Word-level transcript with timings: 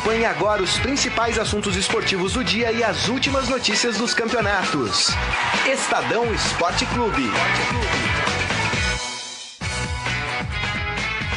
Acompanhe 0.00 0.24
agora 0.24 0.62
os 0.62 0.78
principais 0.78 1.38
assuntos 1.38 1.76
esportivos 1.76 2.32
do 2.32 2.42
dia 2.42 2.72
e 2.72 2.82
as 2.82 3.08
últimas 3.08 3.50
notícias 3.50 3.98
dos 3.98 4.14
campeonatos. 4.14 5.08
Estadão 5.70 6.32
Esporte 6.32 6.86
Clube. 6.86 7.30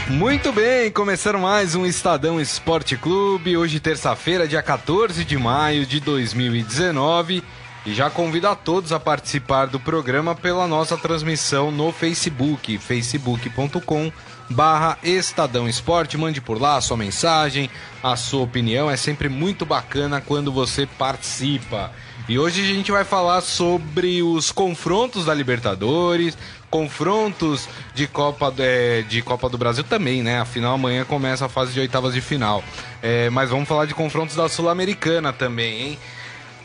Muito 0.08 0.54
bem, 0.54 0.90
começando 0.90 1.40
mais 1.40 1.76
um 1.76 1.86
Estadão 1.86 2.40
Esporte 2.40 2.96
Clube. 2.96 3.58
Hoje, 3.58 3.82
terça-feira, 3.82 4.48
dia 4.48 4.64
14 4.64 5.26
de 5.26 5.38
maio 5.38 5.86
de 5.86 6.00
2019. 6.00 7.44
E 7.86 7.94
já 7.94 8.10
convido 8.10 8.48
a 8.48 8.56
todos 8.56 8.94
a 8.94 9.00
participar 9.00 9.66
do 9.66 9.78
programa 9.78 10.34
pela 10.36 10.66
nossa 10.68 10.98
transmissão 10.98 11.70
no 11.70 11.92
Facebook, 11.92 12.78
facebook.com 12.78 14.10
barra 14.54 14.98
Estadão 15.04 15.68
Esporte. 15.68 16.18
Mande 16.18 16.40
por 16.40 16.62
lá 16.62 16.78
a 16.78 16.82
sua 16.82 16.96
mensagem, 16.96 17.70
a 18.02 18.16
sua 18.16 18.44
opinião. 18.44 18.90
É 18.90 18.96
sempre 18.96 19.28
muito 19.28 19.66
bacana 19.66 20.22
quando 20.22 20.52
você 20.52 20.86
participa. 20.86 21.92
E 22.30 22.40
hoje 22.40 22.62
a 22.62 22.66
gente 22.66 22.92
vai 22.92 23.04
falar 23.04 23.42
sobre 23.42 24.24
os 24.24 24.50
confrontos 24.50 25.26
da 25.26 25.34
Libertadores, 25.34 26.38
confrontos 26.70 27.68
de 27.94 28.08
Copa, 28.08 28.54
é, 28.60 29.02
de 29.02 29.22
Copa 29.22 29.50
do 29.50 29.58
Brasil 29.58 29.84
também, 29.84 30.24
né? 30.24 30.40
Afinal, 30.40 30.76
amanhã 30.76 31.04
começa 31.04 31.48
a 31.48 31.50
fase 31.50 31.74
de 31.74 31.82
oitavas 31.82 32.14
de 32.14 32.22
final. 32.22 32.64
É, 33.02 33.30
mas 33.30 33.50
vamos 33.50 33.68
falar 33.68 33.86
de 33.86 33.94
confrontos 33.94 34.38
da 34.38 34.48
Sul-Americana 34.48 35.34
também, 35.34 35.82
hein? 35.82 36.00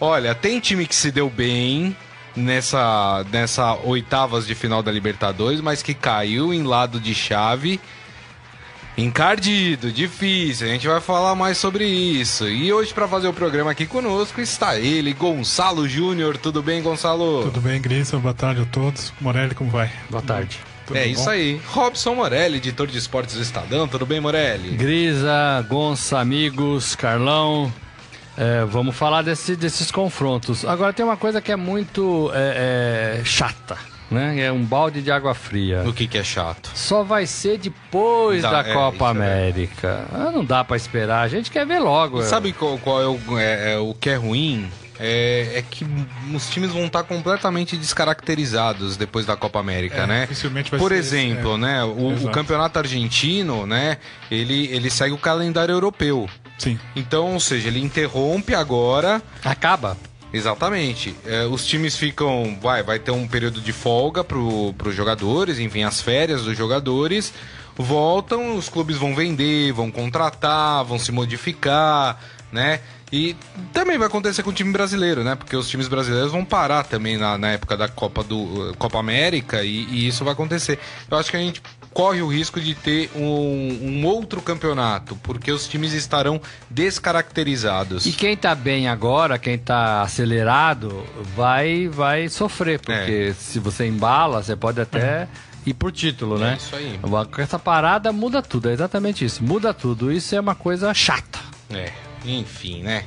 Olha, 0.01 0.33
tem 0.33 0.61
time 0.61 0.87
que 0.87 0.95
se 0.95 1.11
deu 1.11 1.29
bem 1.29 1.97
nessa, 2.39 3.25
nessa 3.31 3.75
oitavas 3.85 4.47
de 4.47 4.55
final 4.55 4.83
da 4.83 4.91
Libertadores, 4.91 5.61
mas 5.61 5.83
que 5.83 5.95
caiu 5.95 6.53
em 6.55 6.63
lado 6.63 6.99
de 7.01 7.15
chave. 7.15 7.81
Encardido, 8.97 9.93
difícil, 9.93 10.67
a 10.67 10.71
gente 10.71 10.89
vai 10.89 11.01
falar 11.01 11.37
mais 11.37 11.57
sobre 11.57 11.87
isso. 11.87 12.49
E 12.49 12.73
hoje, 12.73 12.93
para 12.93 13.07
fazer 13.07 13.29
o 13.29 13.33
programa 13.33 13.71
aqui 13.71 13.87
conosco, 13.87 14.41
está 14.41 14.77
ele, 14.77 15.13
Gonçalo 15.13 15.89
Júnior. 15.89 16.37
Tudo 16.37 16.61
bem, 16.63 16.83
Gonçalo? 16.83 17.45
Tudo 17.45 17.61
bem, 17.61 17.81
Grisa? 17.81 18.19
Boa 18.19 18.35
tarde 18.35 18.63
a 18.63 18.65
todos. 18.65 19.13
Morelli, 19.21 19.55
como 19.55 19.71
vai? 19.71 19.89
Boa 20.11 20.23
tarde. 20.23 20.59
Tudo 20.85 20.97
é 20.97 21.05
bom? 21.05 21.11
isso 21.13 21.31
aí. 21.31 21.61
Robson 21.69 22.15
Morelli, 22.17 22.57
editor 22.57 22.89
de 22.89 22.99
esportes 22.99 23.37
do 23.37 23.43
Estadão. 23.43 23.87
Tudo 23.87 24.05
bem, 24.05 24.21
Morelli? 24.21 24.71
Grisa, 24.71 25.65
Gonça, 25.69 26.19
amigos, 26.19 26.97
Carlão. 26.97 27.73
É, 28.39 28.65
vamos 28.65 28.95
falar 28.95 29.23
desse, 29.23 29.57
desses 29.57 29.91
confrontos. 29.91 30.65
Agora 30.65 30.93
tem 30.93 31.05
uma 31.05 31.17
coisa 31.17 31.41
que 31.41 31.51
é 31.51 31.57
muito 31.57 32.31
é, 32.33 33.19
é, 33.21 33.25
chata. 33.25 33.77
Né? 34.09 34.41
É 34.41 34.53
um 34.53 34.65
balde 34.65 35.03
de 35.03 35.11
água 35.11 35.35
fria. 35.35 35.83
O 35.85 35.93
que, 35.93 36.07
que 36.07 36.17
é 36.17 36.23
chato? 36.23 36.71
Só 36.75 37.03
vai 37.03 37.27
ser 37.27 37.59
depois 37.59 38.43
dá, 38.43 38.63
da 38.63 38.71
é, 38.71 38.73
Copa 38.73 39.09
América. 39.09 40.07
Ah, 40.13 40.31
não 40.33 40.45
dá 40.45 40.63
para 40.63 40.77
esperar. 40.77 41.23
A 41.23 41.29
gente 41.29 41.51
quer 41.51 41.67
ver 41.67 41.81
logo. 41.81 42.23
Sabe 42.23 42.53
qual, 42.53 42.79
qual 42.79 43.03
é, 43.03 43.07
o, 43.09 43.39
é, 43.39 43.73
é 43.73 43.79
o 43.79 43.93
que 43.93 44.09
é 44.09 44.15
ruim? 44.15 44.71
É, 45.01 45.59
é, 45.59 45.63
que 45.63 45.87
os 46.35 46.49
times 46.49 46.73
vão 46.73 46.87
estar 46.87 47.05
completamente 47.05 47.77
descaracterizados 47.77 48.97
depois 48.97 49.25
da 49.27 49.37
Copa 49.37 49.61
América, 49.61 50.03
é, 50.03 50.07
né? 50.07 50.29
Por 50.77 50.91
exemplo, 50.91 51.55
esse, 51.55 51.55
é. 51.55 51.59
né, 51.59 51.85
o, 51.85 52.27
o, 52.27 52.31
campeonato 52.33 52.81
argentino, 52.81 53.65
né, 53.65 53.99
ele, 54.29 54.67
ele 54.73 54.91
segue 54.91 55.15
o 55.15 55.19
calendário 55.19 55.73
europeu. 55.73 56.29
Sim. 56.59 56.79
Então, 56.95 57.35
ou 57.35 57.41
seja, 57.41 57.69
ele 57.69 57.81
interrompe 57.81 58.55
agora. 58.55 59.23
Acaba. 59.45 59.97
Exatamente. 60.33 61.15
É, 61.25 61.45
os 61.45 61.65
times 61.65 61.97
ficam. 61.97 62.59
Vai, 62.61 62.83
vai 62.83 62.99
ter 62.99 63.13
um 63.13 63.27
período 63.27 63.61
de 63.61 63.73
folga 63.73 64.23
para 64.23 64.39
os 64.39 64.95
jogadores, 64.95 65.59
enfim, 65.59 65.85
as 65.85 66.01
férias 66.01 66.43
dos 66.43 66.57
jogadores. 66.57 67.33
Voltam, 67.77 68.57
os 68.57 68.69
clubes 68.69 68.97
vão 68.97 69.15
vender, 69.15 69.73
vão 69.73 69.91
contratar, 69.91 70.85
vão 70.85 70.99
se 70.99 71.13
modificar, 71.13 72.19
né? 72.53 72.81
E 73.11 73.37
também 73.73 73.97
vai 73.97 74.07
acontecer 74.07 74.43
com 74.43 74.51
o 74.51 74.53
time 74.53 74.73
brasileiro, 74.73 75.25
né? 75.25 75.35
Porque 75.35 75.57
os 75.57 75.69
times 75.69 75.89
brasileiros 75.89 76.31
vão 76.31 76.45
parar 76.45 76.85
também 76.85 77.17
na, 77.17 77.39
na 77.39 77.53
época 77.53 77.77
da 77.77 77.89
Copa, 77.89 78.23
do, 78.23 78.75
Copa 78.79 78.99
América 78.99 79.63
e, 79.63 79.85
e, 79.85 80.09
isso 80.09 80.25
vai 80.25 80.35
acontecer. 80.35 80.79
Eu 81.11 81.17
acho 81.17 81.31
que 81.31 81.37
a 81.37 81.41
gente 81.41 81.63
corre 81.99 82.23
o 82.23 82.29
risco 82.29 82.61
de 82.61 82.77
ter 82.77 83.11
um, 83.17 83.77
um, 83.83 84.07
outro 84.07 84.41
campeonato, 84.41 85.17
porque 85.17 85.51
os 85.51 85.67
times 85.67 85.93
estarão 85.93 86.41
descaracterizados. 86.71 88.07
E 88.07 88.13
quem 88.13 88.37
tá 88.37 88.55
bem 88.55 88.87
agora, 88.87 89.37
quem 89.37 89.59
tá 89.59 90.03
acelerado, 90.03 91.05
vai, 91.35 91.89
vai 91.89 92.29
sofrer, 92.29 92.79
porque 92.79 93.31
é. 93.31 93.35
se 93.35 93.59
você 93.59 93.85
embala, 93.85 94.41
você 94.41 94.55
pode 94.55 94.81
até. 94.81 95.01
É. 95.01 95.29
Ir 95.67 95.75
por 95.75 95.91
título, 95.91 96.37
é 96.37 96.39
né? 96.39 96.57
Isso 96.57 96.77
aí. 96.77 97.01
Essa 97.39 97.59
parada 97.59 98.13
muda 98.13 98.41
tudo, 98.41 98.71
é 98.71 98.73
exatamente 98.73 99.25
isso. 99.25 99.43
Muda 99.43 99.75
tudo. 99.75 100.13
Isso 100.13 100.37
é 100.37 100.41
uma 100.41 100.55
coisa 100.55 100.95
chata. 100.95 101.41
É, 101.69 101.91
enfim, 102.25 102.81
né? 102.81 103.05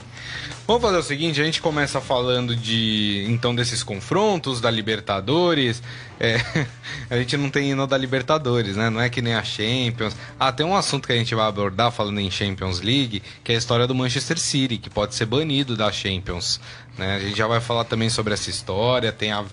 Vamos 0.68 0.84
fazer 0.84 0.98
o 0.98 1.04
seguinte, 1.04 1.42
a 1.42 1.44
gente 1.44 1.62
começa 1.62 2.00
falando 2.00 2.56
de 2.56 3.26
então 3.28 3.54
desses 3.54 3.84
confrontos 3.84 4.62
da 4.62 4.70
Libertadores. 4.70 5.82
É, 6.20 6.38
a 7.10 7.18
gente 7.18 7.36
não 7.36 7.50
tem 7.50 7.72
hino 7.72 7.86
da 7.88 7.98
Libertadores, 7.98 8.78
né? 8.78 8.90
Não 8.90 9.02
é 9.02 9.10
que 9.10 9.22
nem 9.22 9.34
a 9.34 9.44
Champions. 9.44 10.16
Ah, 10.40 10.52
tem 10.52 10.66
um 10.66 10.76
assunto 10.76 11.08
que 11.08 11.14
a 11.14 11.18
gente 11.18 11.34
vai 11.34 11.48
abordar 11.48 11.92
falando 11.92 12.20
em 12.20 12.30
Champions 12.30 12.80
League, 12.80 13.24
que 13.44 13.52
é 13.52 13.56
a 13.56 13.58
história 13.58 13.88
do 13.88 13.96
Manchester 13.96 14.40
City, 14.40 14.78
que 14.78 14.90
pode 14.90 15.16
ser 15.16 15.26
banido 15.26 15.76
da 15.76 15.92
Champions. 15.92 16.62
Né? 16.98 17.16
A 17.16 17.20
gente 17.20 17.38
já 17.38 17.48
vai 17.48 17.60
falar 17.60 17.84
também 17.86 18.10
sobre 18.10 18.34
essa 18.34 18.50
história. 18.50 19.12
Tem 19.12 19.32
a, 19.32 19.44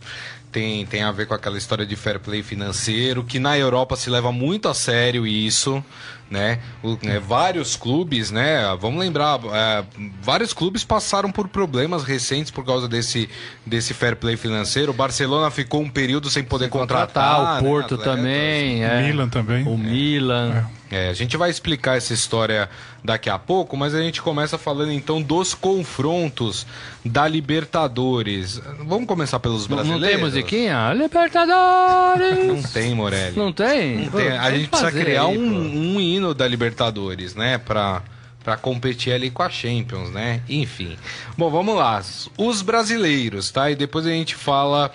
tem, 0.51 0.87
tem 0.87 1.03
a 1.03 1.13
ver 1.13 1.27
com 1.27 1.35
aquela 1.35 1.59
história 1.59 1.85
de 1.87 1.97
fair 1.97 2.19
play 2.19 2.43
financeiro, 2.43 3.25
que 3.25 3.39
na 3.39 3.59
Europa 3.59 3.97
se 3.97 4.11
leva 4.11 4.33
muito 4.33 4.69
a 4.69 4.75
sério 4.75 5.27
isso 5.27 5.83
né? 6.31 6.59
O, 6.83 6.99
né, 7.03 7.19
vários 7.19 7.77
clubes, 7.77 8.31
né? 8.31 8.63
Vamos 8.81 9.01
lembrar, 9.01 9.41
é, 9.53 9.85
vários 10.21 10.53
clubes 10.53 10.85
passaram 10.85 11.31
por 11.31 11.49
problemas 11.49 12.05
recentes 12.05 12.51
por 12.51 12.65
causa 12.65 12.87
desse, 12.89 13.29
desse 13.65 13.95
fair 13.95 14.17
play 14.17 14.37
financeiro. 14.37 14.93
O 14.93 14.95
Barcelona 14.95 15.51
ficou 15.51 15.81
um 15.81 15.89
período 15.89 16.29
sem 16.31 16.45
poder 16.45 16.65
sem 16.65 16.71
contratar, 16.71 17.07
contratar, 17.07 17.41
o 17.41 17.55
né, 17.55 17.69
Porto 17.69 17.97
né, 17.97 18.05
também, 18.05 18.85
é. 18.85 19.03
Milan 19.03 19.29
também. 19.29 19.67
O 19.67 19.75
é. 19.75 19.77
Milan. 19.77 20.67
É, 20.91 21.09
a 21.09 21.13
gente 21.13 21.37
vai 21.37 21.51
explicar 21.51 21.97
essa 21.97 22.15
história 22.15 22.69
daqui 23.05 23.29
a 23.29 23.39
pouco, 23.39 23.77
mas 23.77 23.95
a 23.95 24.01
gente 24.01 24.23
começa 24.23 24.57
falando 24.57 24.91
então 24.91 25.21
dos 25.21 25.55
confrontos 25.55 26.67
da 27.05 27.29
Libertadores. 27.29 28.61
Vamos 28.81 29.07
começar 29.07 29.39
pelos 29.39 29.67
brasileiros? 29.67 30.03
Não 30.03 30.09
tem 30.09 30.19
musiquinha? 30.19 30.93
Libertadores! 30.95 32.47
Não 32.47 32.63
tem, 32.63 32.95
Morelli. 32.95 33.37
Não 33.37 33.53
tem? 33.53 34.05
Não 34.05 34.11
tem. 34.11 34.31
A 34.31 34.51
gente 34.51 34.69
precisa 34.69 34.91
criar 34.91 35.27
aí, 35.27 35.39
um, 35.39 35.95
um 35.97 36.01
hino 36.01 36.33
da 36.33 36.49
Libertadores, 36.49 37.35
né? 37.35 37.59
Pra, 37.59 38.03
pra 38.43 38.57
competir 38.57 39.13
ali 39.13 39.31
com 39.31 39.43
a 39.43 39.51
Champions, 39.51 40.11
né? 40.11 40.41
Enfim. 40.49 40.97
Bom, 41.37 41.51
vamos 41.51 41.77
lá. 41.77 42.03
Os 42.37 42.63
brasileiros, 42.63 43.51
tá? 43.51 43.71
E 43.71 43.77
depois 43.77 44.07
a 44.07 44.11
gente 44.11 44.35
fala. 44.35 44.91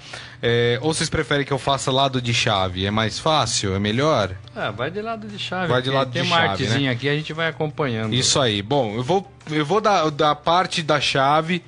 É, 0.46 0.78
ou 0.82 0.94
vocês 0.94 1.10
preferem 1.10 1.46
que 1.46 1.54
eu 1.54 1.58
faça 1.58 1.90
lado 1.90 2.22
de 2.22 2.34
chave? 2.34 2.86
É 2.86 2.92
mais 2.92 3.18
fácil? 3.18 3.74
É 3.74 3.80
melhor? 3.80 4.36
Ah, 4.54 4.72
vai 4.72 4.92
de 4.92 5.02
lado 5.02 5.26
de 5.26 5.40
chave. 5.40 5.70
Vai 5.70 5.82
de 5.82 5.90
lado 5.90 6.12
Tem 6.12 6.22
de 6.22 6.28
uma 6.28 6.36
chave, 6.36 6.50
artezinha 6.50 6.90
né? 6.90 6.92
aqui, 6.92 7.08
a 7.08 7.16
gente 7.16 7.32
vai 7.32 7.48
acompanhando. 7.48 8.14
Isso 8.14 8.38
aí. 8.42 8.62
Bom, 8.62 8.94
eu 8.94 9.04
vou, 9.04 9.32
eu 9.50 9.66
vou 9.66 9.80
dar 9.80 10.10
da 10.12 10.36
parte 10.36 10.84
da 10.84 11.00
chave 11.00 11.64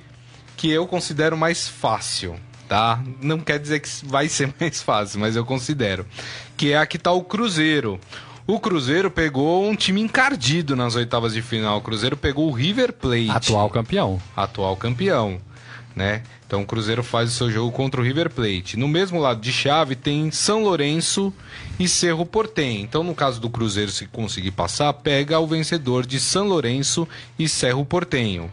que 0.58 0.70
eu 0.70 0.86
considero 0.86 1.38
mais 1.38 1.66
fácil, 1.66 2.36
tá? 2.68 3.02
Não 3.22 3.38
quer 3.38 3.58
dizer 3.58 3.80
que 3.80 3.88
vai 4.04 4.28
ser 4.28 4.52
mais 4.60 4.82
fácil, 4.82 5.20
mas 5.20 5.36
eu 5.36 5.44
considero. 5.46 6.04
Que 6.54 6.72
é 6.72 6.76
a 6.76 6.84
que 6.84 6.98
tá 6.98 7.12
o 7.12 7.24
Cruzeiro. 7.24 7.98
O 8.46 8.60
Cruzeiro 8.60 9.10
pegou 9.10 9.66
um 9.66 9.74
time 9.74 10.02
encardido 10.02 10.76
nas 10.76 10.94
oitavas 10.94 11.32
de 11.32 11.40
final. 11.40 11.78
O 11.78 11.80
Cruzeiro 11.80 12.16
pegou 12.16 12.46
o 12.48 12.52
River 12.52 12.92
Plate. 12.92 13.30
Atual 13.30 13.70
campeão. 13.70 14.20
Atual 14.36 14.76
campeão, 14.76 15.40
né? 15.96 16.22
Então 16.46 16.60
o 16.60 16.66
Cruzeiro 16.66 17.02
faz 17.02 17.30
o 17.30 17.34
seu 17.34 17.50
jogo 17.50 17.72
contra 17.72 17.98
o 17.98 18.04
River 18.04 18.28
Plate. 18.28 18.76
No 18.76 18.86
mesmo 18.86 19.18
lado 19.18 19.40
de 19.40 19.50
chave 19.50 19.96
tem 19.96 20.30
São 20.30 20.62
Lourenço 20.62 21.32
e 21.80 21.88
Cerro 21.88 22.26
Portem. 22.26 22.82
Então 22.82 23.02
no 23.02 23.14
caso 23.14 23.40
do 23.40 23.48
Cruzeiro 23.48 23.90
se 23.90 24.06
conseguir 24.06 24.50
passar, 24.50 24.92
pega 24.92 25.40
o 25.40 25.46
vencedor 25.46 26.04
de 26.04 26.20
São 26.20 26.46
Lourenço 26.46 27.08
e 27.38 27.48
Cerro 27.48 27.82
Portenho. 27.84 28.50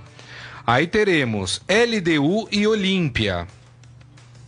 Aí 0.66 0.88
teremos 0.88 1.62
LDU 1.68 2.48
e 2.50 2.66
Olímpia. 2.66 3.46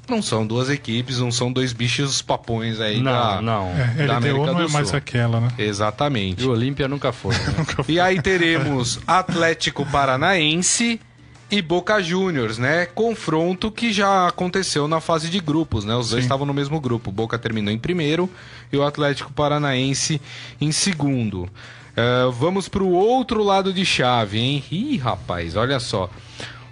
Não 0.08 0.22
são 0.22 0.46
duas 0.46 0.70
equipes, 0.70 1.20
não 1.20 1.32
são 1.32 1.52
dois 1.52 1.74
bichos 1.74 2.22
papões 2.22 2.80
aí 2.80 3.02
não, 3.02 3.12
da, 3.12 3.42
não. 3.42 3.68
É, 3.98 4.06
da 4.06 4.20
LDU 4.20 4.46
não 4.46 4.62
é 4.62 4.68
mais 4.70 4.94
aquela, 4.94 5.42
né? 5.42 5.50
Exatamente. 5.58 6.44
E 6.44 6.48
o 6.48 6.52
Olímpia 6.52 6.88
nunca 6.88 7.12
foi. 7.12 7.34
Né? 7.36 7.56
nunca 7.58 7.84
foi. 7.84 7.96
E 7.96 8.00
aí 8.00 8.22
teremos 8.22 9.00
Atlético 9.06 9.86
Paranaense 9.86 11.02
e 11.50 11.62
Boca 11.62 12.02
Juniors, 12.02 12.58
né? 12.58 12.86
Confronto 12.88 13.72
que 13.72 13.94
já 13.94 14.28
aconteceu 14.28 14.88
na 14.88 15.00
fase 15.00 15.30
de 15.30 15.40
grupos, 15.40 15.86
né? 15.86 15.96
Os 15.96 16.10
dois 16.10 16.24
estavam 16.24 16.46
no 16.46 16.54
mesmo 16.54 16.80
grupo. 16.80 17.12
Boca 17.12 17.38
terminou 17.38 17.74
em 17.74 17.78
primeiro 17.78 18.30
e 18.72 18.78
o 18.78 18.84
Atlético 18.84 19.32
Paranaense 19.32 20.20
em 20.60 20.72
segundo. 20.72 21.44
Uh, 21.44 22.32
vamos 22.32 22.68
para 22.68 22.84
o 22.84 22.92
outro 22.92 23.44
lado 23.44 23.72
de 23.72 23.86
chave, 23.86 24.40
hein? 24.40 24.64
Ih, 24.72 24.98
rapaz, 24.98 25.56
olha 25.56 25.80
só. 25.80 26.10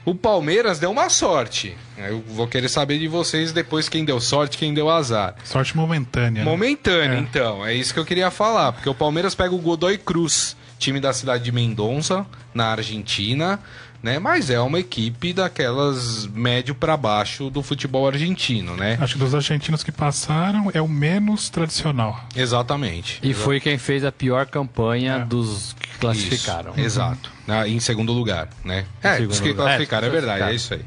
O 0.04 0.14
Palmeiras 0.14 0.80
deu 0.80 0.92
uma 0.92 1.10
sorte. 1.10 1.78
Eu 1.98 2.22
vou 2.28 2.46
querer 2.46 2.68
saber 2.68 3.00
de 3.00 3.08
vocês 3.08 3.54
depois 3.54 3.88
quem 3.88 4.04
deu 4.04 4.20
sorte, 4.20 4.58
quem 4.58 4.74
deu 4.74 4.90
azar. 4.90 5.36
Sorte 5.46 5.78
momentânea. 5.78 6.44
Né? 6.44 6.52
Momentânea, 6.52 7.22
né? 7.22 7.26
então. 7.30 7.66
É 7.66 7.74
isso 7.74 7.94
que 7.94 8.00
eu 8.00 8.06
queria 8.06 8.30
falar. 8.30 8.74
Porque 8.74 8.90
o 8.90 8.94
Palmeiras 8.94 9.34
pega 9.34 9.56
o 9.56 9.60
Godoy 9.60 9.98
Cruz 9.98 10.58
time 10.84 11.00
da 11.00 11.14
cidade 11.14 11.44
de 11.44 11.52
Mendonça, 11.52 12.26
na 12.54 12.68
Argentina, 12.68 13.60
né? 14.04 14.20
Mas 14.20 14.50
é 14.50 14.60
uma 14.60 14.80
equipe 14.80 15.32
daquelas 15.32 16.28
médio 16.28 16.76
para 16.76 16.98
baixo 16.98 17.50
do 17.50 17.64
futebol 17.64 18.06
argentino, 18.06 18.76
né? 18.76 18.98
Acho 19.00 19.14
que 19.14 19.20
dos 19.20 19.34
argentinos 19.34 19.82
que 19.82 19.94
passaram 19.94 20.70
é 20.74 20.82
o 20.82 20.90
menos 20.90 21.50
tradicional. 21.50 22.22
Exatamente. 22.36 23.20
E 23.24 23.34
foi 23.34 23.62
quem 23.62 23.78
fez 23.78 24.04
a 24.04 24.12
pior 24.12 24.46
campanha 24.46 25.14
é. 25.22 25.26
dos 25.26 25.74
que 25.80 25.98
classificaram. 26.00 26.72
Isso, 26.72 26.82
exato. 26.82 27.32
Na, 27.48 27.66
em 27.66 27.80
segundo 27.80 28.12
lugar, 28.12 28.50
né? 28.64 28.86
É, 29.02 29.22
os 29.22 29.40
que 29.40 29.54
classificaram, 29.54 30.08
é, 30.08 30.10
é 30.10 30.12
verdade, 30.12 30.44
é 30.44 30.54
isso 30.54 30.74
aí. 30.74 30.82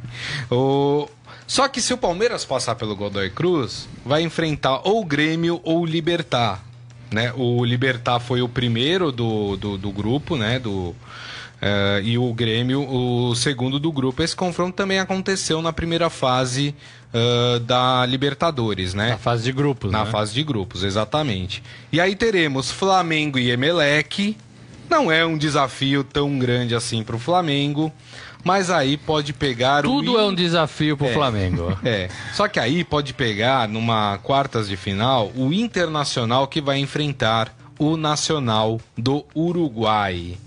O... 0.51 1.09
Só 1.47 1.69
que 1.69 1.81
se 1.81 1.95
o 1.95 1.97
Palmeiras 1.97 2.45
passar 2.45 2.75
pelo 2.75 2.95
Godoy 2.95 3.31
Cruz, 3.31 3.89
vai 4.05 4.23
enfrentar 4.23 4.81
ou 4.85 5.01
o 5.01 5.05
Grêmio 5.05 5.61
ou 5.65 5.81
o 5.81 5.87
Libertar. 5.87 6.63
Né? 7.11 7.33
O 7.37 7.65
Libertar 7.65 8.19
foi 8.19 8.43
o 8.43 8.49
primeiro 8.49 9.13
do, 9.13 9.57
do, 9.57 9.79
do 9.79 9.91
grupo, 9.93 10.37
né? 10.37 10.59
Do, 10.59 10.95
Uh, 11.57 12.03
e 12.03 12.19
o 12.19 12.33
Grêmio, 12.35 12.87
o 12.87 13.35
segundo 13.35 13.79
do 13.79 13.91
grupo. 13.91 14.23
Esse 14.23 14.37
confronto 14.37 14.75
também 14.77 14.99
aconteceu 14.99 15.63
na 15.63 15.73
primeira 15.73 16.11
fase 16.11 16.75
uh, 17.15 17.59
da 17.61 18.05
Libertadores, 18.05 18.93
né? 18.93 19.11
Na 19.11 19.19
fase 19.19 19.45
de 19.45 19.53
grupos, 19.53 19.91
Na 19.91 20.05
né? 20.05 20.11
fase 20.11 20.35
de 20.35 20.43
grupos, 20.43 20.85
exatamente. 20.85 21.63
E 21.91 22.01
aí 22.01 22.15
teremos 22.15 22.71
Flamengo 22.71 23.39
e 23.39 23.51
Emelec. 23.51 24.37
Não 24.89 25.11
é 25.11 25.25
um 25.25 25.37
desafio 25.37 26.05
tão 26.05 26.39
grande 26.39 26.75
assim 26.75 27.03
para 27.03 27.17
o 27.17 27.19
Flamengo. 27.19 27.93
Mas 28.45 28.71
aí 28.71 28.97
pode 28.97 29.33
pegar 29.33 29.83
Tudo 29.83 30.13
o... 30.13 30.19
é 30.21 30.25
um 30.25 30.35
desafio 30.35 30.97
pro 30.97 31.09
é, 31.09 31.13
Flamengo. 31.13 31.77
É. 31.85 32.09
Só 32.33 32.47
que 32.47 32.61
aí 32.61 32.85
pode 32.85 33.13
pegar 33.13 33.67
numa 33.67 34.19
quartas 34.19 34.69
de 34.69 34.77
final 34.77 35.33
o 35.35 35.53
Internacional 35.53 36.47
que 36.47 36.61
vai 36.61 36.79
enfrentar 36.79 37.53
o 37.77 37.97
Nacional 37.97 38.81
do 38.97 39.25
Uruguai. 39.35 40.39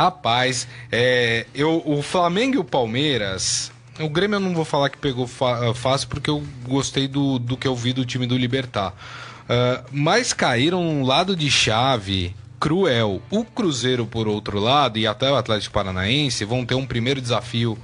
Rapaz, 0.00 0.66
é, 0.90 1.44
eu, 1.54 1.82
o 1.84 2.00
Flamengo 2.00 2.54
e 2.54 2.58
o 2.58 2.64
Palmeiras. 2.64 3.70
O 3.98 4.08
Grêmio 4.08 4.36
eu 4.36 4.40
não 4.40 4.54
vou 4.54 4.64
falar 4.64 4.88
que 4.88 4.96
pegou 4.96 5.26
fácil 5.26 6.08
porque 6.08 6.30
eu 6.30 6.42
gostei 6.66 7.06
do, 7.06 7.38
do 7.38 7.54
que 7.54 7.68
eu 7.68 7.76
vi 7.76 7.92
do 7.92 8.02
time 8.06 8.26
do 8.26 8.34
Libertar. 8.34 8.94
Uh, 9.42 9.84
mas 9.92 10.32
caíram 10.32 10.80
um 10.82 11.04
lado 11.04 11.36
de 11.36 11.50
chave 11.50 12.34
cruel. 12.58 13.20
O 13.30 13.44
Cruzeiro, 13.44 14.06
por 14.06 14.26
outro 14.26 14.58
lado, 14.58 14.98
e 14.98 15.06
até 15.06 15.30
o 15.30 15.36
Atlético 15.36 15.74
Paranaense 15.74 16.46
vão 16.46 16.64
ter 16.64 16.76
um 16.76 16.86
primeiro 16.86 17.20
desafio 17.20 17.76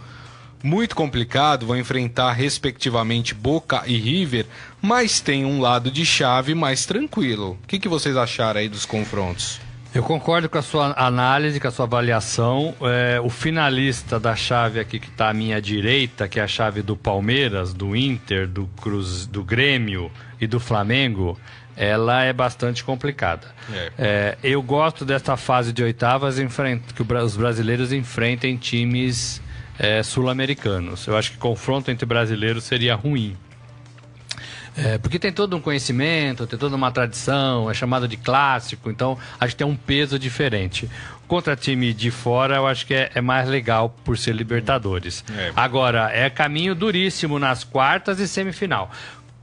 muito 0.62 0.96
complicado, 0.96 1.66
vão 1.66 1.76
enfrentar 1.76 2.32
respectivamente 2.32 3.34
Boca 3.34 3.82
e 3.86 3.98
River, 3.98 4.46
mas 4.80 5.20
tem 5.20 5.44
um 5.44 5.60
lado 5.60 5.90
de 5.90 6.06
chave 6.06 6.54
mais 6.54 6.86
tranquilo. 6.86 7.58
O 7.62 7.66
que, 7.66 7.78
que 7.78 7.90
vocês 7.90 8.16
acharam 8.16 8.60
aí 8.60 8.70
dos 8.70 8.86
confrontos? 8.86 9.65
Eu 9.96 10.02
concordo 10.02 10.46
com 10.46 10.58
a 10.58 10.62
sua 10.62 10.92
análise, 10.94 11.58
com 11.58 11.68
a 11.68 11.70
sua 11.70 11.86
avaliação. 11.86 12.74
É, 12.82 13.18
o 13.18 13.30
finalista 13.30 14.20
da 14.20 14.36
chave 14.36 14.78
aqui 14.78 15.00
que 15.00 15.08
está 15.08 15.30
à 15.30 15.32
minha 15.32 15.58
direita, 15.58 16.28
que 16.28 16.38
é 16.38 16.42
a 16.42 16.46
chave 16.46 16.82
do 16.82 16.94
Palmeiras, 16.94 17.72
do 17.72 17.96
Inter, 17.96 18.46
do 18.46 18.66
Cruz, 18.78 19.26
do 19.26 19.42
Grêmio 19.42 20.12
e 20.38 20.46
do 20.46 20.60
Flamengo, 20.60 21.40
ela 21.74 22.22
é 22.22 22.30
bastante 22.30 22.84
complicada. 22.84 23.46
É. 23.72 23.92
É, 23.98 24.38
eu 24.42 24.62
gosto 24.62 25.02
desta 25.02 25.34
fase 25.34 25.72
de 25.72 25.82
oitavas 25.82 26.36
que 26.94 27.02
os 27.02 27.36
brasileiros 27.36 27.90
enfrentem 27.90 28.58
times 28.58 29.40
é, 29.78 30.02
sul-americanos. 30.02 31.06
Eu 31.06 31.16
acho 31.16 31.32
que 31.32 31.38
confronto 31.38 31.90
entre 31.90 32.04
brasileiros 32.04 32.64
seria 32.64 32.94
ruim. 32.94 33.34
É, 34.76 34.98
porque 34.98 35.18
tem 35.18 35.32
todo 35.32 35.56
um 35.56 35.60
conhecimento, 35.60 36.46
tem 36.46 36.58
toda 36.58 36.76
uma 36.76 36.90
tradição, 36.90 37.70
é 37.70 37.74
chamado 37.74 38.06
de 38.06 38.16
clássico, 38.16 38.90
então 38.90 39.16
acho 39.40 39.54
que 39.54 39.56
tem 39.56 39.66
um 39.66 39.76
peso 39.76 40.18
diferente. 40.18 40.88
Contra 41.26 41.56
time 41.56 41.92
de 41.92 42.10
fora, 42.10 42.56
eu 42.56 42.66
acho 42.66 42.86
que 42.86 42.94
é, 42.94 43.10
é 43.14 43.20
mais 43.20 43.48
legal 43.48 43.94
por 44.04 44.18
ser 44.18 44.34
Libertadores. 44.34 45.24
É. 45.36 45.52
Agora, 45.56 46.10
é 46.12 46.28
caminho 46.28 46.74
duríssimo 46.74 47.38
nas 47.38 47.64
quartas 47.64 48.20
e 48.20 48.28
semifinal. 48.28 48.90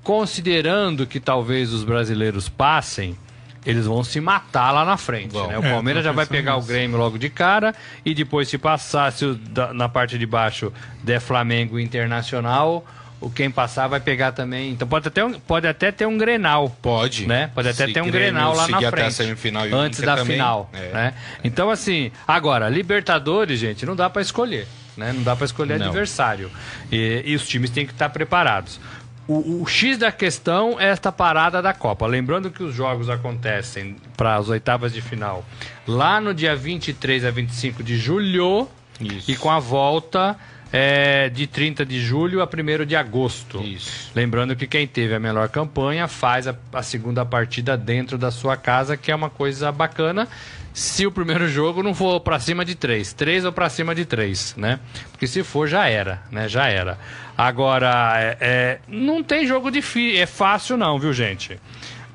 Considerando 0.04 1.08
que 1.08 1.20
talvez 1.20 1.74
os 1.74 1.84
brasileiros 1.84 2.48
passem, 2.48 3.18
eles 3.66 3.86
vão 3.86 4.04
se 4.04 4.22
matar 4.22 4.72
lá 4.72 4.86
na 4.86 4.98
frente. 4.98 5.36
Né? 5.36 5.58
O 5.58 5.64
é, 5.64 5.72
Palmeiras 5.72 6.04
já 6.04 6.12
vai 6.12 6.26
pegar 6.26 6.58
isso. 6.58 6.66
o 6.66 6.68
Grêmio 6.68 6.98
logo 6.98 7.18
de 7.18 7.30
cara 7.30 7.74
e 8.06 8.14
depois, 8.14 8.48
se 8.48 8.58
passar, 8.58 9.12
se 9.12 9.38
na 9.74 9.90
parte 9.90 10.18
de 10.18 10.26
baixo 10.26 10.72
der 11.02 11.20
Flamengo 11.20 11.80
Internacional 11.80 12.86
o 13.24 13.30
quem 13.30 13.50
passar 13.50 13.88
vai 13.88 14.00
pegar 14.00 14.34
também. 14.34 14.72
Então 14.72 14.88
pode 14.88 15.08
até, 15.08 15.24
um, 15.24 15.40
pode 15.40 15.68
até 15.68 15.92
ter 15.92 16.06
um 16.06 16.18
Grenal. 16.18 16.70
Pode. 16.82 17.26
Né? 17.26 17.50
Pode 17.56 17.70
até 17.70 17.88
ter 17.88 18.02
um 18.02 18.12
Grenal 18.12 18.54
lá 18.54 18.68
na 18.68 18.78
frente. 18.78 18.94
Até 18.94 19.06
a 19.06 19.12
semifinal 19.12 19.68
e 19.68 19.74
antes 19.74 20.02
da 20.02 20.18
também. 20.18 20.36
final. 20.36 20.70
É. 20.74 20.92
Né? 20.92 21.14
Então, 21.44 21.70
assim, 21.70 22.12
agora, 22.28 22.68
Libertadores, 22.68 23.60
gente, 23.60 23.86
não 23.86 23.96
dá 23.96 24.10
para 24.10 24.22
escolher. 24.22 24.68
Né? 24.98 25.14
Não 25.14 25.24
dá 25.24 25.36
para 25.36 25.46
escolher 25.46 25.80
não. 25.80 25.88
adversário. 25.88 26.52
E, 26.92 27.24
e, 27.26 27.36
os 27.36 27.48
times 27.48 27.70
têm 27.70 27.86
que 27.86 27.94
estar 27.94 28.10
preparados. 28.10 28.80
O, 29.26 29.62
o, 29.62 29.66
X 29.66 29.98
da 29.98 30.12
questão 30.12 30.78
é 30.78 30.90
esta 30.90 31.12
parada 31.12 31.62
da 31.62 31.74
Copa. 31.74 32.06
Lembrando 32.06 32.52
que 32.52 32.62
os 32.62 32.76
jogos 32.76 33.10
acontecem 33.10 33.96
para 34.18 34.36
as 34.36 34.50
oitavas 34.50 34.92
de 34.92 35.02
final 35.02 35.46
lá 35.88 36.20
no 36.20 36.34
dia 36.34 36.56
23 36.56 37.24
a 37.24 37.32
25 37.32 37.82
de 37.82 37.98
julho. 37.98 38.68
Isso. 39.00 39.32
E 39.32 39.36
com 39.36 39.50
a 39.50 39.60
volta 39.60 40.38
é, 40.76 41.30
de 41.30 41.46
30 41.46 41.86
de 41.86 42.02
julho 42.02 42.42
a 42.42 42.46
1 42.46 42.84
de 42.84 42.96
agosto. 42.96 43.62
Isso. 43.62 44.12
Lembrando 44.16 44.56
que 44.56 44.66
quem 44.66 44.88
teve 44.88 45.14
a 45.14 45.20
melhor 45.20 45.48
campanha 45.50 46.08
faz 46.08 46.48
a, 46.48 46.56
a 46.74 46.82
segunda 46.82 47.24
partida 47.24 47.78
dentro 47.78 48.18
da 48.18 48.32
sua 48.32 48.58
casa, 48.58 48.98
que 48.98 49.12
é 49.12 49.16
uma 49.16 49.30
coisa 49.30 49.72
bacana 49.72 50.28
se 50.74 51.06
o 51.06 51.12
primeiro 51.12 51.48
jogo 51.48 51.84
não 51.84 51.94
for 51.94 52.20
para 52.20 52.40
cima 52.40 52.66
de 52.66 52.74
três, 52.74 53.14
três 53.14 53.46
ou 53.46 53.52
para 53.52 53.70
cima 53.70 53.94
de 53.94 54.06
três, 54.06 54.56
né? 54.58 54.80
Porque 55.12 55.28
se 55.28 55.44
for 55.44 55.68
já 55.68 55.88
era, 55.88 56.24
né? 56.32 56.50
Já 56.50 56.68
era. 56.68 56.98
Agora 57.38 58.14
é, 58.18 58.38
é 58.42 58.80
não 58.88 59.22
tem 59.24 59.46
jogo 59.46 59.70
difícil, 59.70 60.20
é 60.20 60.26
fácil 60.26 60.76
não, 60.76 60.98
viu 60.98 61.14
gente? 61.14 61.60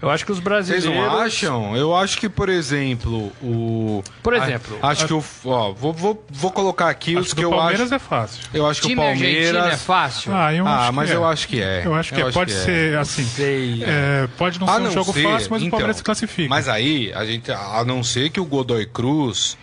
Eu 0.01 0.11
acho 0.11 0.25
que 0.25 0.31
os 0.31 0.39
brasileiros. 0.39 0.85
Vocês 0.85 0.97
não 0.97 1.21
acham? 1.21 1.77
Eu 1.77 1.95
acho 1.95 2.19
que, 2.19 2.29
por 2.29 2.49
exemplo, 2.49 3.33
o. 3.43 4.03
Por 4.23 4.33
exemplo. 4.33 4.79
A, 4.81 4.91
acho 4.91 5.07
que 5.07 5.13
o. 5.13 5.25
Ó, 5.45 5.73
vou, 5.73 5.93
vou, 5.93 6.25
vou 6.31 6.53
colocar 6.53 6.89
aqui 6.89 7.17
os 7.17 7.35
que 7.35 7.45
eu 7.45 7.49
acho. 7.49 7.57
O 7.57 7.59
Palmeiras 7.59 7.93
é 7.93 7.99
fácil. 7.99 8.45
Eu 8.55 8.67
acho 8.67 8.81
que 8.83 8.93
o 8.93 8.97
Palmeiras. 8.97 9.73
é 9.73 9.77
fácil? 9.77 10.33
Ah, 10.33 10.55
eu 10.55 10.67
ah 10.67 10.93
mas 10.93 11.11
é. 11.11 11.15
eu 11.15 11.27
acho 11.27 11.49
que 11.49 11.61
é. 11.61 11.83
Eu 11.85 11.95
acho 11.95 12.15
que 12.15 12.21
eu 12.21 12.29
é. 12.29 12.33
Pode 12.33 12.53
que 12.53 12.59
ser 12.59 12.95
é. 12.95 12.97
assim. 12.97 13.25
Sei. 13.25 13.83
É, 13.85 14.29
pode 14.39 14.61
não 14.61 14.69
ser 14.69 14.81
um 14.83 14.91
jogo 14.91 15.13
ser, 15.13 15.23
fácil, 15.23 15.49
mas 15.51 15.63
então, 15.63 15.67
o 15.67 15.71
Palmeiras 15.71 15.97
se 15.97 16.03
classifica. 16.05 16.49
Mas 16.49 16.69
aí, 16.69 17.13
a 17.13 17.25
gente. 17.25 17.51
A 17.51 17.85
não 17.85 18.05
ser 18.05 18.31
que 18.31 18.39
o 18.41 18.45
Godoy 18.45 18.87
Cruz 18.87 19.59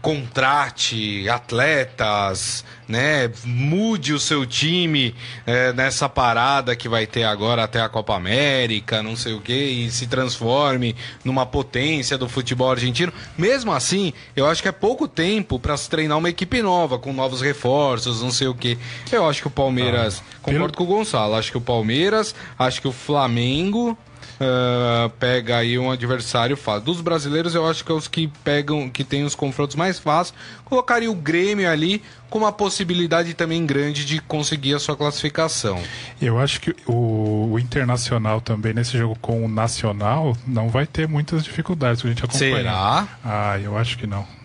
contrate 0.00 1.28
atletas, 1.28 2.64
né? 2.86 3.30
Mude 3.44 4.12
o 4.12 4.18
seu 4.18 4.46
time 4.46 5.14
é, 5.46 5.72
nessa 5.72 6.08
parada 6.08 6.76
que 6.76 6.88
vai 6.88 7.06
ter 7.06 7.24
agora 7.24 7.64
até 7.64 7.80
a 7.80 7.88
Copa 7.88 8.14
América, 8.14 9.02
não 9.02 9.16
sei 9.16 9.34
o 9.34 9.40
que, 9.40 9.52
e 9.52 9.90
se 9.90 10.06
transforme 10.06 10.94
numa 11.24 11.44
potência 11.44 12.16
do 12.16 12.28
futebol 12.28 12.70
argentino. 12.70 13.12
Mesmo 13.36 13.72
assim, 13.72 14.12
eu 14.36 14.46
acho 14.46 14.62
que 14.62 14.68
é 14.68 14.72
pouco 14.72 15.08
tempo 15.08 15.58
para 15.58 15.76
se 15.76 15.90
treinar 15.90 16.18
uma 16.18 16.30
equipe 16.30 16.62
nova, 16.62 16.98
com 16.98 17.12
novos 17.12 17.40
reforços, 17.40 18.22
não 18.22 18.30
sei 18.30 18.46
o 18.48 18.54
que. 18.54 18.78
Eu 19.10 19.28
acho 19.28 19.42
que 19.42 19.48
o 19.48 19.50
Palmeiras, 19.50 20.22
ah, 20.22 20.36
concordo 20.42 20.74
pelo... 20.74 20.86
com 20.86 20.94
o 20.94 20.96
Gonçalo, 20.96 21.34
acho 21.34 21.50
que 21.50 21.58
o 21.58 21.60
Palmeiras, 21.60 22.34
acho 22.58 22.80
que 22.80 22.88
o 22.88 22.92
Flamengo 22.92 23.98
uh, 24.40 25.10
pega 25.18 25.58
aí 25.58 25.78
um 25.78 25.90
adversário 25.90 26.56
fácil. 26.56 26.82
Dos 26.82 27.00
brasileiros, 27.00 27.54
eu 27.54 27.68
acho 27.68 27.84
que 27.84 27.92
é 27.92 27.94
os 27.94 28.08
que 28.08 28.28
pegam, 28.44 28.88
que 28.88 29.04
tem 29.04 29.24
os 29.24 29.34
confrontos 29.34 29.76
mais 29.76 29.98
fáceis. 29.98 30.34
Colocaria 30.64 31.10
o 31.10 31.14
Grêmio 31.14 31.68
ali 31.68 32.02
com 32.30 32.38
uma 32.38 32.52
possibilidade 32.52 33.34
também 33.34 33.64
grande 33.64 34.04
de 34.04 34.20
conseguir 34.20 34.74
a 34.74 34.78
sua 34.78 34.96
classificação. 34.96 35.82
Eu 36.20 36.38
acho 36.38 36.60
que 36.60 36.74
o, 36.86 37.50
o 37.52 37.58
Internacional 37.58 38.40
também, 38.40 38.74
nesse 38.74 38.96
jogo 38.98 39.16
com 39.20 39.44
o 39.44 39.48
Nacional, 39.48 40.36
não 40.46 40.68
vai 40.68 40.86
ter 40.86 41.08
muitas 41.08 41.42
dificuldades 41.44 42.04
a 42.04 42.08
gente 42.08 42.24
acompanhar. 42.24 42.54
Será? 42.54 43.08
Ah, 43.24 43.58
eu 43.58 43.76
acho 43.76 43.98
que 43.98 44.06
não. 44.06 44.37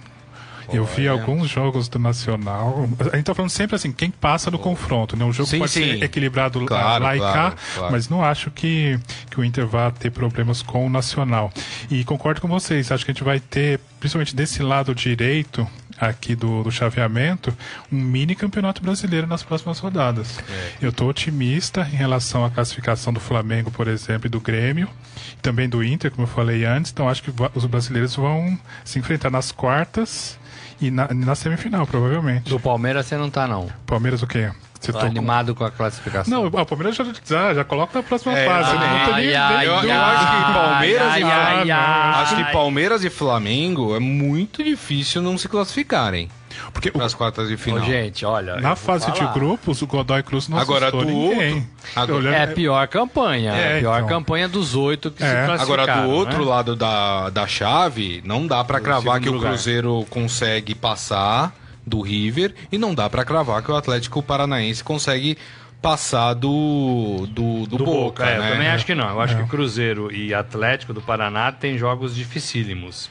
Eu 0.71 0.85
vi 0.85 1.07
alguns 1.07 1.49
jogos 1.49 1.87
do 1.87 1.99
Nacional. 1.99 2.87
A 3.11 3.15
gente 3.15 3.25
tá 3.25 3.33
falando 3.33 3.49
sempre 3.49 3.75
assim, 3.75 3.91
quem 3.91 4.11
passa 4.11 4.49
no 4.49 4.59
confronto, 4.59 5.15
né? 5.15 5.25
O 5.25 5.31
jogo 5.31 5.49
sim, 5.49 5.59
pode 5.59 5.71
sim. 5.71 5.83
ser 5.83 6.03
equilibrado 6.03 6.63
claro, 6.65 7.03
lá 7.03 7.15
e 7.15 7.19
claro, 7.19 7.51
cá, 7.51 7.57
claro. 7.75 7.91
mas 7.91 8.09
não 8.09 8.23
acho 8.23 8.51
que, 8.51 8.99
que 9.29 9.39
o 9.39 9.43
Inter 9.43 9.67
vá 9.67 9.91
ter 9.91 10.11
problemas 10.11 10.61
com 10.61 10.85
o 10.85 10.89
Nacional. 10.89 11.51
E 11.89 12.03
concordo 12.03 12.41
com 12.41 12.47
vocês, 12.47 12.91
acho 12.91 13.05
que 13.05 13.11
a 13.11 13.13
gente 13.13 13.23
vai 13.23 13.39
ter, 13.39 13.79
principalmente 13.99 14.35
desse 14.35 14.61
lado 14.61 14.93
direito, 14.93 15.67
aqui 15.99 16.35
do, 16.35 16.63
do 16.63 16.71
chaveamento, 16.71 17.55
um 17.91 17.97
mini 17.97 18.35
campeonato 18.35 18.81
brasileiro 18.81 19.27
nas 19.27 19.43
próximas 19.43 19.79
rodadas. 19.79 20.39
É. 20.39 20.73
Eu 20.81 20.89
estou 20.89 21.09
otimista 21.09 21.87
em 21.91 21.95
relação 21.95 22.43
à 22.43 22.49
classificação 22.49 23.13
do 23.13 23.19
Flamengo, 23.19 23.71
por 23.71 23.87
exemplo, 23.87 24.27
e 24.27 24.29
do 24.29 24.39
Grêmio, 24.39 24.89
também 25.41 25.67
do 25.69 25.83
Inter, 25.83 26.11
como 26.11 26.23
eu 26.23 26.31
falei 26.31 26.65
antes. 26.65 26.91
Então 26.91 27.07
acho 27.07 27.23
que 27.23 27.33
os 27.53 27.65
brasileiros 27.65 28.15
vão 28.15 28.57
se 28.83 28.99
enfrentar 28.99 29.29
nas 29.29 29.51
quartas 29.51 30.37
e 30.83 30.91
na, 30.91 31.07
na 31.13 31.35
semifinal, 31.35 31.87
provavelmente. 31.87 32.49
Do 32.49 32.59
Palmeiras 32.59 33.05
você 33.05 33.17
não 33.17 33.29
tá, 33.29 33.47
não. 33.47 33.67
Palmeiras 33.85 34.21
o 34.21 34.27
quê? 34.27 34.51
Tô 34.91 34.99
animado 34.99 35.55
com 35.55 35.63
a 35.63 35.71
classificação. 35.71 36.41
Não, 36.41 36.47
o 36.47 36.65
Palmeiras 36.65 36.95
já, 36.95 37.05
já, 37.25 37.53
já 37.53 37.63
coloca 37.63 37.97
na 37.97 38.03
próxima 38.03 38.37
é, 38.37 38.45
fase. 38.45 38.73
Né? 38.73 38.79
Não 38.79 39.13
ai, 39.13 39.33
ai, 39.33 39.67
eu, 39.67 39.71
eu 39.71 40.01
acho 40.01 40.25
que 40.25 40.53
Palmeiras 40.53 41.07
ai, 41.07 41.21
e 41.21 41.71
ai, 41.71 41.71
acho 42.21 42.35
que 42.35 42.51
Palmeiras 42.51 43.03
e 43.05 43.09
Flamengo 43.09 43.95
é 43.95 43.99
muito 43.99 44.61
difícil 44.61 45.21
não 45.21 45.37
se 45.37 45.47
classificarem. 45.47 46.29
Porque 46.73 46.91
nas 46.97 47.13
quartas 47.13 47.47
de 47.47 47.55
final. 47.55 47.83
Ô, 47.83 47.85
gente, 47.85 48.25
olha. 48.25 48.59
Na 48.59 48.75
fase 48.75 49.11
de 49.11 49.25
grupos, 49.33 49.81
o 49.81 49.87
Godoy 49.87 50.23
Cruz 50.23 50.49
não 50.49 50.57
Agora 50.57 50.91
do 50.91 51.05
ninguém. 51.05 51.55
outro. 51.55 51.69
Agora, 51.95 52.35
é 52.35 52.43
a 52.43 52.47
pior 52.47 52.87
campanha. 52.87 53.51
É, 53.51 53.77
a 53.77 53.79
pior 53.79 53.97
então. 53.97 54.09
campanha 54.09 54.49
dos 54.49 54.75
oito 54.75 55.11
que 55.11 55.23
é. 55.23 55.27
se 55.27 55.45
classificaram. 55.45 55.83
Agora, 55.83 56.01
do 56.01 56.09
outro 56.09 56.39
né? 56.39 56.45
lado 56.45 56.75
da, 56.75 57.29
da 57.29 57.45
chave, 57.45 58.21
não 58.25 58.47
dá 58.47 58.63
para 58.63 58.79
cravar 58.81 59.21
que 59.21 59.29
lugar. 59.29 59.47
o 59.47 59.49
Cruzeiro 59.51 60.05
consegue 60.09 60.73
passar 60.73 61.53
do 61.85 62.01
River 62.01 62.55
e 62.71 62.77
não 62.77 62.95
dá 62.95 63.09
para 63.09 63.23
cravar 63.23 63.61
que 63.61 63.71
o 63.71 63.75
Atlético 63.75 64.23
Paranaense 64.23 64.83
consegue 64.83 65.37
passar 65.81 66.33
do, 66.33 67.27
do, 67.29 67.67
do, 67.67 67.77
do 67.77 67.85
Boca. 67.85 68.23
Boca 68.23 68.25
é, 68.25 68.39
né? 68.39 68.47
Eu 68.47 68.53
também 68.53 68.67
acho 68.69 68.85
que 68.85 68.95
não. 68.95 69.09
Eu 69.09 69.21
acho 69.21 69.35
é. 69.35 69.43
que 69.43 69.49
Cruzeiro 69.49 70.11
e 70.11 70.33
Atlético 70.33 70.93
do 70.93 71.01
Paraná 71.01 71.51
têm 71.51 71.77
jogos 71.77 72.15
dificílimos. 72.15 73.09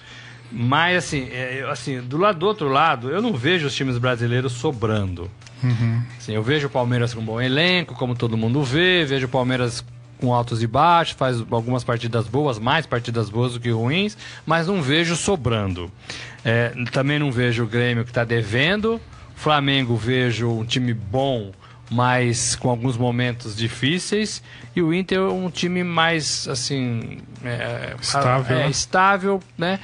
Mas, 0.53 1.05
assim, 1.05 1.29
é, 1.31 1.67
assim, 1.71 2.01
do 2.01 2.19
lado 2.19 2.39
do 2.39 2.47
outro 2.47 2.69
lado, 2.69 3.11
eu 3.11 3.23
não 3.23 3.33
vejo 3.33 3.67
os 3.67 3.75
times 3.75 3.97
brasileiros 3.97 4.53
sobrando. 4.53 5.31
Uhum. 5.63 6.03
Assim, 6.19 6.35
eu 6.35 6.43
vejo 6.43 6.67
o 6.67 6.71
Palmeiras 6.71 7.15
com 7.15 7.21
um 7.21 7.25
bom 7.25 7.41
elenco, 7.41 7.95
como 7.95 8.15
todo 8.15 8.37
mundo 8.37 8.63
vê, 8.63 9.05
vejo 9.05 9.27
o 9.27 9.29
Palmeiras 9.29 9.85
com 10.21 10.33
altos 10.33 10.63
e 10.63 10.67
baixos, 10.67 11.17
faz 11.17 11.43
algumas 11.51 11.83
partidas 11.83 12.29
boas, 12.29 12.59
mais 12.59 12.87
partidas 12.87 13.29
boas 13.29 13.55
do 13.55 13.61
que 13.61 13.71
ruins, 13.71 14.17
mas 14.47 14.69
não 14.69 14.81
vejo 14.81 15.17
sobrando. 15.17 15.91
É, 16.45 16.73
também 16.93 17.19
não 17.19 17.33
vejo 17.33 17.65
o 17.65 17.67
Grêmio 17.67 18.05
que 18.05 18.11
está 18.11 18.25
devendo. 18.25 19.01
Flamengo 19.35 19.97
vejo 19.97 20.49
um 20.49 20.65
time 20.65 20.95
bom, 20.95 21.51
mas 21.93 22.57
com 22.57 22.71
alguns 22.71 22.97
momentos 22.97 23.55
difíceis. 23.55 24.43
E 24.75 24.81
o 24.81 24.93
Inter 24.93 25.19
é 25.19 25.29
um 25.29 25.51
time 25.51 25.85
mais 25.85 26.49
assim 26.49 27.19
é, 27.45 27.95
estável, 28.01 28.57
é, 28.57 28.71
estável, 28.71 29.41
né? 29.57 29.79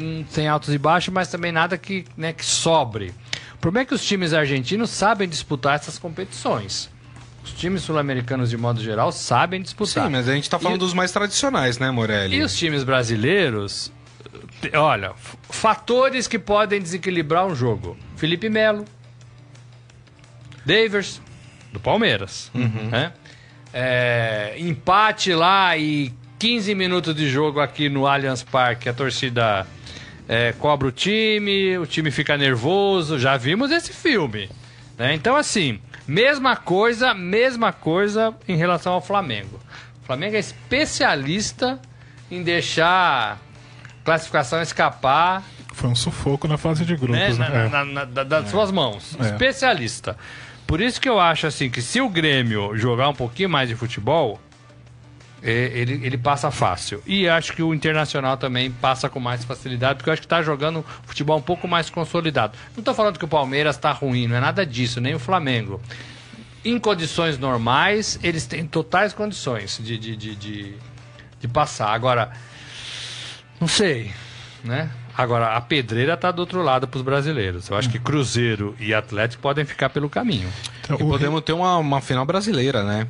não 0.00 0.24
tem 0.24 0.48
altos 0.48 0.74
e 0.74 0.78
baixos, 0.78 1.12
mas 1.12 1.28
também 1.28 1.52
nada 1.52 1.78
que, 1.78 2.04
né, 2.16 2.32
que 2.32 2.44
sobre. 2.44 3.14
O 3.54 3.58
problema 3.60 3.82
é 3.82 3.86
que 3.86 3.94
os 3.94 4.04
times 4.04 4.32
argentinos 4.32 4.90
sabem 4.90 5.28
disputar 5.28 5.76
essas 5.76 5.98
competições. 5.98 6.90
Os 7.44 7.52
times 7.52 7.82
sul-americanos, 7.82 8.50
de 8.50 8.56
modo 8.56 8.82
geral, 8.82 9.10
sabem 9.12 9.62
disputar. 9.62 10.06
Sim, 10.06 10.12
mas 10.12 10.28
a 10.28 10.34
gente 10.34 10.44
está 10.44 10.58
falando 10.58 10.76
e... 10.76 10.80
dos 10.80 10.92
mais 10.92 11.12
tradicionais, 11.12 11.78
né, 11.78 11.90
Morelli? 11.90 12.36
E 12.36 12.42
os 12.42 12.56
times 12.56 12.84
brasileiros, 12.84 13.92
olha, 14.74 15.12
fatores 15.48 16.26
que 16.26 16.38
podem 16.38 16.80
desequilibrar 16.80 17.46
um 17.46 17.54
jogo. 17.54 17.96
Felipe 18.16 18.48
Melo, 18.48 18.84
Davers, 20.66 21.20
do 21.72 21.80
Palmeiras. 21.80 22.50
Uhum. 22.54 22.88
Né? 22.90 23.12
É, 23.72 24.54
empate 24.58 25.32
lá 25.32 25.76
e 25.76 26.12
15 26.38 26.74
minutos 26.74 27.14
de 27.14 27.28
jogo 27.28 27.60
aqui 27.60 27.88
no 27.88 28.06
Allianz 28.06 28.42
Parque, 28.42 28.88
a 28.88 28.92
torcida 28.94 29.66
é, 30.28 30.52
cobra 30.52 30.88
o 30.88 30.92
time, 30.92 31.76
o 31.78 31.86
time 31.86 32.10
fica 32.10 32.36
nervoso. 32.36 33.18
Já 33.18 33.36
vimos 33.36 33.70
esse 33.70 33.92
filme. 33.92 34.48
Né? 34.96 35.14
Então, 35.14 35.34
assim, 35.36 35.80
mesma 36.06 36.56
coisa, 36.56 37.14
mesma 37.14 37.72
coisa 37.72 38.34
em 38.46 38.56
relação 38.56 38.92
ao 38.92 39.00
Flamengo. 39.00 39.58
O 40.02 40.06
Flamengo 40.06 40.36
é 40.36 40.38
especialista 40.38 41.80
em 42.30 42.42
deixar 42.42 43.38
classificação 44.04 44.60
escapar. 44.62 45.42
Foi 45.72 45.88
um 45.88 45.94
sufoco 45.94 46.48
na 46.48 46.56
fase 46.56 46.84
de 46.84 46.96
grupos, 46.96 47.38
né? 47.38 47.48
né? 47.48 47.68
Na, 47.68 47.84
na, 47.84 48.06
na, 48.06 48.24
das 48.24 48.46
é. 48.46 48.48
suas 48.48 48.70
mãos. 48.70 49.16
É. 49.20 49.24
Especialista. 49.24 50.16
Por 50.68 50.82
isso 50.82 51.00
que 51.00 51.08
eu 51.08 51.18
acho 51.18 51.46
assim 51.46 51.70
que 51.70 51.80
se 51.80 51.98
o 51.98 52.10
Grêmio 52.10 52.76
jogar 52.76 53.08
um 53.08 53.14
pouquinho 53.14 53.48
mais 53.48 53.70
de 53.70 53.74
futebol, 53.74 54.38
é, 55.42 55.50
ele, 55.50 55.94
ele 56.04 56.18
passa 56.18 56.50
fácil. 56.50 57.02
E 57.06 57.26
acho 57.26 57.54
que 57.54 57.62
o 57.62 57.72
Internacional 57.72 58.36
também 58.36 58.70
passa 58.70 59.08
com 59.08 59.18
mais 59.18 59.42
facilidade, 59.46 59.96
porque 59.96 60.10
eu 60.10 60.12
acho 60.12 60.20
que 60.20 60.26
está 60.26 60.42
jogando 60.42 60.84
futebol 61.06 61.38
um 61.38 61.42
pouco 61.42 61.66
mais 61.66 61.88
consolidado. 61.88 62.52
Não 62.76 62.82
estou 62.82 62.92
falando 62.92 63.18
que 63.18 63.24
o 63.24 63.28
Palmeiras 63.28 63.76
está 63.76 63.92
ruim, 63.92 64.26
não 64.26 64.36
é 64.36 64.40
nada 64.40 64.66
disso, 64.66 65.00
nem 65.00 65.14
o 65.14 65.18
Flamengo. 65.18 65.80
Em 66.62 66.78
condições 66.78 67.38
normais, 67.38 68.20
eles 68.22 68.44
têm 68.44 68.66
totais 68.66 69.14
condições 69.14 69.80
de, 69.82 69.96
de, 69.96 70.16
de, 70.16 70.36
de, 70.36 70.74
de 71.40 71.48
passar. 71.48 71.94
Agora, 71.94 72.30
não 73.58 73.66
sei, 73.66 74.12
né? 74.62 74.90
Agora, 75.18 75.56
a 75.56 75.60
pedreira 75.60 76.14
está 76.14 76.30
do 76.30 76.38
outro 76.38 76.62
lado 76.62 76.86
para 76.86 76.96
os 76.96 77.02
brasileiros. 77.02 77.68
Eu 77.68 77.76
acho 77.76 77.90
que 77.90 77.98
Cruzeiro 77.98 78.76
e 78.78 78.94
Atlético 78.94 79.42
podem 79.42 79.64
ficar 79.64 79.90
pelo 79.90 80.08
caminho. 80.08 80.48
Então, 80.84 80.96
e 80.96 81.00
podemos 81.00 81.40
ter 81.40 81.52
uma, 81.52 81.76
uma 81.76 82.00
final 82.00 82.24
brasileira, 82.24 82.84
né? 82.84 83.04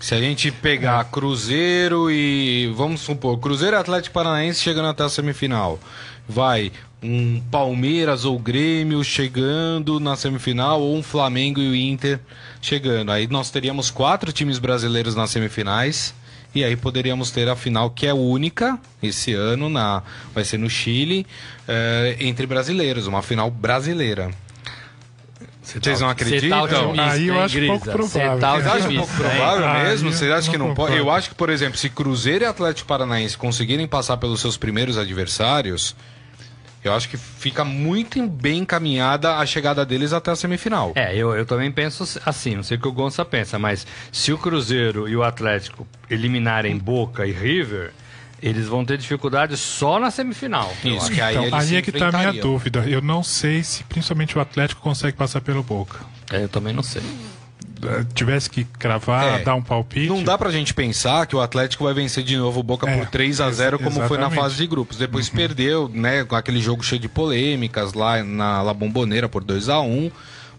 Se 0.00 0.12
a 0.12 0.18
gente 0.18 0.50
pegar 0.50 1.04
Cruzeiro 1.04 2.10
e. 2.10 2.72
Vamos 2.74 3.00
supor, 3.00 3.38
Cruzeiro 3.38 3.76
e 3.76 3.78
Atlético 3.78 4.12
Paranaense 4.12 4.60
chegando 4.60 4.88
até 4.88 5.04
a 5.04 5.08
semifinal. 5.08 5.78
Vai 6.28 6.72
um 7.00 7.40
Palmeiras 7.48 8.24
ou 8.24 8.36
Grêmio 8.36 9.04
chegando 9.04 10.00
na 10.00 10.16
semifinal, 10.16 10.80
ou 10.80 10.96
um 10.96 11.02
Flamengo 11.02 11.60
e 11.60 11.70
o 11.70 11.76
Inter 11.76 12.18
chegando. 12.60 13.12
Aí 13.12 13.28
nós 13.28 13.52
teríamos 13.52 13.88
quatro 13.88 14.32
times 14.32 14.58
brasileiros 14.58 15.14
nas 15.14 15.30
semifinais. 15.30 16.12
E 16.54 16.62
aí 16.62 16.76
poderíamos 16.76 17.30
ter 17.30 17.48
a 17.48 17.56
final 17.56 17.90
que 17.90 18.06
é 18.06 18.12
única 18.12 18.78
esse 19.02 19.32
ano, 19.32 19.68
na, 19.68 20.02
vai 20.34 20.44
ser 20.44 20.58
no 20.58 20.68
Chile, 20.68 21.26
é, 21.66 22.16
entre 22.20 22.46
brasileiros, 22.46 23.06
uma 23.06 23.22
final 23.22 23.50
brasileira. 23.50 24.30
Vocês 25.62 26.00
não 26.00 26.08
acreditam? 26.08 26.66
Tá 26.66 27.12
aí 27.12 27.28
eu 27.28 27.40
acho 27.40 27.66
pouco 27.66 27.90
provável. 27.90 28.38
Tá 28.38 28.52
Vocês 28.54 28.66
acham 28.66 28.96
pouco 28.96 29.14
provável 29.14 29.66
ah, 29.66 29.82
mesmo? 29.84 30.12
Vocês 30.12 30.30
acham 30.30 30.50
que 30.50 30.58
não 30.58 30.74
pode? 30.74 30.96
Eu 30.96 31.10
acho 31.10 31.28
que, 31.28 31.34
por 31.34 31.48
exemplo, 31.48 31.78
se 31.78 31.88
Cruzeiro 31.88 32.44
e 32.44 32.46
Atlético 32.46 32.88
Paranaense 32.88 33.38
conseguirem 33.38 33.86
passar 33.86 34.16
pelos 34.16 34.40
seus 34.40 34.56
primeiros 34.56 34.98
adversários, 34.98 35.94
eu 36.84 36.92
acho 36.92 37.08
que 37.08 37.16
fica 37.16 37.64
muito 37.64 38.20
bem 38.26 38.60
encaminhada 38.60 39.36
a 39.36 39.46
chegada 39.46 39.86
deles 39.86 40.12
até 40.12 40.30
a 40.30 40.36
semifinal. 40.36 40.92
É, 40.94 41.16
eu, 41.16 41.34
eu 41.34 41.46
também 41.46 41.70
penso 41.70 42.04
assim, 42.26 42.56
não 42.56 42.62
sei 42.62 42.76
o 42.76 42.80
que 42.80 42.88
o 42.88 42.92
Gonça 42.92 43.24
pensa, 43.24 43.58
mas 43.58 43.86
se 44.10 44.32
o 44.32 44.38
Cruzeiro 44.38 45.08
e 45.08 45.16
o 45.16 45.22
Atlético 45.22 45.86
eliminarem 46.10 46.76
Boca 46.76 47.26
e 47.26 47.32
River, 47.32 47.92
eles 48.42 48.66
vão 48.66 48.84
ter 48.84 48.98
dificuldade 48.98 49.56
só 49.56 50.00
na 50.00 50.10
semifinal. 50.10 50.72
Isso, 50.84 51.12
que 51.12 51.20
aí, 51.20 51.36
então, 51.36 51.58
aí 51.58 51.76
é 51.76 51.82
que 51.82 51.90
está 51.90 52.08
a 52.08 52.12
minha 52.12 52.32
dúvida. 52.32 52.84
Eu 52.88 53.00
não 53.00 53.22
sei 53.22 53.62
se 53.62 53.84
principalmente 53.84 54.36
o 54.36 54.40
Atlético 54.40 54.80
consegue 54.80 55.16
passar 55.16 55.40
pelo 55.40 55.62
Boca. 55.62 56.00
É, 56.32 56.42
eu 56.42 56.48
também 56.48 56.72
não 56.72 56.82
sei. 56.82 57.02
Tivesse 58.14 58.48
que 58.48 58.64
cravar, 58.64 59.40
é, 59.40 59.44
dar 59.44 59.54
um 59.54 59.62
palpite. 59.62 60.08
Não 60.08 60.22
dá 60.22 60.38
pra 60.38 60.50
gente 60.50 60.72
pensar 60.72 61.26
que 61.26 61.34
o 61.34 61.40
Atlético 61.40 61.84
vai 61.84 61.94
vencer 61.94 62.22
de 62.22 62.36
novo 62.36 62.60
o 62.60 62.62
Boca 62.62 62.88
é, 62.88 62.96
por 62.96 63.06
3 63.06 63.40
a 63.40 63.50
0 63.50 63.78
como 63.78 63.90
exatamente. 63.90 64.08
foi 64.08 64.18
na 64.18 64.30
fase 64.30 64.56
de 64.56 64.66
grupos. 64.66 64.96
Depois 64.96 65.28
uhum. 65.28 65.34
perdeu, 65.34 65.90
né, 65.92 66.24
com 66.24 66.36
aquele 66.36 66.60
jogo 66.60 66.82
cheio 66.82 67.00
de 67.00 67.08
polêmicas 67.08 67.92
lá 67.92 68.22
na 68.22 68.62
La 68.62 68.74
Bombonera 68.74 69.28
por 69.28 69.42
2 69.42 69.68
a 69.68 69.80
1 69.80 70.10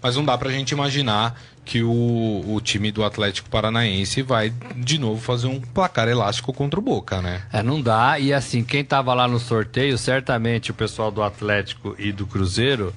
mas 0.04 0.18
não 0.18 0.26
dá 0.26 0.38
pra 0.38 0.52
gente 0.52 0.72
imaginar 0.72 1.40
que 1.64 1.82
o, 1.82 2.44
o 2.46 2.60
time 2.62 2.92
do 2.92 3.06
Atlético 3.06 3.50
Paranaense 3.50 4.22
vai 4.22 4.54
de 4.76 5.00
novo 5.00 5.22
fazer 5.22 5.48
um 5.48 5.62
placar 5.62 6.10
elástico 6.10 6.52
contra 6.52 6.78
o 6.78 6.84
Boca, 6.84 7.22
né? 7.22 7.44
É, 7.54 7.64
não 7.64 7.82
dá. 7.82 8.20
E 8.20 8.34
assim, 8.34 8.66
quem 8.66 8.84
tava 8.84 9.14
lá 9.14 9.30
no 9.30 9.40
sorteio, 9.40 9.98
certamente 9.98 10.72
o 10.72 10.74
pessoal 10.74 11.10
do 11.10 11.24
Atlético 11.24 11.96
e 11.98 12.12
do 12.12 12.28
Cruzeiro, 12.28 12.94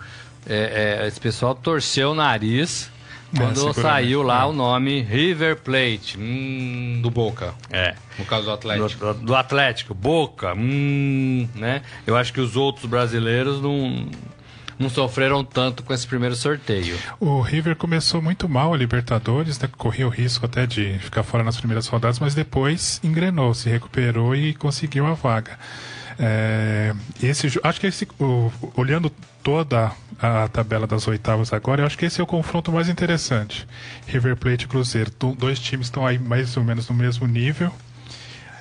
é, 0.49 0.99
é, 1.01 1.07
esse 1.07 1.21
pessoal 1.21 1.55
torceu 1.55 2.11
o 2.11 2.15
nariz 2.15 2.91
é, 3.35 3.39
quando 3.39 3.73
saiu 3.73 4.23
lá 4.23 4.43
é. 4.43 4.47
o 4.47 4.53
nome 4.53 5.03
River 5.03 5.57
Plate. 5.57 6.19
Hum, 6.19 7.01
do 7.03 7.11
Boca. 7.11 7.55
É. 7.71 7.95
No 8.19 8.25
caso 8.25 8.45
do 8.45 8.53
Atlético. 8.53 9.07
Do, 9.07 9.15
do 9.15 9.35
Atlético, 9.35 9.95
Boca. 9.95 10.55
Hum, 10.55 11.49
né? 11.55 11.83
Eu 12.07 12.17
acho 12.17 12.33
que 12.33 12.41
os 12.41 12.57
outros 12.57 12.87
brasileiros 12.87 13.61
não 13.61 14.09
não 14.79 14.91
sofreram 14.91 15.43
tanto 15.43 15.83
com 15.83 15.93
esse 15.93 16.07
primeiro 16.07 16.37
sorteio. 16.37 16.99
O 17.19 17.41
River 17.41 17.77
começou 17.77 18.21
muito 18.21 18.49
mal 18.49 18.75
a 18.75 18.77
Libertadores, 18.77 19.59
né? 19.59 19.69
corria 19.77 20.07
o 20.07 20.11
risco 20.11 20.45
até 20.45 20.67
de 20.67 20.99
ficar 20.99 21.23
fora 21.23 21.43
nas 21.43 21.57
primeiras 21.57 21.87
rodadas, 21.87 22.19
mas 22.19 22.35
depois 22.35 23.01
engrenou, 23.03 23.55
se 23.55 23.69
recuperou 23.71 24.35
e 24.35 24.53
conseguiu 24.55 25.07
a 25.07 25.15
vaga. 25.15 25.59
É, 26.19 26.95
esse, 27.23 27.47
acho 27.63 27.81
que 27.81 27.87
esse, 27.87 28.09
o, 28.19 28.51
olhando 28.75 29.11
toda 29.43 29.93
a 30.19 30.49
tabela 30.49 30.87
das 30.87 31.07
oitavas 31.07 31.53
agora, 31.53 31.83
eu 31.83 31.87
acho 31.87 31.97
que 31.97 32.07
esse 32.07 32.21
é 32.21 32.25
o 32.25 32.27
confronto 32.27 32.73
mais 32.73 32.89
interessante. 32.89 33.67
River 34.07 34.37
Plate 34.37 34.65
e 34.65 34.69
Cruzeiro, 34.69 35.11
dois 35.39 35.59
times 35.59 35.87
estão 35.87 36.07
aí 36.07 36.19
mais 36.19 36.57
ou 36.57 36.65
menos 36.65 36.89
no 36.89 36.95
mesmo 36.95 37.27
nível. 37.27 37.73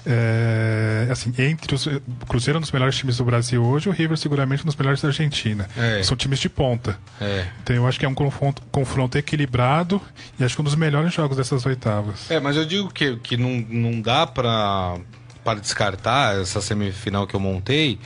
É, 0.08 1.08
assim, 1.10 1.34
entre 1.40 1.74
os. 1.74 1.88
O 1.88 2.02
Cruzeiro 2.28 2.58
é 2.58 2.60
um 2.60 2.62
dos 2.62 2.72
melhores 2.72 2.96
times 2.96 3.18
do 3.18 3.26
Brasil 3.26 3.64
hoje, 3.64 3.90
o 3.90 3.92
River 3.92 4.16
seguramente 4.18 4.62
um 4.62 4.68
dos 4.68 4.76
melhores 4.76 5.02
da 5.02 5.08
Argentina. 5.08 5.68
É. 5.76 6.04
São 6.04 6.16
times 6.16 6.40
de 6.40 6.48
ponta. 6.48 7.00
É. 7.20 7.48
Então 7.64 7.76
eu 7.76 7.88
acho 7.88 8.00
que 8.00 8.06
é 8.06 8.10
um 8.10 8.14
confronto, 8.14 8.62
confronto, 8.72 9.18
equilibrado 9.18 10.00
e 10.40 10.44
acho 10.44 10.56
que 10.56 10.62
um 10.62 10.66
dos 10.66 10.76
melhores 10.76 11.12
jogos 11.12 11.38
dessas 11.38 11.66
oitavas. 11.66 12.30
É, 12.30 12.40
mas 12.40 12.56
eu 12.56 12.66
digo 12.66 12.94
que, 12.94 13.16
que 13.18 13.36
não, 13.36 13.66
não 13.68 14.00
dá 14.00 14.28
para 14.28 15.00
para 15.46 15.60
descartar 15.60 16.42
essa 16.42 16.60
semifinal 16.60 17.28
que 17.28 17.36
eu 17.36 17.40
montei, 17.40 18.00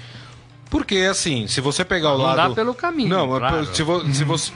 porque 0.69 0.97
assim, 0.97 1.47
se 1.47 1.61
você 1.61 1.83
pegar 1.83 2.13
o 2.13 2.17
não 2.17 2.25
lado. 2.25 2.37
Não 2.37 2.49
dá 2.49 2.55
pelo 2.55 2.73
caminho. 2.75 3.09
Não, 3.09 3.27
claro. 3.27 3.73
se, 3.73 3.81
vo... 3.81 4.13
se 4.13 4.23
você 4.23 4.51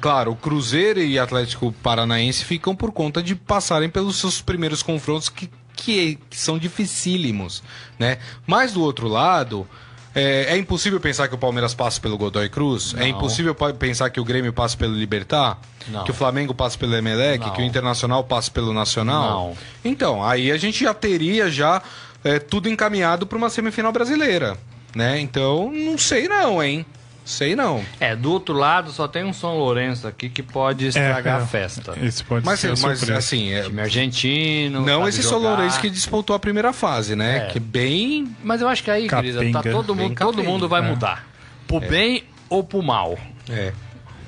claro, 0.00 0.32
o 0.32 0.36
Cruzeiro 0.36 1.00
e 1.00 1.18
Atlético 1.18 1.72
Paranaense 1.82 2.44
ficam 2.44 2.74
por 2.74 2.90
conta 2.90 3.22
de 3.22 3.34
passarem 3.34 3.88
pelos 3.88 4.16
seus 4.16 4.40
primeiros 4.40 4.82
confrontos 4.82 5.28
que, 5.28 5.48
que, 5.74 6.18
que 6.28 6.36
são 6.36 6.58
dificílimos, 6.58 7.62
né? 7.98 8.18
Mas 8.46 8.72
do 8.72 8.82
outro 8.82 9.08
lado, 9.08 9.66
é, 10.14 10.54
é, 10.54 10.56
impossível 10.56 10.98
pensar 10.98 11.28
que 11.28 11.34
o 11.34 11.38
Palmeiras 11.38 11.74
passe 11.74 12.00
pelo 12.00 12.16
Godoy 12.16 12.48
Cruz? 12.48 12.94
É 12.94 12.96
Não. 12.96 13.04
É 13.04 13.08
impossível 13.08 13.54
pensar 13.54 14.10
que 14.10 14.18
o 14.18 14.24
Grêmio 14.24 14.52
passe 14.52 14.76
pelo 14.76 14.94
Libertar? 14.94 15.58
Não. 15.86 16.04
Que 16.04 16.10
o 16.10 16.14
Flamengo 16.14 16.54
passe 16.54 16.76
pelo 16.76 16.94
Emelec? 16.94 17.44
Não. 17.44 17.52
Que 17.52 17.62
o 17.62 17.64
Internacional 17.64 18.24
passe 18.24 18.50
pelo 18.50 18.72
Nacional? 18.72 19.50
Não. 19.50 19.56
Então, 19.84 20.24
aí 20.24 20.50
a 20.50 20.56
gente 20.56 20.82
já 20.82 20.94
teria 20.94 21.50
já 21.50 21.82
é, 22.24 22.38
tudo 22.38 22.68
encaminhado 22.68 23.26
para 23.26 23.38
uma 23.38 23.50
semifinal 23.50 23.92
brasileira, 23.92 24.56
né? 24.94 25.18
Então, 25.20 25.70
não 25.72 25.96
sei 25.98 26.28
não, 26.28 26.62
hein? 26.62 26.84
Sei 27.28 27.54
não. 27.54 27.84
É, 28.00 28.16
do 28.16 28.32
outro 28.32 28.54
lado 28.54 28.90
só 28.90 29.06
tem 29.06 29.22
um 29.22 29.34
São 29.34 29.58
Lourenço 29.58 30.08
aqui 30.08 30.30
que 30.30 30.42
pode 30.42 30.86
é, 30.86 30.88
estragar 30.88 31.40
é, 31.40 31.42
a 31.42 31.46
festa. 31.46 31.94
Esse 32.02 32.24
pode 32.24 32.44
mas, 32.46 32.58
ser 32.58 32.74
mas 32.78 33.10
assim, 33.10 33.52
é... 33.52 33.64
time 33.64 33.82
argentino. 33.82 34.80
Não 34.80 35.06
esse 35.06 35.22
São 35.22 35.38
Lourenço 35.38 35.78
que 35.78 35.90
disputou 35.90 36.34
a 36.34 36.38
primeira 36.38 36.72
fase, 36.72 37.14
né? 37.14 37.48
É. 37.48 37.52
Que 37.52 37.60
bem. 37.60 38.34
Mas 38.42 38.62
eu 38.62 38.68
acho 38.68 38.82
que 38.82 38.90
aí, 38.90 39.06
Grisa, 39.06 39.40
tá 39.52 39.62
todo 39.62 39.94
mundo, 39.94 40.14
todo 40.14 40.42
mundo 40.42 40.68
vai 40.70 40.80
é. 40.80 40.88
mudar. 40.88 41.28
Pro 41.66 41.76
é. 41.84 41.88
bem 41.88 42.24
ou 42.48 42.64
pro 42.64 42.82
mal. 42.82 43.18
É. 43.50 43.74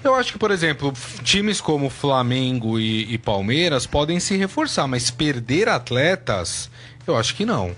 Eu 0.05 0.15
acho 0.15 0.33
que, 0.33 0.39
por 0.39 0.51
exemplo, 0.51 0.93
times 1.23 1.59
como 1.59 1.89
Flamengo 1.89 2.79
e, 2.79 3.15
e 3.15 3.17
Palmeiras 3.17 3.87
podem 3.87 4.21
se 4.21 4.37
reforçar, 4.37 4.87
mas 4.87 5.11
perder 5.11 5.71
atletas, 5.71 6.71
eu 7.11 7.17
acho 7.17 7.35
que 7.35 7.45
não. 7.45 7.75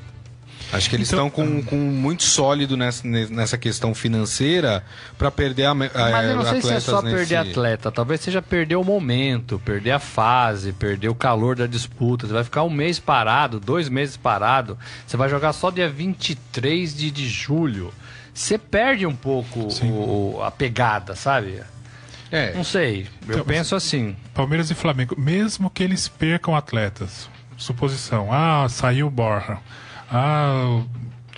Acho 0.72 0.88
que 0.88 0.96
eles 0.96 1.12
então, 1.12 1.26
estão 1.26 1.44
com, 1.44 1.62
com 1.62 1.76
muito 1.76 2.22
sólido 2.22 2.78
nessa, 2.78 3.06
nessa 3.06 3.58
questão 3.58 3.94
financeira 3.94 4.82
para 5.18 5.30
perder 5.30 5.66
a, 5.66 5.72
a, 5.72 5.74
Mas 5.74 6.30
eu 6.30 6.36
não 6.36 6.44
sei 6.46 6.62
se 6.62 6.72
é 6.72 6.80
só 6.80 7.02
nesse... 7.02 7.14
perder 7.14 7.36
atleta, 7.36 7.92
talvez 7.92 8.22
seja 8.22 8.40
perder 8.40 8.76
o 8.76 8.84
momento, 8.84 9.58
perder 9.58 9.90
a 9.90 9.98
fase, 9.98 10.72
perder 10.72 11.10
o 11.10 11.14
calor 11.14 11.56
da 11.56 11.66
disputa. 11.66 12.26
Você 12.26 12.32
vai 12.32 12.44
ficar 12.44 12.62
um 12.62 12.70
mês 12.70 12.98
parado, 12.98 13.60
dois 13.60 13.90
meses 13.90 14.16
parado, 14.16 14.78
você 15.06 15.14
vai 15.14 15.28
jogar 15.28 15.52
só 15.52 15.70
dia 15.70 15.90
23 15.90 16.96
de, 16.96 17.10
de 17.10 17.28
julho. 17.28 17.92
Você 18.32 18.56
perde 18.56 19.04
um 19.04 19.14
pouco 19.14 19.68
o, 19.84 20.42
a 20.42 20.50
pegada, 20.50 21.14
sabe? 21.14 21.60
É. 22.30 22.54
Não 22.54 22.64
sei, 22.64 23.06
eu 23.28 23.34
então, 23.34 23.44
penso 23.44 23.76
assim. 23.76 24.16
Palmeiras 24.32 24.70
e 24.70 24.74
Flamengo, 24.74 25.14
mesmo 25.18 25.68
que 25.68 25.82
eles 25.82 26.08
percam 26.08 26.56
atletas, 26.56 27.28
suposição, 27.56 28.28
ah, 28.32 28.66
saiu 28.68 29.10
Borja 29.10 29.58
ah, 30.12 30.82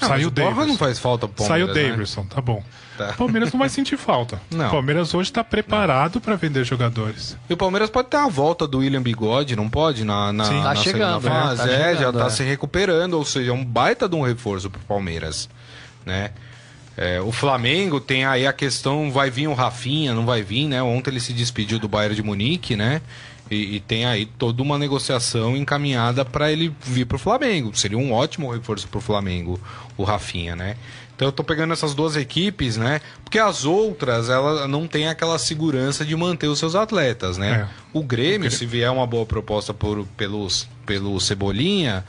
não, 0.01 0.09
saiu 0.09 0.29
o 0.29 0.31
Davidson. 0.31 0.67
não 0.67 0.77
faz 0.77 0.99
falta 0.99 1.29
pro 1.29 1.47
Palmeiras, 1.47 1.75
Saiu 1.75 1.89
Davidson, 1.89 2.21
né? 2.23 2.27
tá 2.35 2.41
bom. 2.41 2.63
Tá. 2.99 3.11
O 3.11 3.15
Palmeiras 3.15 3.53
não 3.53 3.59
vai 3.59 3.69
sentir 3.69 3.97
falta. 3.97 4.41
Não. 4.51 4.69
O 4.69 4.71
Palmeiras 4.71 5.13
hoje 5.15 5.29
está 5.29 5.43
preparado 5.43 6.21
para 6.21 6.37
vender 6.37 6.63
jogadores. 6.63 7.37
E 7.51 7.53
o 7.53 7.57
Palmeiras 7.57 7.91
pode 7.91 8.07
ter 8.07 8.19
a 8.19 8.29
volta 8.29 8.69
do 8.69 8.79
William 8.79 9.03
Bigode, 9.03 9.57
não 9.57 9.69
pode? 9.69 10.05
Na, 10.05 10.33
na, 10.33 10.45
Sim. 10.45 10.63
Tá 10.63 10.63
na 10.63 10.75
chegando. 10.77 11.23
Fase. 11.23 11.63
Tá 11.63 11.69
é, 11.69 11.77
chegando, 11.77 11.99
já 12.01 12.11
está 12.11 12.27
é. 12.27 12.31
se 12.31 12.43
recuperando, 12.45 13.15
ou 13.15 13.25
seja, 13.25 13.51
é 13.51 13.53
um 13.53 13.65
baita 13.65 14.09
de 14.09 14.15
um 14.15 14.23
reforço 14.23 14.71
pro 14.71 14.81
Palmeiras, 14.83 15.49
né? 16.07 16.31
É, 16.97 17.21
o 17.21 17.33
Flamengo 17.33 18.01
tem 18.01 18.25
aí 18.25 18.47
a 18.47 18.53
questão, 18.53 19.11
vai 19.11 19.29
vir 19.29 19.49
o 19.49 19.55
Rafinha, 19.55 20.15
não 20.15 20.25
vai 20.25 20.43
vir, 20.43 20.69
né? 20.69 20.81
Ontem 20.81 21.11
ele 21.11 21.19
se 21.19 21.33
despediu 21.33 21.81
do 21.81 21.89
Bayern 21.89 22.15
de 22.15 22.23
Munique, 22.23 22.77
né? 22.77 23.03
E, 23.51 23.77
e, 23.77 23.81
tem 23.81 24.07
aí 24.07 24.25
toda 24.25 24.63
uma 24.63 24.79
negociação 24.79 25.55
encaminhada 25.55 26.25
para 26.25 26.51
ele 26.51 26.75
vir 26.83 27.05
para 27.05 27.17
o 27.17 27.19
Flamengo. 27.19 27.77
Seria 27.77 27.99
um 27.99 28.13
ótimo 28.13 28.51
reforço 28.51 28.89
para 28.89 28.99
o 28.99 29.03
Flamengo, 29.03 29.61
o 29.99 30.03
Rafinha, 30.03 30.57
né? 30.57 30.77
Então 31.15 31.29
eu 31.29 31.33
tô 31.33 31.45
pegando 31.45 31.73
essas 31.73 31.95
duas 31.95 32.17
equipes, 32.17 32.77
né? 32.77 33.01
Porque 33.23 33.39
as 33.39 33.65
outras, 33.65 34.29
ela 34.29 34.67
não 34.67 34.89
tem 34.89 35.09
aquela 35.09 35.39
segurança 35.39 36.05
de 36.05 36.17
manter 36.17 36.49
os 36.49 36.59
seus 36.59 36.75
atletas, 36.75 37.39
né? 37.39 37.69
É. 37.71 37.75
O 37.93 38.03
Grêmio, 38.03 38.51
se 38.51 38.67
vier 38.67 38.91
uma 38.91 39.07
boa 39.07 39.25
proposta 39.25 39.73
por, 39.73 40.05
pelos, 40.17 40.69
pelo 40.85 41.21
Cebolinha, 41.21 42.05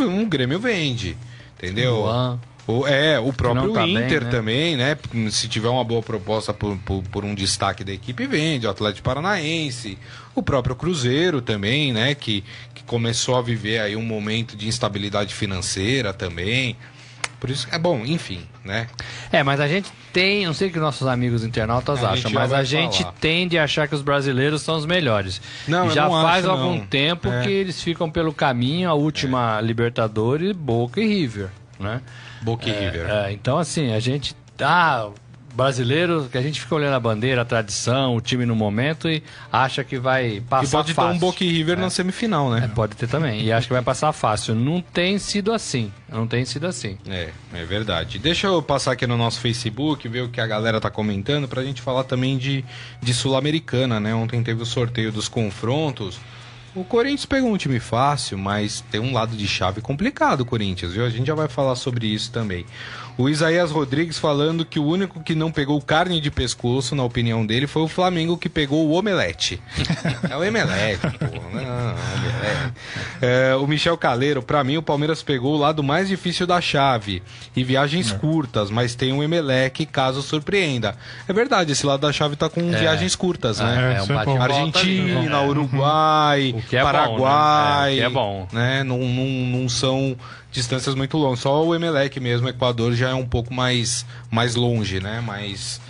um 0.00 0.26
Grêmio 0.26 0.58
vende, 0.58 1.16
entendeu? 1.58 1.96
Luan. 1.96 2.40
O, 2.70 2.86
é, 2.86 3.18
o 3.18 3.32
próprio 3.32 3.72
tá 3.72 3.86
Inter 3.86 4.08
bem, 4.08 4.20
né? 4.20 4.30
também, 4.30 4.76
né? 4.76 4.96
Se 5.30 5.48
tiver 5.48 5.68
uma 5.68 5.82
boa 5.82 6.02
proposta 6.02 6.54
por, 6.54 6.76
por, 6.78 7.02
por, 7.02 7.24
um 7.24 7.34
destaque 7.34 7.82
da 7.82 7.92
equipe, 7.92 8.26
vende. 8.26 8.66
O 8.66 8.70
Atlético 8.70 9.04
Paranaense, 9.04 9.98
o 10.34 10.42
próprio 10.42 10.76
Cruzeiro 10.76 11.42
também, 11.42 11.92
né? 11.92 12.14
Que, 12.14 12.44
que 12.74 12.84
começou 12.84 13.36
a 13.36 13.42
viver 13.42 13.80
aí 13.80 13.96
um 13.96 14.02
momento 14.02 14.56
de 14.56 14.68
instabilidade 14.68 15.34
financeira 15.34 16.12
também. 16.12 16.76
Por 17.40 17.48
isso 17.48 17.66
é 17.72 17.78
bom, 17.78 18.04
enfim, 18.04 18.42
né? 18.62 18.86
É, 19.32 19.42
mas 19.42 19.58
a 19.60 19.66
gente 19.66 19.90
tem, 20.12 20.44
não 20.44 20.52
sei 20.52 20.68
o 20.68 20.70
que 20.70 20.78
nossos 20.78 21.08
amigos 21.08 21.42
internautas 21.42 22.04
a 22.04 22.10
acham, 22.10 22.30
mas 22.30 22.52
a 22.52 22.62
gente 22.62 22.98
falar. 23.02 23.14
tende 23.18 23.58
a 23.58 23.64
achar 23.64 23.88
que 23.88 23.94
os 23.94 24.02
brasileiros 24.02 24.60
são 24.60 24.76
os 24.76 24.84
melhores. 24.84 25.40
Não, 25.66 25.86
e 25.86 25.90
já 25.94 26.08
faz 26.08 26.44
acho, 26.44 26.50
algum 26.50 26.76
não. 26.76 26.86
tempo 26.86 27.28
é. 27.32 27.42
que 27.42 27.48
eles 27.48 27.82
ficam 27.82 28.10
pelo 28.10 28.34
caminho, 28.34 28.90
a 28.90 28.94
última 28.94 29.58
é. 29.58 29.62
Libertadores, 29.62 30.54
Boca 30.54 31.00
e 31.00 31.06
River, 31.06 31.48
né? 31.78 32.02
Boca 32.42 32.68
e 32.68 32.72
é, 32.72 32.80
River. 32.80 33.10
É, 33.10 33.32
então, 33.32 33.58
assim, 33.58 33.92
a 33.92 34.00
gente. 34.00 34.34
Ah, 34.60 35.10
brasileiro, 35.54 36.28
que 36.30 36.38
a 36.38 36.42
gente 36.42 36.60
fica 36.60 36.74
olhando 36.74 36.94
a 36.94 37.00
bandeira, 37.00 37.42
a 37.42 37.44
tradição, 37.44 38.16
o 38.16 38.20
time 38.20 38.46
no 38.46 38.54
momento 38.54 39.08
e 39.08 39.22
acha 39.52 39.82
que 39.84 39.98
vai 39.98 40.40
passar 40.40 40.66
e 40.66 40.70
pode 40.70 40.94
fácil. 40.94 41.10
ter 41.10 41.16
um 41.16 41.18
Boca 41.18 41.44
e 41.44 41.50
River 41.50 41.78
é. 41.78 41.80
na 41.80 41.90
semifinal, 41.90 42.50
né? 42.50 42.62
É, 42.64 42.68
pode 42.68 42.96
ter 42.96 43.08
também. 43.08 43.42
E 43.42 43.52
acha 43.52 43.66
que 43.66 43.72
vai 43.72 43.82
passar 43.82 44.12
fácil. 44.12 44.54
Não 44.54 44.80
tem 44.80 45.18
sido 45.18 45.52
assim. 45.52 45.92
Não 46.08 46.26
tem 46.26 46.44
sido 46.44 46.66
assim. 46.66 46.98
É, 47.08 47.30
é 47.52 47.64
verdade. 47.64 48.18
Deixa 48.18 48.46
eu 48.46 48.62
passar 48.62 48.92
aqui 48.92 49.06
no 49.06 49.16
nosso 49.16 49.40
Facebook, 49.40 50.06
ver 50.08 50.22
o 50.22 50.28
que 50.28 50.40
a 50.40 50.46
galera 50.46 50.80
tá 50.80 50.90
comentando, 50.90 51.48
pra 51.48 51.62
gente 51.62 51.82
falar 51.82 52.04
também 52.04 52.38
de, 52.38 52.64
de 53.02 53.14
Sul-Americana, 53.14 54.00
né? 54.00 54.14
Ontem 54.14 54.42
teve 54.42 54.62
o 54.62 54.66
sorteio 54.66 55.12
dos 55.12 55.28
confrontos. 55.28 56.18
O 56.72 56.84
Corinthians 56.84 57.26
pegou 57.26 57.52
um 57.52 57.56
time 57.56 57.80
fácil, 57.80 58.38
mas 58.38 58.80
tem 58.92 59.00
um 59.00 59.12
lado 59.12 59.36
de 59.36 59.48
chave 59.48 59.80
complicado 59.80 60.44
Corinthians, 60.44 60.92
viu? 60.92 61.04
A 61.04 61.10
gente 61.10 61.26
já 61.26 61.34
vai 61.34 61.48
falar 61.48 61.74
sobre 61.74 62.06
isso 62.06 62.30
também. 62.30 62.64
O 63.16 63.28
Isaías 63.28 63.70
Rodrigues 63.70 64.18
falando 64.18 64.64
que 64.64 64.78
o 64.78 64.84
único 64.84 65.22
que 65.22 65.34
não 65.34 65.50
pegou 65.50 65.80
carne 65.80 66.20
de 66.20 66.30
pescoço, 66.30 66.94
na 66.94 67.04
opinião 67.04 67.44
dele, 67.44 67.66
foi 67.66 67.82
o 67.82 67.88
Flamengo 67.88 68.36
que 68.36 68.48
pegou 68.48 68.86
o 68.86 68.92
omelete. 68.92 69.60
é 70.28 70.36
o 70.36 70.44
emelete, 70.44 71.06
pô. 71.18 71.26
Não, 71.26 71.94
omelete. 72.16 72.72
É, 73.20 73.54
o 73.54 73.66
Michel 73.66 73.96
Caleiro, 73.96 74.42
para 74.42 74.64
mim, 74.64 74.76
o 74.76 74.82
Palmeiras 74.82 75.22
pegou 75.22 75.54
o 75.54 75.58
lado 75.58 75.82
mais 75.82 76.08
difícil 76.08 76.46
da 76.46 76.60
chave. 76.60 77.22
E 77.54 77.62
viagens 77.62 78.12
é. 78.12 78.16
curtas, 78.16 78.70
mas 78.70 78.94
tem 78.94 79.12
um 79.12 79.22
Emelec 79.22 79.84
caso 79.86 80.22
surpreenda. 80.22 80.96
É 81.28 81.32
verdade, 81.32 81.72
esse 81.72 81.84
lado 81.84 82.00
da 82.00 82.12
chave 82.12 82.36
tá 82.36 82.48
com 82.48 82.60
é. 82.60 82.78
viagens 82.78 83.14
curtas, 83.14 83.60
né? 83.60 83.96
É, 83.96 83.98
é 83.98 84.30
um 84.30 84.42
Argentina, 84.42 85.42
Uruguai, 85.42 86.54
é 86.72 86.82
Paraguai. 86.82 87.20
Bom, 87.20 87.90
né? 87.90 87.90
É, 87.90 87.92
o 87.92 87.96
que 87.96 88.02
é 88.02 88.08
bom. 88.08 88.48
Né? 88.52 88.84
Não, 88.84 88.98
não, 88.98 89.60
não 89.60 89.68
são 89.68 90.16
distâncias 90.50 90.94
muito 90.94 91.16
longas. 91.16 91.40
Só 91.40 91.64
o 91.64 91.74
Emelec 91.74 92.18
mesmo, 92.20 92.46
o 92.46 92.50
Equador, 92.50 92.92
já 92.94 93.10
é 93.10 93.14
um 93.14 93.26
pouco 93.26 93.52
mais, 93.52 94.04
mais 94.30 94.54
longe, 94.54 95.00
né? 95.00 95.22
Mas 95.24 95.80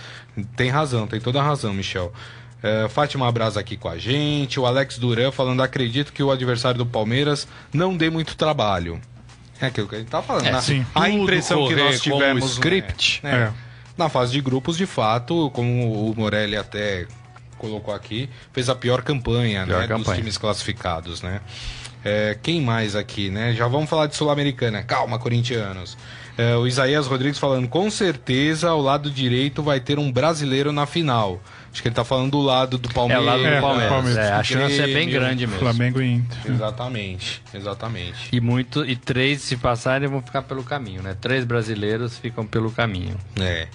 tem 0.57 0.70
razão, 0.70 1.07
tem 1.07 1.20
toda 1.20 1.40
a 1.40 1.42
razão, 1.42 1.73
Michel. 1.73 2.12
É, 2.62 2.88
Fátima 2.88 3.27
Abraça 3.27 3.59
aqui 3.59 3.77
com 3.77 3.88
a 3.88 3.96
gente. 3.96 4.61
O 4.61 4.66
Alex 4.66 4.99
Duran 4.99 5.33
falando: 5.33 5.62
acredito 5.62 6.12
que 6.12 6.23
o 6.23 6.31
adversário 6.31 6.79
do 6.79 6.87
Palmeiras 6.87 7.49
não 7.73 7.96
dê 7.96 8.11
muito 8.11 8.37
trabalho. 8.37 9.01
É 9.61 9.66
aquilo 9.66 9.88
que 9.88 9.94
a 9.94 9.99
gente 9.99 10.09
tá 10.09 10.23
falando. 10.23 10.46
É, 10.46 10.53
né? 10.53 10.61
sim. 10.61 10.87
A 10.94 11.09
impressão 11.09 11.66
que 11.66 11.77
nós 11.77 12.01
tivemos. 12.01 12.44
Né? 12.44 12.51
script. 12.51 13.20
Né? 13.23 13.31
É. 13.33 13.53
Na 13.96 14.09
fase 14.09 14.33
de 14.33 14.40
grupos, 14.40 14.77
de 14.77 14.87
fato, 14.87 15.51
como 15.51 16.11
o 16.11 16.14
Morelli 16.16 16.57
até 16.57 17.07
colocou 17.59 17.92
aqui, 17.92 18.31
fez 18.53 18.70
a 18.70 18.75
pior 18.75 19.03
campanha, 19.03 19.66
pior 19.66 19.81
né, 19.81 19.87
campanha. 19.87 20.05
dos 20.05 20.14
times 20.16 20.38
classificados, 20.38 21.20
né? 21.20 21.42
É, 22.04 22.36
quem 22.42 22.60
mais 22.60 22.96
aqui, 22.96 23.30
né? 23.30 23.52
Já 23.52 23.68
vamos 23.68 23.90
falar 23.90 24.06
de 24.06 24.16
Sul-Americana. 24.16 24.82
Calma, 24.82 25.18
corintianos. 25.18 25.96
É, 26.38 26.56
o 26.56 26.66
Isaías 26.66 27.06
Rodrigues 27.06 27.38
falando, 27.38 27.68
com 27.68 27.90
certeza 27.90 28.70
ao 28.70 28.80
lado 28.80 29.10
direito 29.10 29.62
vai 29.62 29.78
ter 29.78 29.98
um 29.98 30.10
brasileiro 30.10 30.72
na 30.72 30.86
final. 30.86 31.38
Acho 31.70 31.82
que 31.82 31.88
ele 31.88 31.94
tá 31.94 32.04
falando 32.04 32.30
do 32.30 32.40
lado 32.40 32.78
do 32.78 32.88
Palmeiras. 32.88 33.22
É, 33.22 33.26
o 33.26 33.30
lado 33.30 33.42
do 33.42 33.48
é, 33.48 33.60
Palmeiras. 33.60 33.92
Palmeiras. 33.92 34.26
É, 34.26 34.32
a 34.32 34.42
chance 34.42 34.80
é 34.80 34.86
bem 34.86 35.08
grande 35.08 35.46
mesmo. 35.46 35.60
Flamengo 35.60 36.00
e 36.00 36.14
Inter. 36.14 36.38
Exatamente, 36.50 37.42
exatamente. 37.52 38.28
E 38.32 38.40
muito 38.40 38.84
e 38.84 38.96
três 38.96 39.42
se 39.42 39.56
passarem 39.56 40.08
vão 40.08 40.22
ficar 40.22 40.42
pelo 40.42 40.64
caminho, 40.64 41.02
né? 41.02 41.14
Três 41.20 41.44
brasileiros 41.44 42.16
ficam 42.16 42.46
pelo 42.46 42.70
caminho. 42.70 43.16
É. 43.38 43.68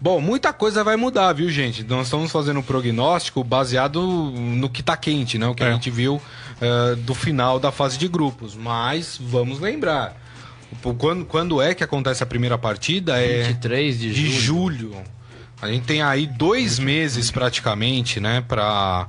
Bom, 0.00 0.20
muita 0.20 0.52
coisa 0.52 0.84
vai 0.84 0.96
mudar, 0.96 1.32
viu, 1.32 1.50
gente? 1.50 1.82
Nós 1.82 2.06
estamos 2.06 2.30
fazendo 2.30 2.60
um 2.60 2.62
prognóstico 2.62 3.42
baseado 3.42 4.00
no 4.00 4.70
que 4.70 4.80
está 4.80 4.96
quente, 4.96 5.38
né? 5.38 5.46
O 5.48 5.54
que 5.54 5.64
é. 5.64 5.68
a 5.68 5.72
gente 5.72 5.90
viu 5.90 6.22
uh, 6.60 6.96
do 6.96 7.14
final 7.14 7.58
da 7.58 7.72
fase 7.72 7.98
de 7.98 8.08
grupos. 8.08 8.54
Mas 8.54 9.18
vamos 9.20 9.60
lembrar. 9.60 10.16
Quando, 10.98 11.24
quando 11.24 11.62
é 11.62 11.74
que 11.74 11.82
acontece 11.82 12.22
a 12.22 12.26
primeira 12.26 12.58
partida? 12.58 13.18
É 13.18 13.44
23 13.44 13.98
de, 13.98 14.12
de 14.12 14.30
julho. 14.30 14.90
julho. 14.90 15.04
A 15.60 15.68
gente 15.68 15.86
tem 15.86 16.02
aí 16.02 16.26
dois 16.26 16.78
meses 16.78 17.30
praticamente, 17.30 18.20
né? 18.20 18.44
Pra, 18.46 19.08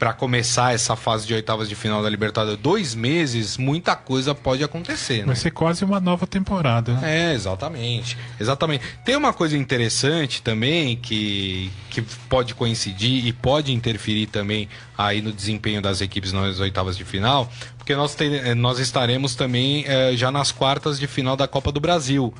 para 0.00 0.14
começar 0.14 0.72
essa 0.72 0.96
fase 0.96 1.26
de 1.26 1.34
oitavas 1.34 1.68
de 1.68 1.74
final 1.74 2.02
da 2.02 2.08
Libertadores, 2.08 2.58
dois 2.58 2.94
meses, 2.94 3.58
muita 3.58 3.94
coisa 3.94 4.34
pode 4.34 4.64
acontecer. 4.64 5.18
Né? 5.18 5.26
Vai 5.26 5.36
ser 5.36 5.50
quase 5.50 5.84
uma 5.84 6.00
nova 6.00 6.26
temporada. 6.26 6.98
É, 7.02 7.34
exatamente. 7.34 8.16
Exatamente. 8.40 8.82
Tem 9.04 9.14
uma 9.14 9.34
coisa 9.34 9.58
interessante 9.58 10.40
também 10.40 10.96
que, 10.96 11.70
que 11.90 12.00
pode 12.30 12.54
coincidir 12.54 13.26
e 13.26 13.30
pode 13.30 13.74
interferir 13.74 14.26
também 14.28 14.70
aí 14.96 15.20
no 15.20 15.32
desempenho 15.32 15.82
das 15.82 16.00
equipes 16.00 16.32
nas 16.32 16.60
oitavas 16.60 16.96
de 16.96 17.04
final, 17.04 17.52
porque 17.76 17.94
nós, 17.94 18.14
te, 18.14 18.54
nós 18.54 18.78
estaremos 18.78 19.34
também 19.34 19.84
é, 19.86 20.16
já 20.16 20.30
nas 20.30 20.50
quartas 20.50 20.98
de 20.98 21.06
final 21.06 21.36
da 21.36 21.46
Copa 21.46 21.70
do 21.70 21.78
Brasil. 21.78 22.32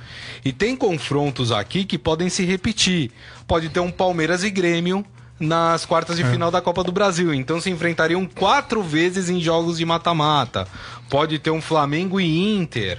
E 0.42 0.50
tem 0.50 0.74
confrontos 0.74 1.52
aqui 1.52 1.84
que 1.84 1.98
podem 1.98 2.30
se 2.30 2.42
repetir. 2.42 3.10
Pode 3.46 3.68
ter 3.68 3.80
um 3.80 3.90
Palmeiras 3.90 4.44
e 4.44 4.50
Grêmio 4.50 5.04
nas 5.40 5.86
quartas 5.86 6.16
de 6.16 6.22
é. 6.22 6.30
final 6.30 6.50
da 6.50 6.60
Copa 6.60 6.84
do 6.84 6.92
Brasil. 6.92 7.32
Então 7.32 7.60
se 7.60 7.70
enfrentariam 7.70 8.26
quatro 8.26 8.82
vezes 8.82 9.30
em 9.30 9.40
jogos 9.40 9.78
de 9.78 9.86
mata-mata. 9.86 10.68
Pode 11.08 11.38
ter 11.38 11.50
um 11.50 11.62
Flamengo 11.62 12.20
e 12.20 12.54
Inter, 12.54 12.98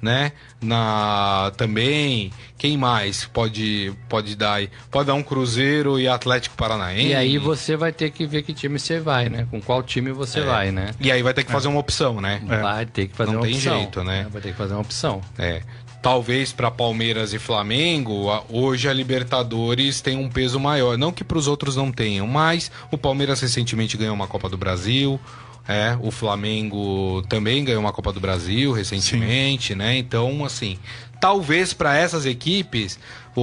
né? 0.00 0.32
Na 0.62 1.52
também. 1.58 2.32
Quem 2.56 2.78
mais 2.78 3.26
pode 3.26 3.92
pode 4.08 4.34
dar 4.34 4.54
aí? 4.54 4.70
Pode 4.90 5.08
dar 5.08 5.14
um 5.14 5.22
Cruzeiro 5.22 6.00
e 6.00 6.08
Atlético 6.08 6.56
Paranaense. 6.56 7.08
E 7.08 7.14
aí 7.14 7.36
você 7.36 7.76
vai 7.76 7.92
ter 7.92 8.10
que 8.10 8.26
ver 8.26 8.42
que 8.42 8.54
time 8.54 8.78
você 8.78 8.98
vai, 8.98 9.28
né? 9.28 9.46
Com 9.50 9.60
qual 9.60 9.82
time 9.82 10.10
você 10.10 10.40
é. 10.40 10.44
vai, 10.44 10.72
né? 10.72 10.92
E 10.98 11.12
aí 11.12 11.22
vai 11.22 11.34
ter 11.34 11.44
que 11.44 11.52
fazer 11.52 11.68
é. 11.68 11.70
uma 11.70 11.80
opção, 11.80 12.20
né? 12.20 12.40
Vai 12.46 12.86
ter 12.86 13.08
que 13.08 13.14
fazer 13.14 13.32
Não 13.32 13.40
uma 13.40 13.46
opção. 13.46 13.72
Não 13.72 13.78
tem 13.78 13.82
jeito, 13.82 14.02
né? 14.02 14.26
Vai 14.30 14.40
ter 14.40 14.52
que 14.52 14.56
fazer 14.56 14.72
uma 14.72 14.80
opção. 14.80 15.20
É 15.38 15.60
talvez 16.04 16.52
para 16.52 16.70
Palmeiras 16.70 17.32
e 17.32 17.38
Flamengo, 17.38 18.26
hoje 18.50 18.90
a 18.90 18.92
Libertadores 18.92 20.02
tem 20.02 20.18
um 20.18 20.28
peso 20.28 20.60
maior. 20.60 20.98
Não 20.98 21.10
que 21.10 21.24
para 21.24 21.38
os 21.38 21.48
outros 21.48 21.76
não 21.76 21.90
tenham, 21.90 22.26
mas 22.26 22.70
o 22.90 22.98
Palmeiras 22.98 23.40
recentemente 23.40 23.96
ganhou 23.96 24.14
uma 24.14 24.26
Copa 24.26 24.50
do 24.50 24.58
Brasil. 24.58 25.18
É, 25.66 25.96
o 26.02 26.10
Flamengo 26.10 27.22
também 27.26 27.64
ganhou 27.64 27.80
uma 27.80 27.90
Copa 27.90 28.12
do 28.12 28.20
Brasil 28.20 28.70
recentemente, 28.70 29.68
Sim. 29.68 29.76
né? 29.76 29.96
Então, 29.96 30.44
assim, 30.44 30.78
talvez 31.18 31.72
para 31.72 31.96
essas 31.96 32.26
equipes 32.26 32.98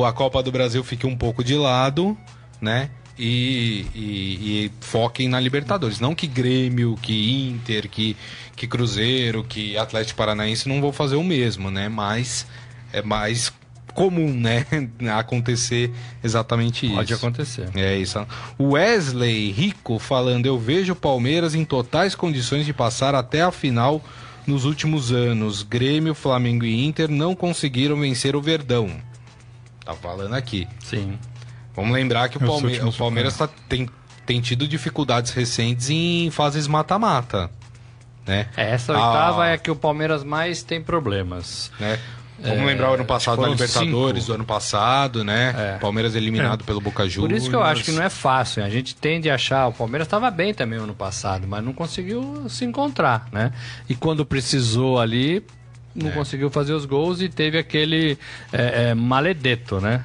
a 0.05 0.13
Copa 0.13 0.43
do 0.43 0.51
Brasil 0.51 0.83
fique 0.83 1.07
um 1.07 1.17
pouco 1.17 1.43
de 1.43 1.55
lado, 1.55 2.15
né? 2.61 2.91
E, 3.23 3.85
e, 3.93 4.65
e, 4.65 4.71
foquem 4.81 5.29
na 5.29 5.39
Libertadores. 5.39 5.99
Não 5.99 6.15
que 6.15 6.25
Grêmio, 6.25 6.97
que 6.99 7.47
Inter, 7.49 7.87
que, 7.87 8.17
que 8.55 8.65
Cruzeiro, 8.65 9.43
que 9.43 9.77
Atlético 9.77 10.17
Paranaense 10.17 10.67
não 10.67 10.81
vão 10.81 10.91
fazer 10.91 11.17
o 11.17 11.23
mesmo, 11.23 11.69
né? 11.69 11.87
Mas 11.87 12.47
é 12.91 13.03
mais 13.03 13.53
comum, 13.93 14.33
né? 14.33 14.65
acontecer 15.15 15.91
exatamente 16.23 16.87
isso. 16.87 16.95
Pode 16.95 17.13
acontecer. 17.13 17.69
É 17.75 17.95
isso. 17.95 18.25
O 18.57 18.71
Wesley 18.71 19.51
Rico 19.51 19.99
falando: 19.99 20.47
Eu 20.47 20.57
vejo 20.57 20.93
o 20.93 20.95
Palmeiras 20.95 21.53
em 21.53 21.63
totais 21.63 22.15
condições 22.15 22.65
de 22.65 22.73
passar 22.73 23.13
até 23.13 23.43
a 23.43 23.51
final 23.51 24.03
nos 24.47 24.65
últimos 24.65 25.11
anos. 25.11 25.61
Grêmio, 25.61 26.15
Flamengo 26.15 26.65
e 26.65 26.87
Inter 26.87 27.07
não 27.07 27.35
conseguiram 27.35 27.99
vencer 27.99 28.35
o 28.35 28.41
Verdão. 28.41 28.89
Tá 29.85 29.93
falando 29.93 30.33
aqui. 30.33 30.67
Sim. 30.83 31.19
Vamos 31.75 31.91
lembrar 31.93 32.29
que 32.29 32.37
o, 32.37 32.39
Palme 32.39 32.79
o 32.81 32.93
Palmeiras 32.93 33.37
tá, 33.37 33.47
tem, 33.69 33.89
tem 34.25 34.41
tido 34.41 34.67
dificuldades 34.67 35.31
recentes 35.31 35.89
em 35.89 36.29
fases 36.31 36.67
mata-mata. 36.67 37.49
Né? 38.25 38.47
É, 38.55 38.71
essa 38.71 38.93
oitava 38.93 39.43
ah, 39.43 39.47
é 39.47 39.53
a 39.53 39.57
que 39.57 39.71
o 39.71 39.75
Palmeiras 39.75 40.23
mais 40.23 40.63
tem 40.63 40.81
problemas. 40.81 41.71
Né? 41.79 41.97
Vamos 42.43 42.63
é, 42.63 42.65
lembrar 42.65 42.91
o 42.91 42.93
ano 42.95 43.05
passado 43.05 43.41
da 43.41 43.47
Libertadores, 43.47 44.23
cinco. 44.23 44.31
do 44.31 44.35
ano 44.35 44.45
passado, 44.45 45.23
né? 45.23 45.53
É. 45.75 45.77
Palmeiras 45.77 46.15
eliminado 46.15 46.61
é. 46.61 46.65
pelo 46.65 46.81
Boca 46.81 47.07
Juniors. 47.07 47.31
Por 47.31 47.37
isso 47.37 47.49
que 47.49 47.55
eu 47.55 47.61
acho 47.61 47.83
que 47.83 47.91
não 47.91 48.01
é 48.01 48.09
fácil. 48.09 48.63
A 48.63 48.69
gente 48.69 48.95
tende 48.95 49.29
a 49.29 49.35
achar. 49.35 49.67
O 49.67 49.73
Palmeiras 49.73 50.07
estava 50.07 50.31
bem 50.31 50.53
também 50.53 50.79
no 50.79 50.85
ano 50.85 50.95
passado, 50.95 51.47
mas 51.47 51.63
não 51.63 51.71
conseguiu 51.71 52.49
se 52.49 52.65
encontrar, 52.65 53.27
né? 53.31 53.51
E 53.87 53.93
quando 53.93 54.25
precisou 54.25 54.99
ali, 54.99 55.43
não 55.93 56.09
é. 56.09 56.11
conseguiu 56.11 56.49
fazer 56.49 56.73
os 56.73 56.85
gols 56.85 57.21
e 57.21 57.29
teve 57.29 57.59
aquele 57.59 58.17
é, 58.51 58.89
é, 58.89 58.93
maledeto, 58.95 59.79
né? 59.79 60.03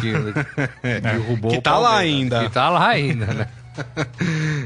Que 0.00 0.12
derrubou 1.00 1.50
que 1.50 1.60
tá 1.60 1.78
lá 1.78 1.96
ainda. 1.96 2.44
Que 2.44 2.50
tá 2.50 2.68
lá 2.68 2.88
ainda, 2.88 3.26
né? 3.26 3.48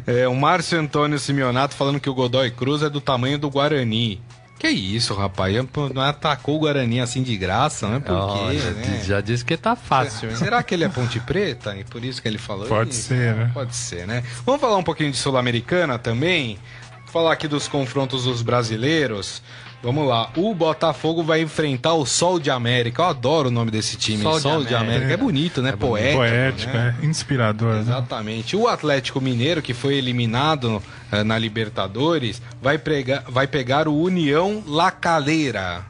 É, 0.06 0.26
o 0.26 0.34
Márcio 0.34 0.80
Antônio 0.80 1.18
Simeonato 1.18 1.76
falando 1.76 2.00
que 2.00 2.10
o 2.10 2.14
Godoy 2.14 2.50
Cruz 2.50 2.82
é 2.82 2.90
do 2.90 3.00
tamanho 3.00 3.38
do 3.38 3.48
Guarani. 3.48 4.20
Que 4.58 4.68
isso, 4.68 5.14
rapaz? 5.14 5.54
Não 5.94 6.02
atacou 6.02 6.56
o 6.56 6.60
Guarani 6.60 7.00
assim 7.00 7.22
de 7.22 7.36
graça, 7.36 7.86
né? 7.86 8.00
Por 8.00 8.48
quê, 8.48 8.54
né? 8.54 9.02
Já 9.04 9.20
disse 9.20 9.44
que 9.44 9.56
tá 9.56 9.76
fácil. 9.76 10.30
Será, 10.30 10.36
será 10.36 10.62
que 10.62 10.74
ele 10.74 10.84
é 10.84 10.88
Ponte 10.88 11.20
Preta? 11.20 11.76
E 11.76 11.84
por 11.84 12.02
isso 12.04 12.22
que 12.22 12.28
ele 12.28 12.38
falou 12.38 12.66
Pode 12.66 12.90
isso? 12.90 13.08
ser, 13.08 13.34
né? 13.34 13.50
Pode 13.52 13.76
ser, 13.76 14.06
né? 14.06 14.22
Vamos 14.46 14.60
falar 14.60 14.76
um 14.76 14.82
pouquinho 14.82 15.10
de 15.10 15.18
Sul-Americana 15.18 15.98
também? 15.98 16.58
Falar 17.14 17.32
aqui 17.32 17.46
dos 17.46 17.68
confrontos 17.68 18.24
dos 18.24 18.42
brasileiros. 18.42 19.40
Vamos 19.80 20.08
lá. 20.08 20.32
O 20.36 20.52
Botafogo 20.52 21.22
vai 21.22 21.42
enfrentar 21.42 21.94
o 21.94 22.04
Sol 22.04 22.40
de 22.40 22.50
América. 22.50 23.02
Eu 23.02 23.06
adoro 23.06 23.50
o 23.50 23.52
nome 23.52 23.70
desse 23.70 23.96
time. 23.96 24.20
Sol, 24.20 24.40
Sol 24.40 24.62
de, 24.62 24.70
de, 24.70 24.74
América. 24.74 25.12
É 25.12 25.16
bonito, 25.16 25.62
né? 25.62 25.68
É 25.68 25.76
poético. 25.76 26.16
Poético, 26.16 26.72
né? 26.72 26.96
é 27.00 27.06
inspirador. 27.06 27.74
Né? 27.74 27.80
Exatamente. 27.82 28.56
Né? 28.56 28.62
O 28.64 28.66
Atlético 28.66 29.20
Mineiro, 29.20 29.62
que 29.62 29.72
foi 29.72 29.94
eliminado 29.94 30.82
uh, 31.12 31.22
na 31.22 31.38
Libertadores, 31.38 32.42
vai, 32.60 32.78
pregar, 32.78 33.22
vai 33.28 33.46
pegar 33.46 33.86
o 33.86 33.96
União 33.96 34.60
La 34.66 34.90
Calera. 34.90 35.86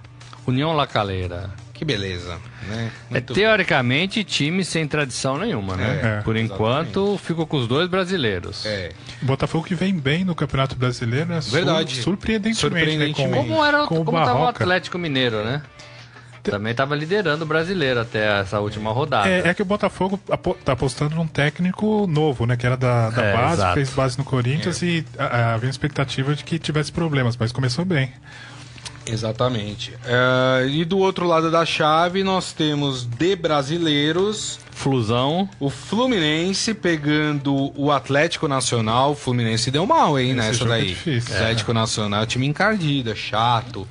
União 0.47 0.75
La 0.75 0.87
Calera. 0.87 1.64
Que 1.75 1.85
beleza, 1.85 2.39
né? 2.69 2.91
É 3.13 3.21
teoricamente 3.21 4.23
time 4.23 4.65
sem 4.65 4.87
tradição 4.87 5.37
nenhuma, 5.37 5.77
né? 5.77 6.19
É, 6.19 6.23
Por 6.23 6.37
enquanto, 6.37 7.19
ficou 7.19 7.49
com 7.49 7.57
os 7.57 7.67
dois 7.67 7.89
brasileiros. 7.89 8.65
É. 8.65 8.93
Botafogo 9.21 9.65
que 9.67 9.75
vem 9.75 9.93
bem 9.93 10.25
no 10.25 10.37
Campeonato 10.37 10.77
Brasileiro, 10.77 11.27
né? 11.27 11.41
Verdade. 11.43 12.01
surpreendentemente. 12.01 12.61
surpreendentemente. 12.61 13.27
Né? 13.27 13.37
Com, 13.39 13.49
como 13.49 13.65
era 13.65 13.87
com 13.87 14.05
como 14.05 14.19
estava 14.19 14.39
o 14.39 14.47
Atlético 14.47 14.97
Mineiro, 14.99 15.45
né? 15.45 15.63
Também 16.45 16.73
estava 16.73 16.95
liderando 16.95 17.43
o 17.43 17.47
brasileiro 17.47 18.01
até 18.01 18.41
essa 18.41 18.61
última 18.61 18.93
rodada. 18.93 19.29
É, 19.29 19.49
é 19.49 19.55
que 19.55 19.63
o 19.63 19.65
Botafogo 19.65 20.21
está 20.31 20.73
apostando 20.73 21.17
num 21.17 21.27
técnico 21.27 22.07
novo, 22.07 22.47
né? 22.47 22.57
Que 22.57 22.67
era 22.67 22.77
da, 22.77 23.11
da 23.11 23.23
é, 23.23 23.33
base, 23.33 23.55
exato. 23.55 23.75
fez 23.75 23.91
base 23.91 24.19
no 24.19 24.25
Corinthians 24.25 24.83
é. 24.83 24.87
e 24.87 25.05
havia 25.19 25.71
expectativa 25.71 26.35
de 26.35 26.45
que 26.45 26.59
tivesse 26.59 26.93
problemas, 26.93 27.37
mas 27.37 27.51
começou 27.51 27.85
bem. 27.85 28.13
Exatamente. 29.07 29.93
Uh, 29.93 30.67
e 30.69 30.85
do 30.85 30.99
outro 30.99 31.27
lado 31.27 31.51
da 31.51 31.65
chave 31.65 32.23
nós 32.25 32.53
temos 32.53 33.05
de 33.05 33.37
brasileiros 33.37 34.59
Flusão. 34.75 35.49
O 35.61 35.71
Fluminense 35.71 36.75
pegando 36.75 37.73
o 37.81 37.91
Atlético 37.91 38.49
Nacional. 38.49 39.13
O 39.13 39.15
Fluminense 39.15 39.71
deu 39.71 39.87
mal, 39.87 40.19
hein, 40.19 40.31
Esse 40.31 40.37
nessa 40.37 40.65
é 40.65 40.69
daí. 40.69 40.83
É 40.83 40.89
difícil. 40.89 41.35
Atlético 41.35 41.71
é. 41.71 41.75
Nacional, 41.75 42.27
time 42.27 42.47
encardido, 42.47 43.11
é 43.11 43.15
chato. 43.15 43.87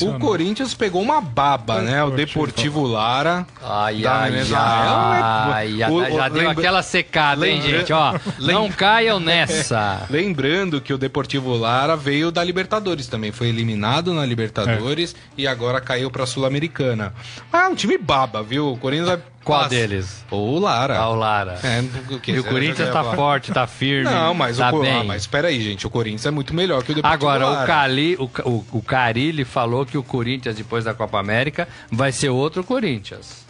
O 0.00 0.18
Corinthians 0.18 0.72
pegou 0.74 1.02
uma 1.02 1.20
baba, 1.20 1.82
né? 1.82 2.02
O 2.04 2.10
Deportivo 2.10 2.86
Lara. 2.86 3.46
Ai, 3.62 4.06
ai, 4.06 4.32
ai, 4.54 5.82
ai, 5.82 5.90
o, 5.90 6.04
Já 6.04 6.28
deu 6.28 6.48
aquela 6.48 6.82
secada, 6.82 7.40
lembra... 7.40 7.66
hein, 7.68 7.78
gente? 7.78 7.92
Ó, 7.92 8.14
não 8.38 8.70
caiam 8.70 9.18
nessa. 9.18 10.06
Lembrando 10.08 10.80
que 10.80 10.92
o 10.92 10.98
Deportivo 10.98 11.54
Lara 11.56 11.96
veio 11.96 12.30
da 12.30 12.44
Libertadores 12.44 13.06
também. 13.06 13.32
Foi 13.32 13.48
eliminado 13.48 14.14
na 14.14 14.24
Libertadores 14.24 15.14
é. 15.14 15.42
e 15.42 15.46
agora 15.46 15.80
caiu 15.80 16.10
pra 16.10 16.26
Sul-Americana. 16.26 17.12
Ah, 17.52 17.64
é 17.64 17.68
um 17.68 17.74
time 17.74 17.98
baba, 17.98 18.42
viu? 18.42 18.72
O 18.72 18.78
Corinthians 18.78 19.08
vai 19.08 19.18
qual 19.46 19.60
Passa. 19.60 19.70
deles? 19.70 20.24
O 20.28 20.58
Lara. 20.58 20.98
Ah, 20.98 21.08
o 21.08 21.14
Lara. 21.14 21.56
É, 21.62 22.12
o, 22.12 22.18
que, 22.18 22.32
e 22.32 22.40
o 22.40 22.42
Corinthians 22.42 22.90
tá 22.90 23.04
forte, 23.14 23.52
tá 23.52 23.64
firme. 23.64 24.10
Não, 24.10 24.34
mas 24.34 24.58
tá 24.58 24.74
o 24.74 24.80
bem. 24.80 24.92
Ah, 24.92 25.04
mas 25.04 25.22
espera 25.22 25.46
aí, 25.46 25.60
gente. 25.60 25.86
O 25.86 25.90
Corinthians 25.90 26.26
é 26.26 26.32
muito 26.32 26.52
melhor 26.52 26.82
que 26.82 26.90
o 26.90 26.94
Deportivo 26.96 27.28
Agora, 27.28 27.46
Lara. 27.46 27.62
o, 27.62 27.66
Cali, 27.66 28.16
o, 28.16 28.24
o, 28.24 28.66
o 28.72 28.82
Carilli 28.82 29.44
falou 29.44 29.86
que 29.86 29.96
o 29.96 30.02
Corinthians, 30.02 30.56
depois 30.56 30.84
da 30.84 30.94
Copa 30.94 31.20
América, 31.20 31.68
vai 31.92 32.10
ser 32.10 32.28
outro 32.28 32.64
Corinthians. 32.64 33.45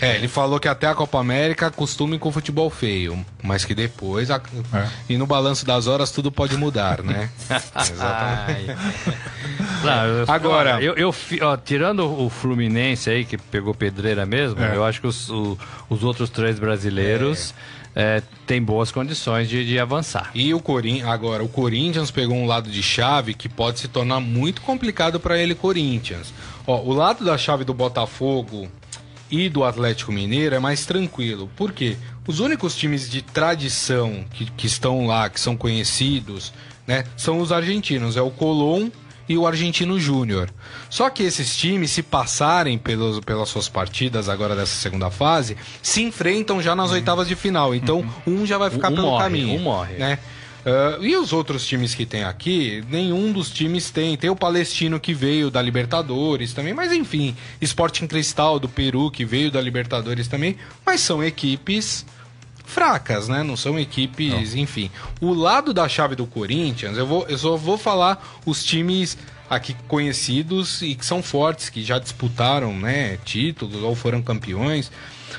É, 0.00 0.16
ele 0.16 0.28
falou 0.28 0.58
que 0.58 0.66
até 0.66 0.88
a 0.88 0.94
Copa 0.94 1.18
América 1.18 1.68
acostumem 1.68 2.18
com 2.18 2.32
futebol 2.32 2.68
feio, 2.68 3.24
mas 3.42 3.64
que 3.64 3.74
depois, 3.74 4.30
a... 4.30 4.40
é. 4.72 4.88
e 5.08 5.16
no 5.16 5.26
balanço 5.26 5.64
das 5.64 5.86
horas, 5.86 6.10
tudo 6.10 6.32
pode 6.32 6.56
mudar, 6.56 7.02
né? 7.02 7.30
Exatamente. 7.48 8.76
Não, 9.84 10.06
eu, 10.06 10.24
Agora, 10.26 10.82
eu, 10.82 10.94
eu 10.94 11.14
ó, 11.42 11.56
tirando 11.56 12.00
o 12.04 12.28
Fluminense 12.28 13.08
aí, 13.08 13.24
que 13.24 13.38
pegou 13.38 13.74
pedreira 13.74 14.26
mesmo, 14.26 14.60
é. 14.60 14.74
eu 14.74 14.84
acho 14.84 15.00
que 15.00 15.06
os, 15.06 15.30
o, 15.30 15.56
os 15.88 16.02
outros 16.02 16.30
três 16.30 16.58
brasileiros. 16.58 17.54
É, 17.96 18.20
tem 18.44 18.60
boas 18.60 18.90
condições 18.90 19.48
de, 19.48 19.64
de 19.64 19.78
avançar. 19.78 20.32
E 20.34 20.52
o 20.52 20.58
Corinthians, 20.58 21.06
agora, 21.06 21.44
o 21.44 21.48
Corinthians 21.48 22.10
pegou 22.10 22.36
um 22.36 22.44
lado 22.44 22.68
de 22.68 22.82
chave 22.82 23.34
que 23.34 23.48
pode 23.48 23.78
se 23.78 23.86
tornar 23.86 24.18
muito 24.18 24.62
complicado 24.62 25.20
para 25.20 25.38
ele, 25.38 25.54
Corinthians. 25.54 26.34
Ó, 26.66 26.80
o 26.80 26.92
lado 26.92 27.24
da 27.24 27.38
chave 27.38 27.62
do 27.62 27.72
Botafogo 27.72 28.68
e 29.34 29.48
do 29.48 29.64
Atlético 29.64 30.12
Mineiro 30.12 30.54
é 30.54 30.58
mais 30.60 30.86
tranquilo. 30.86 31.50
Por 31.56 31.72
quê? 31.72 31.96
Os 32.26 32.38
únicos 32.38 32.76
times 32.76 33.10
de 33.10 33.20
tradição 33.20 34.24
que, 34.32 34.46
que 34.52 34.66
estão 34.66 35.06
lá, 35.06 35.28
que 35.28 35.40
são 35.40 35.56
conhecidos, 35.56 36.52
né, 36.86 37.04
são 37.16 37.40
os 37.40 37.50
argentinos. 37.50 38.16
É 38.16 38.22
o 38.22 38.30
Colón 38.30 38.90
e 39.28 39.36
o 39.36 39.46
Argentino 39.46 39.98
Júnior. 39.98 40.50
Só 40.88 41.10
que 41.10 41.22
esses 41.22 41.56
times, 41.56 41.90
se 41.90 42.02
passarem 42.02 42.78
pelos, 42.78 43.20
pelas 43.20 43.48
suas 43.48 43.68
partidas 43.68 44.28
agora 44.28 44.54
dessa 44.54 44.76
segunda 44.76 45.10
fase, 45.10 45.56
se 45.82 46.02
enfrentam 46.02 46.62
já 46.62 46.76
nas 46.76 46.90
uhum. 46.90 46.96
oitavas 46.96 47.26
de 47.26 47.34
final. 47.34 47.74
Então, 47.74 48.04
uhum. 48.26 48.42
um 48.42 48.46
já 48.46 48.56
vai 48.56 48.70
ficar 48.70 48.90
um 48.90 48.94
pelo 48.94 49.08
morre, 49.08 49.24
caminho. 49.24 49.58
Um 49.58 49.62
morre. 49.62 49.94
Né? 49.94 50.18
Uh, 50.64 51.04
e 51.04 51.14
os 51.14 51.32
outros 51.32 51.66
times 51.66 51.94
que 51.94 52.06
tem 52.06 52.24
aqui, 52.24 52.82
nenhum 52.88 53.32
dos 53.32 53.50
times 53.50 53.90
tem. 53.90 54.16
Tem 54.16 54.30
o 54.30 54.36
Palestino 54.36 54.98
que 54.98 55.12
veio 55.12 55.50
da 55.50 55.60
Libertadores 55.60 56.54
também, 56.54 56.72
mas 56.72 56.90
enfim, 56.90 57.36
Sporting 57.60 58.06
Cristal 58.06 58.58
do 58.58 58.68
Peru 58.68 59.10
que 59.10 59.26
veio 59.26 59.50
da 59.50 59.60
Libertadores 59.60 60.26
também, 60.26 60.56
mas 60.84 61.02
são 61.02 61.22
equipes 61.22 62.06
fracas, 62.64 63.28
né? 63.28 63.42
Não 63.42 63.56
são 63.56 63.78
equipes, 63.78 64.54
Não. 64.54 64.62
enfim. 64.62 64.90
O 65.20 65.34
lado 65.34 65.74
da 65.74 65.86
chave 65.86 66.16
do 66.16 66.26
Corinthians, 66.26 66.96
eu, 66.96 67.06
vou, 67.06 67.26
eu 67.28 67.36
só 67.36 67.56
vou 67.56 67.76
falar 67.76 68.40
os 68.46 68.64
times 68.64 69.18
aqui 69.48 69.76
conhecidos 69.86 70.80
e 70.80 70.94
que 70.94 71.04
são 71.04 71.22
fortes, 71.22 71.68
que 71.68 71.84
já 71.84 71.98
disputaram, 71.98 72.72
né, 72.74 73.18
títulos 73.24 73.82
ou 73.82 73.94
foram 73.94 74.22
campeões. 74.22 74.90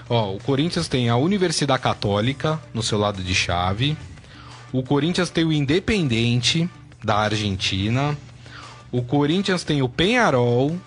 Ó, 0.08 0.36
o 0.36 0.40
Corinthians 0.40 0.88
tem 0.88 1.10
a 1.10 1.16
Universidade 1.16 1.82
Católica 1.82 2.62
no 2.74 2.84
seu 2.84 3.00
lado 3.00 3.24
de 3.24 3.34
chave. 3.34 3.98
O 4.78 4.84
Corinthians 4.84 5.30
tem 5.30 5.46
o 5.46 5.54
Independente 5.54 6.70
da 7.02 7.16
Argentina. 7.16 8.18
O 8.92 9.02
Corinthians 9.02 9.64
tem 9.64 9.82
o 9.82 9.88
Penharol. 9.88 10.78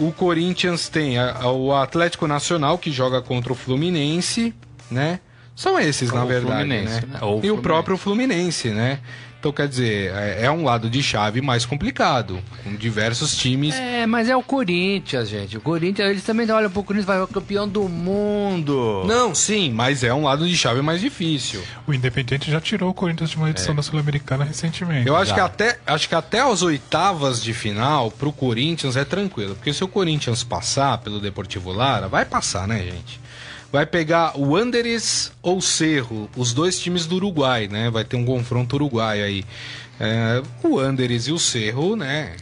O 0.00 0.10
Corinthians 0.10 0.88
tem 0.88 1.18
a, 1.18 1.42
a, 1.42 1.52
o 1.52 1.74
Atlético 1.74 2.26
Nacional 2.26 2.78
que 2.78 2.90
joga 2.90 3.20
contra 3.20 3.52
o 3.52 3.54
Fluminense, 3.54 4.54
né? 4.90 5.20
São 5.54 5.78
esses, 5.78 6.10
Ou 6.10 6.18
na 6.18 6.24
verdade, 6.24 6.66
né? 6.66 6.82
né? 6.82 7.02
E 7.42 7.50
o 7.50 7.58
próprio 7.58 7.98
Fluminense, 7.98 8.70
né? 8.70 9.00
Então, 9.40 9.52
quer 9.52 9.66
dizer, 9.66 10.12
é, 10.14 10.44
é 10.44 10.50
um 10.50 10.64
lado 10.64 10.90
de 10.90 11.02
chave 11.02 11.40
mais 11.40 11.64
complicado, 11.64 12.38
com 12.62 12.76
diversos 12.76 13.34
times. 13.34 13.74
É, 13.74 14.04
mas 14.04 14.28
é 14.28 14.36
o 14.36 14.42
Corinthians, 14.42 15.30
gente. 15.30 15.56
O 15.56 15.62
Corinthians, 15.62 16.10
eles 16.10 16.22
também 16.22 16.48
olham 16.50 16.70
pro 16.70 16.82
Corinthians, 16.82 17.06
vai 17.06 17.18
ser 17.18 17.32
campeão 17.32 17.66
do 17.66 17.88
mundo. 17.88 19.02
Não, 19.06 19.34
sim, 19.34 19.72
mas 19.72 20.04
é 20.04 20.12
um 20.12 20.24
lado 20.24 20.46
de 20.46 20.54
chave 20.54 20.82
mais 20.82 21.00
difícil. 21.00 21.62
O 21.86 21.94
Independente 21.94 22.50
já 22.50 22.60
tirou 22.60 22.90
o 22.90 22.94
Corinthians 22.94 23.30
de 23.30 23.38
uma 23.38 23.48
edição 23.48 23.72
é. 23.72 23.76
da 23.76 23.82
Sul-Americana 23.82 24.44
recentemente. 24.44 25.08
Eu 25.08 25.16
acho 25.16 25.32
que, 25.32 25.40
até, 25.40 25.78
acho 25.86 26.06
que 26.06 26.14
até 26.14 26.40
as 26.40 26.60
oitavas 26.60 27.42
de 27.42 27.54
final, 27.54 28.10
pro 28.10 28.32
Corinthians 28.32 28.94
é 28.94 29.06
tranquilo. 29.06 29.54
Porque 29.54 29.72
se 29.72 29.82
o 29.82 29.88
Corinthians 29.88 30.44
passar 30.44 30.98
pelo 30.98 31.18
Deportivo 31.18 31.72
Lara, 31.72 32.08
vai 32.08 32.26
passar, 32.26 32.68
né, 32.68 32.78
gente? 32.82 33.19
Vai 33.72 33.86
pegar 33.86 34.38
o 34.38 34.56
Anderes 34.56 35.32
ou 35.42 35.60
Cerro, 35.60 36.28
os 36.36 36.52
dois 36.52 36.78
times 36.78 37.06
do 37.06 37.16
Uruguai, 37.16 37.68
né? 37.68 37.90
Vai 37.90 38.04
ter 38.04 38.16
um 38.16 38.24
confronto 38.24 38.76
uruguai 38.76 39.22
aí. 39.22 39.44
É, 40.02 40.42
o 40.62 40.78
Anderes 40.78 41.28
e 41.28 41.32
o 41.32 41.38
Cerro, 41.38 41.94
né? 41.94 42.32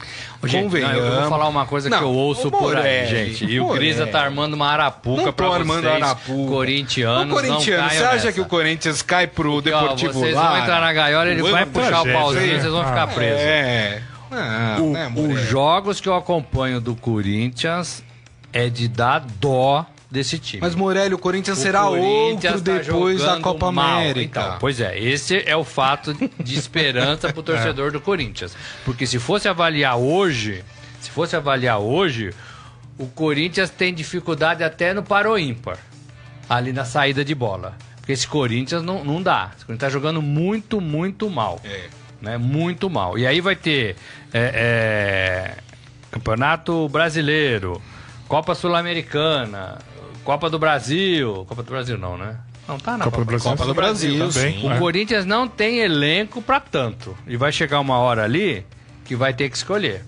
Gente, 0.44 0.78
não, 0.78 0.92
eu 0.92 1.20
vou 1.20 1.28
falar 1.28 1.48
uma 1.48 1.66
coisa 1.66 1.90
não, 1.90 1.98
que 1.98 2.04
eu 2.04 2.10
ouço 2.10 2.48
por 2.52 2.76
aí, 2.76 3.06
gente. 3.06 3.44
E 3.44 3.58
o 3.58 3.68
Grisa 3.70 4.06
tá 4.06 4.20
armando 4.20 4.54
uma 4.54 4.68
arapuca 4.68 5.24
não 5.24 5.32
pra 5.32 5.48
armando 5.48 5.82
vocês, 5.82 6.02
arapuca. 6.02 6.50
corintianos. 6.52 7.32
O 7.32 7.34
corintiano, 7.34 7.90
você 7.90 8.04
acha 8.04 8.32
que 8.32 8.40
o 8.40 8.44
Corinthians 8.46 9.02
cai 9.02 9.26
pro 9.26 9.54
Porque, 9.54 9.70
Deportivo 9.70 10.10
ó, 10.10 10.20
vocês 10.20 10.34
vão 10.36 10.58
entrar 10.58 10.80
na 10.80 10.92
gaiola, 10.92 11.28
ele 11.28 11.42
vai 11.42 11.66
puxar 11.66 12.02
o 12.02 12.12
pauzinho, 12.12 12.60
vocês 12.60 12.72
vão 12.72 12.84
ficar 12.84 13.08
presos. 13.08 13.40
É. 13.40 14.02
Não, 14.30 14.90
o, 14.90 14.92
né, 14.92 15.12
os 15.16 15.40
jogos 15.48 16.00
que 16.00 16.08
eu 16.08 16.14
acompanho 16.14 16.80
do 16.80 16.94
Corinthians 16.94 18.04
é 18.52 18.68
de 18.68 18.86
dar 18.86 19.24
dó 19.40 19.84
desse 20.10 20.38
time. 20.38 20.60
Mas 20.60 20.74
Morelli, 20.74 21.14
o 21.14 21.18
Corinthians 21.18 21.58
o 21.58 21.60
será 21.60 21.82
Corinthians 21.82 22.54
outro 22.54 22.74
tá 22.74 22.82
depois 22.82 23.20
da 23.22 23.40
Copa. 23.40 23.68
América. 23.68 24.40
Então, 24.40 24.56
pois 24.58 24.80
é, 24.80 24.98
esse 24.98 25.42
é 25.46 25.56
o 25.56 25.64
fato 25.64 26.14
de 26.42 26.58
esperança 26.58 27.32
pro 27.32 27.42
torcedor 27.44 27.88
é. 27.88 27.90
do 27.90 28.00
Corinthians. 28.00 28.56
Porque 28.84 29.06
se 29.06 29.18
fosse 29.18 29.48
avaliar 29.48 29.96
hoje, 29.98 30.64
se 31.00 31.10
fosse 31.10 31.36
avaliar 31.36 31.78
hoje, 31.78 32.32
o 32.96 33.06
Corinthians 33.06 33.70
tem 33.70 33.92
dificuldade 33.92 34.64
até 34.64 34.94
no 34.94 35.02
paro 35.02 35.38
ímpar, 35.38 35.78
ali 36.48 36.72
na 36.72 36.84
saída 36.84 37.24
de 37.24 37.34
bola. 37.34 37.76
Porque 37.96 38.12
esse 38.12 38.26
Corinthians 38.26 38.82
não, 38.82 39.04
não 39.04 39.22
dá. 39.22 39.50
Esse 39.54 39.66
Corinthians 39.66 39.92
tá 39.92 39.92
jogando 39.92 40.22
muito, 40.22 40.80
muito 40.80 41.28
mal. 41.28 41.60
É. 41.62 41.88
Né? 42.22 42.38
Muito 42.38 42.88
mal. 42.88 43.18
E 43.18 43.26
aí 43.26 43.40
vai 43.40 43.54
ter 43.54 43.96
é, 44.32 45.54
é, 45.54 45.54
Campeonato 46.10 46.88
Brasileiro, 46.88 47.82
Copa 48.26 48.54
Sul-Americana, 48.54 49.78
Copa 50.28 50.50
do 50.50 50.58
Brasil. 50.58 51.46
Copa 51.48 51.62
do 51.62 51.70
Brasil 51.70 51.96
não, 51.96 52.18
né? 52.18 52.36
Não 52.68 52.78
tá 52.78 52.98
na 52.98 53.04
Copa, 53.06 53.16
Copa 53.16 53.24
do 53.24 53.24
Brasil. 53.24 53.50
Copa 53.50 53.64
do 53.64 53.72
Brasil, 53.72 54.18
Brasil 54.18 54.42
também. 54.42 54.66
O 54.66 54.72
é. 54.74 54.78
Corinthians 54.78 55.24
não 55.24 55.48
tem 55.48 55.78
elenco 55.78 56.42
para 56.42 56.60
tanto. 56.60 57.16
E 57.26 57.34
vai 57.34 57.50
chegar 57.50 57.80
uma 57.80 57.96
hora 57.96 58.24
ali 58.24 58.62
que 59.06 59.16
vai 59.16 59.32
ter 59.32 59.48
que 59.48 59.56
escolher. 59.56 60.04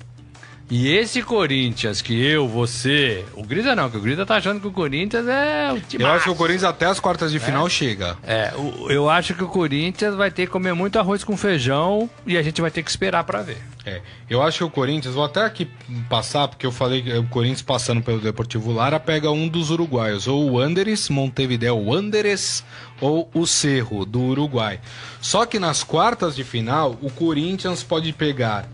E 0.71 0.89
esse 0.89 1.21
Corinthians 1.21 2.01
que 2.01 2.15
eu, 2.25 2.47
você, 2.47 3.25
o 3.35 3.43
Grisa 3.43 3.75
não, 3.75 3.91
que 3.91 3.97
o 3.97 4.01
Grisa 4.01 4.25
tá 4.25 4.37
achando 4.37 4.61
que 4.61 4.69
o 4.69 4.71
Corinthians 4.71 5.27
é 5.27 5.73
o 5.73 5.81
time. 5.81 6.05
Eu 6.05 6.11
acho 6.11 6.25
que 6.25 6.31
o 6.31 6.35
Corinthians 6.37 6.63
até 6.63 6.87
as 6.87 7.01
quartas 7.01 7.33
de 7.33 7.39
é. 7.39 7.41
final 7.41 7.69
chega. 7.69 8.17
É, 8.23 8.53
eu 8.89 9.11
acho 9.11 9.35
que 9.35 9.43
o 9.43 9.49
Corinthians 9.49 10.15
vai 10.15 10.31
ter 10.31 10.47
que 10.47 10.53
comer 10.53 10.73
muito 10.73 10.97
arroz 10.97 11.25
com 11.25 11.37
feijão 11.37 12.09
e 12.25 12.39
a 12.39 12.43
gente 12.43 12.61
vai 12.61 12.71
ter 12.71 12.85
que 12.85 12.91
esperar 12.91 13.25
para 13.25 13.43
ver. 13.43 13.57
É, 13.85 14.01
eu 14.29 14.41
acho 14.41 14.59
que 14.59 14.65
o 14.65 14.71
Corinthians, 14.71 15.15
vou 15.15 15.25
até 15.25 15.45
aqui 15.45 15.69
passar, 16.09 16.47
porque 16.47 16.65
eu 16.65 16.71
falei 16.71 17.03
que 17.03 17.13
o 17.15 17.27
Corinthians 17.27 17.63
passando 17.63 18.01
pelo 18.01 18.21
Deportivo 18.21 18.73
Lara 18.73 19.01
pega 19.01 19.29
um 19.29 19.49
dos 19.49 19.71
uruguaios, 19.71 20.29
ou 20.29 20.53
o 20.53 20.61
Anderes, 20.61 21.09
Montevideo 21.09 21.77
Wanderers, 21.77 22.63
ou 23.01 23.29
o 23.35 23.45
Cerro, 23.45 24.05
do 24.05 24.21
Uruguai. 24.21 24.79
Só 25.21 25.47
que 25.47 25.59
nas 25.59 25.83
quartas 25.83 26.37
de 26.37 26.45
final, 26.45 26.97
o 27.03 27.11
Corinthians 27.11 27.83
pode 27.83 28.13
pegar 28.13 28.69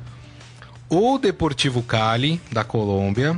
o 0.89 1.19
Deportivo 1.19 1.83
Cali, 1.83 2.41
da 2.51 2.65
Colômbia. 2.65 3.33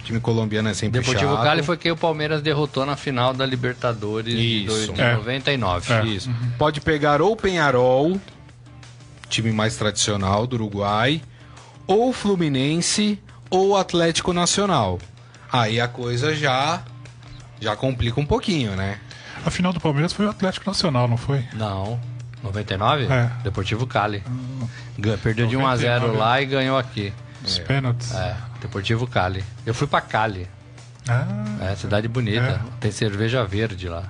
O 0.00 0.04
time 0.04 0.20
colombiano 0.20 0.68
é 0.68 0.74
sempre 0.74 1.00
Deportivo 1.00 1.32
chato. 1.32 1.44
Cali 1.44 1.62
foi 1.62 1.76
quem 1.78 1.90
o 1.90 1.96
Palmeiras 1.96 2.42
derrotou 2.42 2.84
na 2.84 2.94
final 2.94 3.32
da 3.32 3.46
Libertadores 3.46 4.34
Isso. 4.34 4.92
de, 4.92 5.00
é. 5.00 5.14
99. 5.14 5.92
É. 5.92 6.04
Isso. 6.04 6.28
Uhum. 6.28 6.52
Pode 6.58 6.80
pegar 6.82 7.22
ou 7.22 7.34
Penharol, 7.34 8.20
time 9.30 9.50
mais 9.50 9.76
tradicional 9.76 10.46
do 10.46 10.56
Uruguai, 10.56 11.22
ou 11.86 12.12
Fluminense 12.12 13.18
ou 13.48 13.76
Atlético 13.76 14.32
Nacional. 14.32 14.98
Aí 15.50 15.80
a 15.80 15.88
coisa 15.88 16.34
já 16.34 16.82
já 17.60 17.74
complica 17.74 18.20
um 18.20 18.26
pouquinho, 18.26 18.76
né? 18.76 18.98
A 19.44 19.50
final 19.50 19.72
do 19.72 19.80
Palmeiras 19.80 20.12
foi 20.12 20.26
o 20.26 20.30
Atlético 20.30 20.66
Nacional, 20.66 21.08
não 21.08 21.16
foi? 21.16 21.44
Não. 21.54 21.98
99? 22.44 23.04
É. 23.04 23.30
Deportivo 23.42 23.86
Cali. 23.86 24.22
Perdeu 25.22 25.46
99, 25.46 25.48
de 25.48 25.56
1 25.56 25.66
a 25.66 25.76
0 25.76 26.16
lá 26.16 26.40
e 26.40 26.46
ganhou 26.46 26.78
aqui. 26.78 27.12
Os 27.44 27.58
é. 27.58 27.62
pênaltis. 27.62 28.14
É, 28.14 28.36
Deportivo 28.60 29.06
Cali. 29.06 29.42
Eu 29.66 29.74
fui 29.74 29.86
pra 29.86 30.00
Cali. 30.00 30.48
Ah. 31.08 31.26
É, 31.70 31.76
cidade 31.76 32.08
bonita. 32.08 32.62
É. 32.64 32.80
Tem 32.80 32.90
cerveja 32.90 33.44
verde 33.44 33.88
lá. 33.88 34.04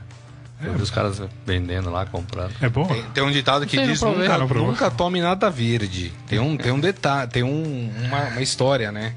É. 0.63 0.69
Eu 0.69 0.75
vi 0.75 0.83
os 0.83 0.91
caras 0.91 1.21
vendendo 1.45 1.91
lá, 1.91 2.07
comprando. 2.07 2.53
É 2.61 2.69
bom? 2.69 2.87
Tem, 2.87 3.03
tem 3.03 3.25
um 3.25 3.31
ditado 3.31 3.67
que 3.67 3.77
diz 3.85 4.01
nunca, 4.01 4.39
nunca 4.39 4.91
tome 4.91 5.21
nada 5.21 5.51
verde. 5.51 6.13
Tem 6.27 6.39
um, 6.39 6.57
tem 6.57 6.73
um 6.73 6.81
detalhe, 6.81 7.31
tem 7.31 7.43
um, 7.43 7.91
uma, 8.07 8.21
uma 8.29 8.43
história, 8.43 8.93
né? 8.93 9.15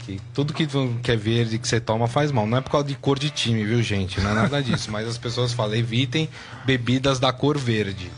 Que 0.00 0.20
tudo 0.34 0.52
que, 0.52 0.68
que 1.02 1.10
é 1.10 1.16
verde 1.16 1.58
que 1.58 1.66
você 1.66 1.80
toma 1.80 2.06
faz 2.06 2.30
mal. 2.30 2.46
Não 2.46 2.58
é 2.58 2.60
por 2.60 2.70
causa 2.70 2.86
de 2.86 2.94
cor 2.94 3.18
de 3.18 3.30
time, 3.30 3.64
viu, 3.64 3.82
gente? 3.82 4.20
Não 4.20 4.30
é 4.30 4.34
nada 4.34 4.62
disso. 4.62 4.90
Mas 4.90 5.08
as 5.08 5.16
pessoas 5.16 5.54
falam, 5.54 5.74
evitem 5.74 6.28
bebidas 6.66 7.18
da 7.18 7.32
cor 7.32 7.56
verde. 7.56 8.10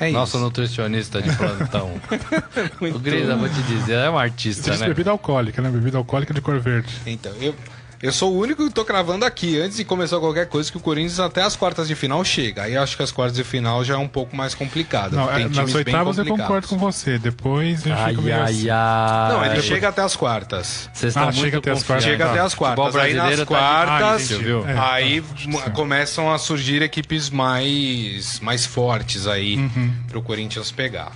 É 0.00 0.10
Nosso 0.10 0.36
isso. 0.36 0.44
nutricionista 0.44 1.20
de 1.20 1.34
plantão. 1.36 1.90
o 2.80 2.98
Grisa, 2.98 3.36
vou 3.36 3.48
te 3.48 3.62
dizer, 3.62 3.94
é 3.94 4.10
um 4.10 4.18
artista, 4.18 4.76
né? 4.76 4.86
bebida 4.86 5.10
alcoólica, 5.10 5.60
né? 5.60 5.68
Bebida 5.68 5.98
alcoólica 5.98 6.32
de 6.32 6.40
cor 6.40 6.60
verde. 6.60 6.92
Então, 7.04 7.32
eu, 7.40 7.54
eu 8.00 8.12
sou 8.12 8.32
o 8.32 8.38
único 8.38 8.64
que 8.66 8.72
tô 8.72 8.84
cravando 8.84 9.24
aqui, 9.24 9.60
antes 9.60 9.76
de 9.76 9.84
começar 9.84 10.20
qualquer 10.20 10.46
coisa, 10.46 10.70
que 10.70 10.76
o 10.76 10.80
Corinthians 10.80 11.18
até 11.18 11.42
as 11.42 11.56
quartas 11.56 11.88
de 11.88 11.96
final 11.96 12.24
chega. 12.24 12.62
Aí 12.62 12.76
acho 12.76 12.96
que 12.96 13.02
as 13.02 13.10
quartas 13.10 13.36
de 13.36 13.42
final 13.42 13.82
já 13.82 13.94
é 13.94 13.96
um 13.96 14.06
pouco 14.06 14.36
mais 14.36 14.54
complicado. 14.54 15.16
Não, 15.16 15.30
é, 15.30 15.48
nas 15.48 15.74
oitavas 15.74 16.16
eu 16.16 16.24
concordo 16.26 16.68
com 16.68 16.78
você. 16.78 17.18
Depois 17.18 17.84
eu 17.84 17.92
ai, 17.92 18.14
fico 18.14 18.26
ai, 18.26 18.32
assim. 18.32 18.70
ai, 18.70 19.32
Não, 19.32 19.40
ele 19.40 19.48
depois... 19.48 19.64
chega 19.64 19.88
até 19.88 20.02
as 20.02 20.14
quartas. 20.14 20.88
Vocês 20.92 21.16
ah, 21.16 21.32
chega 21.32 21.58
até 21.58 21.70
as 21.72 21.82
quartas. 21.82 22.04
Chega 22.04 22.30
até 22.30 22.40
as 22.40 22.54
quartas. 22.54 22.96
Aí 22.96 23.14
nas 23.14 23.36
tá 23.40 23.46
quartas, 23.46 24.28
tá 24.28 24.94
aí 24.94 25.18
é, 25.66 25.70
começam 25.70 26.32
a 26.32 26.38
surgir 26.38 26.82
equipes 26.82 27.30
mais, 27.30 28.38
mais 28.40 28.64
fortes 28.64 29.26
aí 29.26 29.56
uhum. 29.56 29.92
pro 30.08 30.22
Corinthians 30.22 30.70
pegar. 30.70 31.12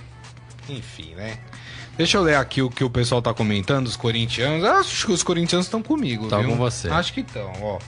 Enfim, 0.69 1.13
né? 1.15 1.37
Deixa 1.97 2.17
eu 2.17 2.23
ler 2.23 2.35
aqui 2.35 2.61
o 2.61 2.69
que 2.69 2.83
o 2.83 2.89
pessoal 2.89 3.21
tá 3.21 3.33
comentando, 3.33 3.85
os 3.87 3.95
corintianos. 3.95 4.63
Acho 4.63 5.05
que 5.05 5.11
os 5.11 5.21
corintianos 5.23 5.67
estão 5.67 5.81
comigo. 5.81 6.23
Estão 6.23 6.43
com 6.43 6.55
você. 6.55 6.89
Acho 6.89 7.13
que 7.13 7.21
estão, 7.21 7.51
ó. 7.61 7.79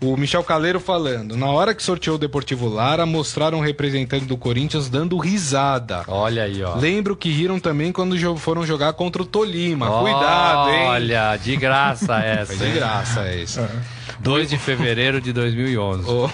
O 0.00 0.16
Michel 0.16 0.42
Caleiro 0.44 0.80
falando, 0.80 1.36
na 1.36 1.46
hora 1.46 1.74
que 1.74 1.82
sorteou 1.82 2.16
o 2.16 2.18
Deportivo 2.18 2.68
Lara, 2.68 3.06
mostraram 3.06 3.58
um 3.58 3.62
representante 3.62 4.26
do 4.26 4.36
Corinthians 4.36 4.88
dando 4.88 5.16
risada. 5.18 6.04
Olha 6.08 6.44
aí, 6.44 6.62
ó. 6.62 6.76
Lembro 6.76 7.16
que 7.16 7.30
riram 7.30 7.58
também 7.58 7.92
quando 7.92 8.16
foram 8.38 8.64
jogar 8.66 8.92
contra 8.92 9.22
o 9.22 9.26
Tolima. 9.26 9.86
Cuidado, 10.00 10.70
hein? 10.70 10.86
Olha, 10.86 11.36
de 11.36 11.56
graça 11.56 12.18
essa. 12.20 12.54
Foi 12.54 12.66
de 12.66 12.72
graça 12.72 13.20
essa. 13.22 13.60
É. 13.62 13.96
2 14.20 14.50
de 14.50 14.58
fevereiro 14.58 15.20
de 15.20 15.32
2011. 15.32 16.08
O, 16.08 16.30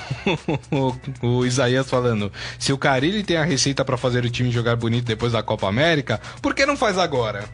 o, 0.70 1.26
o, 1.26 1.46
Isaías 1.46 1.88
falando: 1.88 2.32
se 2.58 2.72
o 2.72 2.78
Carilli 2.78 3.22
tem 3.22 3.36
a 3.36 3.44
receita 3.44 3.84
para 3.84 3.96
fazer 3.96 4.24
o 4.24 4.30
time 4.30 4.50
jogar 4.50 4.76
bonito 4.76 5.04
depois 5.04 5.32
da 5.32 5.42
Copa 5.42 5.68
América, 5.68 6.20
por 6.40 6.54
que 6.54 6.64
não 6.64 6.76
faz 6.76 6.98
agora? 6.98 7.44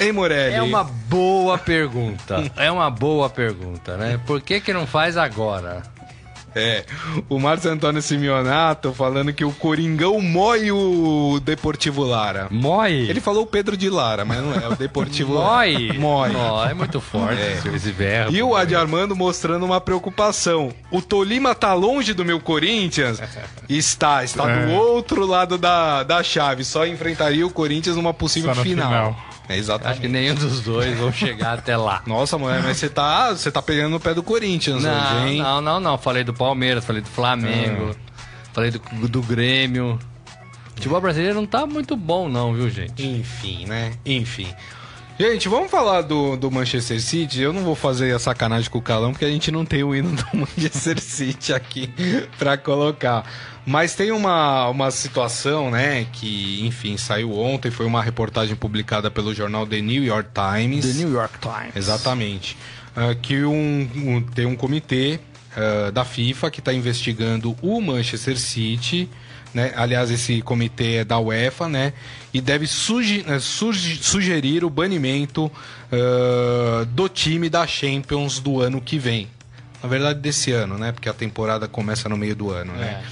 Hein, 0.00 0.12
Morelli? 0.12 0.54
É 0.54 0.62
uma 0.62 0.82
boa 0.82 1.58
pergunta. 1.58 2.50
é 2.56 2.70
uma 2.70 2.90
boa 2.90 3.28
pergunta, 3.28 3.96
né? 3.96 4.18
Por 4.26 4.40
que, 4.40 4.60
que 4.60 4.72
não 4.72 4.86
faz 4.86 5.16
agora? 5.16 5.82
É, 6.54 6.84
o 7.28 7.38
Márcio 7.38 7.70
Antônio 7.70 8.02
Simeonato 8.02 8.92
falando 8.92 9.32
que 9.32 9.44
o 9.44 9.52
Coringão 9.52 10.20
mói 10.20 10.72
o 10.72 11.38
Deportivo 11.40 12.02
Lara. 12.02 12.48
Mói? 12.50 12.92
Ele 13.08 13.20
falou 13.20 13.44
o 13.44 13.46
Pedro 13.46 13.76
de 13.76 13.88
Lara, 13.88 14.24
mas 14.24 14.42
não 14.42 14.54
é, 14.54 14.68
o 14.68 14.74
Deportivo 14.76 15.34
mói? 15.34 15.92
Mói. 15.96 16.32
Não, 16.32 16.64
é 16.64 16.74
muito 16.74 17.00
forte 17.00 17.40
é. 17.40 17.60
esse 17.72 17.92
verbo. 17.92 18.34
E 18.34 18.42
o 18.42 18.56
Adi 18.56 18.74
Armando 18.74 19.14
mostrando 19.14 19.64
uma 19.64 19.80
preocupação. 19.80 20.72
O 20.90 21.00
Tolima 21.00 21.54
tá 21.54 21.72
longe 21.72 22.12
do 22.12 22.24
meu 22.24 22.40
Corinthians? 22.40 23.20
Está, 23.68 24.24
está 24.24 24.50
é. 24.50 24.66
do 24.66 24.72
outro 24.72 25.24
lado 25.24 25.56
da, 25.56 26.02
da 26.02 26.24
chave. 26.24 26.64
Só 26.64 26.84
enfrentaria 26.84 27.46
o 27.46 27.50
Corinthians 27.50 27.94
numa 27.94 28.12
possível 28.12 28.52
final. 28.56 28.88
final. 28.88 29.29
É 29.50 29.56
exatamente. 29.56 29.92
Acho 29.92 30.00
que 30.00 30.08
nenhum 30.08 30.34
dos 30.36 30.60
dois 30.60 30.96
vão 30.96 31.12
chegar 31.12 31.58
até 31.58 31.76
lá. 31.76 32.02
Nossa, 32.06 32.38
mãe, 32.38 32.62
mas 32.62 32.76
você 32.76 32.88
tá, 32.88 33.30
você 33.30 33.50
tá 33.50 33.60
pegando 33.60 33.90
no 33.90 33.98
pé 33.98 34.14
do 34.14 34.22
Corinthians 34.22 34.84
não, 34.84 34.92
hoje, 34.92 35.28
hein? 35.28 35.42
Não, 35.42 35.60
não, 35.60 35.80
não. 35.80 35.98
Falei 35.98 36.22
do 36.22 36.32
Palmeiras, 36.32 36.84
falei 36.84 37.02
do 37.02 37.08
Flamengo, 37.08 37.90
ah. 37.90 38.22
falei 38.52 38.70
do, 38.70 38.78
do 39.08 39.20
Grêmio. 39.22 39.98
O 40.68 40.74
futebol 40.74 41.00
brasileiro 41.00 41.34
não 41.34 41.46
tá 41.46 41.66
muito 41.66 41.96
bom, 41.96 42.28
não, 42.28 42.54
viu, 42.54 42.70
gente? 42.70 43.04
Enfim, 43.04 43.66
né? 43.66 43.92
Enfim. 44.06 44.54
Gente, 45.20 45.50
vamos 45.50 45.70
falar 45.70 46.00
do, 46.00 46.34
do 46.34 46.50
Manchester 46.50 46.98
City. 46.98 47.42
Eu 47.42 47.52
não 47.52 47.62
vou 47.62 47.74
fazer 47.74 48.16
a 48.16 48.18
sacanagem 48.18 48.70
com 48.70 48.78
o 48.78 48.82
Calão, 48.82 49.12
porque 49.12 49.26
a 49.26 49.28
gente 49.28 49.50
não 49.50 49.66
tem 49.66 49.84
o 49.84 49.94
hino 49.94 50.16
do 50.16 50.24
Manchester 50.34 50.98
City 50.98 51.52
aqui 51.52 51.92
pra 52.38 52.56
colocar. 52.56 53.30
Mas 53.66 53.94
tem 53.94 54.12
uma, 54.12 54.70
uma 54.70 54.90
situação, 54.90 55.70
né, 55.70 56.06
que, 56.10 56.66
enfim, 56.66 56.96
saiu 56.96 57.38
ontem, 57.38 57.70
foi 57.70 57.84
uma 57.84 58.02
reportagem 58.02 58.56
publicada 58.56 59.10
pelo 59.10 59.34
jornal 59.34 59.66
The 59.66 59.82
New 59.82 60.02
York 60.02 60.30
Times. 60.32 60.86
The 60.86 61.04
New 61.04 61.12
York 61.12 61.38
Times. 61.38 61.76
Exatamente. 61.76 62.56
Uh, 62.96 63.14
que 63.20 63.44
um, 63.44 63.90
um, 63.94 64.22
tem 64.22 64.46
um 64.46 64.56
comitê 64.56 65.20
uh, 65.54 65.92
da 65.92 66.02
FIFA 66.02 66.50
que 66.50 66.60
está 66.60 66.72
investigando 66.72 67.54
o 67.60 67.78
Manchester 67.78 68.38
City, 68.38 69.06
né? 69.52 69.72
Aliás, 69.76 70.10
esse 70.10 70.42
comitê 70.42 70.96
é 70.96 71.04
da 71.04 71.18
UEFA, 71.18 71.68
né? 71.68 71.92
E 72.32 72.40
deve 72.40 72.66
uh, 72.66 73.40
sugerir 73.40 74.64
o 74.64 74.70
banimento 74.70 75.46
uh, 75.46 76.84
do 76.86 77.08
time 77.08 77.48
da 77.48 77.66
Champions 77.66 78.38
do 78.38 78.60
ano 78.60 78.80
que 78.80 78.98
vem 78.98 79.28
na 79.82 79.88
verdade 79.88 80.20
desse 80.20 80.52
ano, 80.52 80.76
né? 80.76 80.92
Porque 80.92 81.08
a 81.08 81.14
temporada 81.14 81.66
começa 81.66 82.08
no 82.08 82.16
meio 82.16 82.36
do 82.36 82.50
ano, 82.50 82.72
né? 82.74 83.02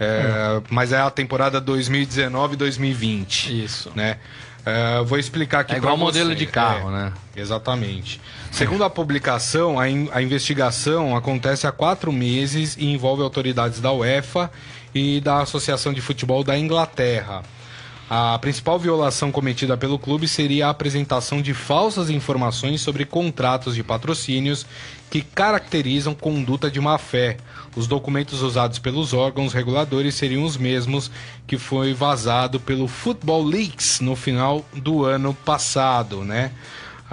É. 0.00 0.04
É, 0.04 0.62
mas 0.70 0.92
é 0.92 0.98
a 0.98 1.10
temporada 1.10 1.60
2019-2020. 1.60 3.50
Isso. 3.50 3.92
Né? 3.94 4.16
É, 4.64 5.02
vou 5.04 5.18
explicar 5.18 5.60
aqui. 5.60 5.74
É 5.74 5.76
igual 5.76 5.96
modelo 5.96 6.34
de 6.34 6.46
carro, 6.46 6.88
é, 6.88 6.92
né? 6.92 7.12
Exatamente. 7.36 8.20
Segundo 8.50 8.84
a 8.84 8.90
publicação, 8.90 9.78
a, 9.78 9.88
in, 9.88 10.08
a 10.12 10.22
investigação 10.22 11.14
acontece 11.14 11.66
há 11.66 11.72
quatro 11.72 12.10
meses 12.10 12.74
e 12.78 12.86
envolve 12.86 13.22
autoridades 13.22 13.80
da 13.80 13.92
UEFA 13.92 14.50
e 14.94 15.20
da 15.20 15.40
Associação 15.40 15.92
de 15.92 16.00
Futebol 16.00 16.44
da 16.44 16.56
Inglaterra. 16.58 17.42
A 18.08 18.38
principal 18.38 18.78
violação 18.78 19.32
cometida 19.32 19.78
pelo 19.78 19.98
clube 19.98 20.28
seria 20.28 20.66
a 20.66 20.70
apresentação 20.70 21.40
de 21.40 21.54
falsas 21.54 22.10
informações 22.10 22.82
sobre 22.82 23.06
contratos 23.06 23.74
de 23.74 23.82
patrocínios 23.82 24.66
que 25.10 25.22
caracterizam 25.22 26.14
conduta 26.14 26.70
de 26.70 26.78
má 26.80 26.98
fé. 26.98 27.38
Os 27.74 27.86
documentos 27.86 28.42
usados 28.42 28.78
pelos 28.78 29.14
órgãos 29.14 29.54
reguladores 29.54 30.16
seriam 30.16 30.44
os 30.44 30.58
mesmos 30.58 31.10
que 31.46 31.56
foi 31.56 31.94
vazado 31.94 32.60
pelo 32.60 32.86
Football 32.86 33.42
Leaks 33.44 34.00
no 34.00 34.14
final 34.14 34.62
do 34.74 35.04
ano 35.04 35.32
passado, 35.32 36.22
né? 36.22 36.52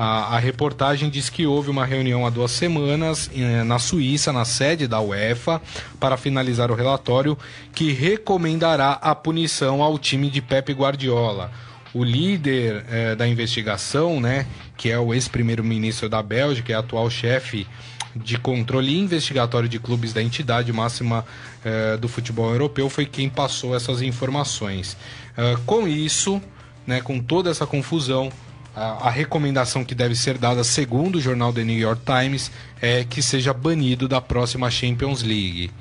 A, 0.04 0.36
a, 0.36 0.40
reportagem 0.40 1.12
diz 1.12 1.30
que 1.30 1.46
houve 1.46 1.70
uma 1.70 1.86
reunião 1.86 2.26
há 2.26 2.32
duas 2.32 2.50
semanas 2.50 3.30
eh, 3.36 3.64
na 3.64 3.78
Suíça, 3.78 4.34
na 4.34 4.44
sede 4.44 4.88
da 4.88 5.00
UEFA, 5.00 5.62
para 6.00 6.18
finalizar 6.18 6.72
o 6.72 6.74
relatório 6.74 7.38
que 7.72 7.92
recomendará 7.92 8.94
a 8.94 9.14
punição 9.14 9.84
ao 9.84 10.00
time 10.00 10.28
de 10.32 10.42
Pepe 10.42 10.74
Guardiola. 10.74 11.52
O 11.94 12.04
líder 12.04 12.84
eh, 12.90 13.14
da 13.14 13.28
investigação, 13.28 14.20
né, 14.20 14.48
que 14.76 14.90
é 14.90 14.98
o 14.98 15.14
ex-primeiro-ministro 15.14 16.10
da 16.10 16.24
Bélgica 16.24 16.72
e 16.72 16.74
atual 16.74 17.08
chefe 17.08 17.68
de 18.16 18.40
controle 18.40 18.98
investigatório 18.98 19.70
de 19.70 19.78
clubes 19.78 20.14
da 20.14 20.24
entidade 20.24 20.74
máxima 20.74 21.24
eh, 21.64 21.96
do 21.98 22.08
futebol 22.08 22.50
europeu, 22.50 22.90
foi 22.90 23.06
quem 23.06 23.30
passou 23.30 23.76
essas 23.76 24.02
informações. 24.02 24.98
com 25.68 25.88
isso, 25.88 26.42
né, 26.88 27.02
com 27.02 27.20
toda 27.20 27.52
essa 27.52 27.68
confusão, 27.68 28.32
a, 28.76 29.08
a, 29.08 29.10
recomendação 29.10 29.84
que 29.84 29.94
deve 29.94 30.16
ser 30.16 30.38
dada, 30.38 30.64
segundo 30.64 31.16
o 31.16 31.22
jornal 31.22 31.52
The 31.52 31.64
New 31.64 31.78
York 31.78 32.02
Times, 32.06 32.52
é 32.82 33.04
que 33.04 33.22
seja 33.22 33.54
banido 33.54 34.08
da 34.08 34.22
próxima 34.22 34.70
Champions 34.72 35.24
League. 35.24 35.72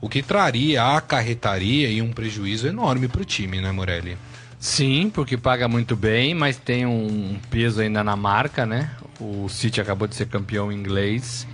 O 0.00 0.08
que 0.08 0.22
traria, 0.22 0.82
acarretaria 0.96 1.88
e 1.88 2.00
um 2.00 2.10
prejuízo 2.12 2.66
enorme 2.66 3.06
para 3.06 3.20
o 3.20 3.24
time, 3.24 3.60
né, 3.60 3.70
Morelli? 3.70 4.16
Sim, 4.58 5.10
porque 5.12 5.36
paga 5.36 5.68
muito 5.68 5.94
bem, 5.94 6.34
mas 6.34 6.56
tem 6.56 6.86
um 6.86 7.38
peso 7.50 7.80
ainda 7.80 8.02
na 8.02 8.16
marca, 8.16 8.64
né? 8.66 8.90
O 9.18 9.48
City 9.48 9.80
acabou 9.80 10.08
de 10.08 10.14
ser 10.14 10.26
campeão 10.26 10.72
inglês, 10.72 11.46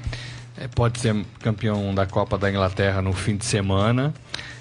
é, 0.57 0.69
pode 0.69 1.01
ser 1.01 1.15
campeão 1.41 1.95
da 1.95 2.07
Copa 2.07 2.39
da 2.39 2.51
Inglaterra 2.51 3.03
no 3.03 3.13
fim 3.13 3.37
de 3.37 3.45
semana. 3.45 4.15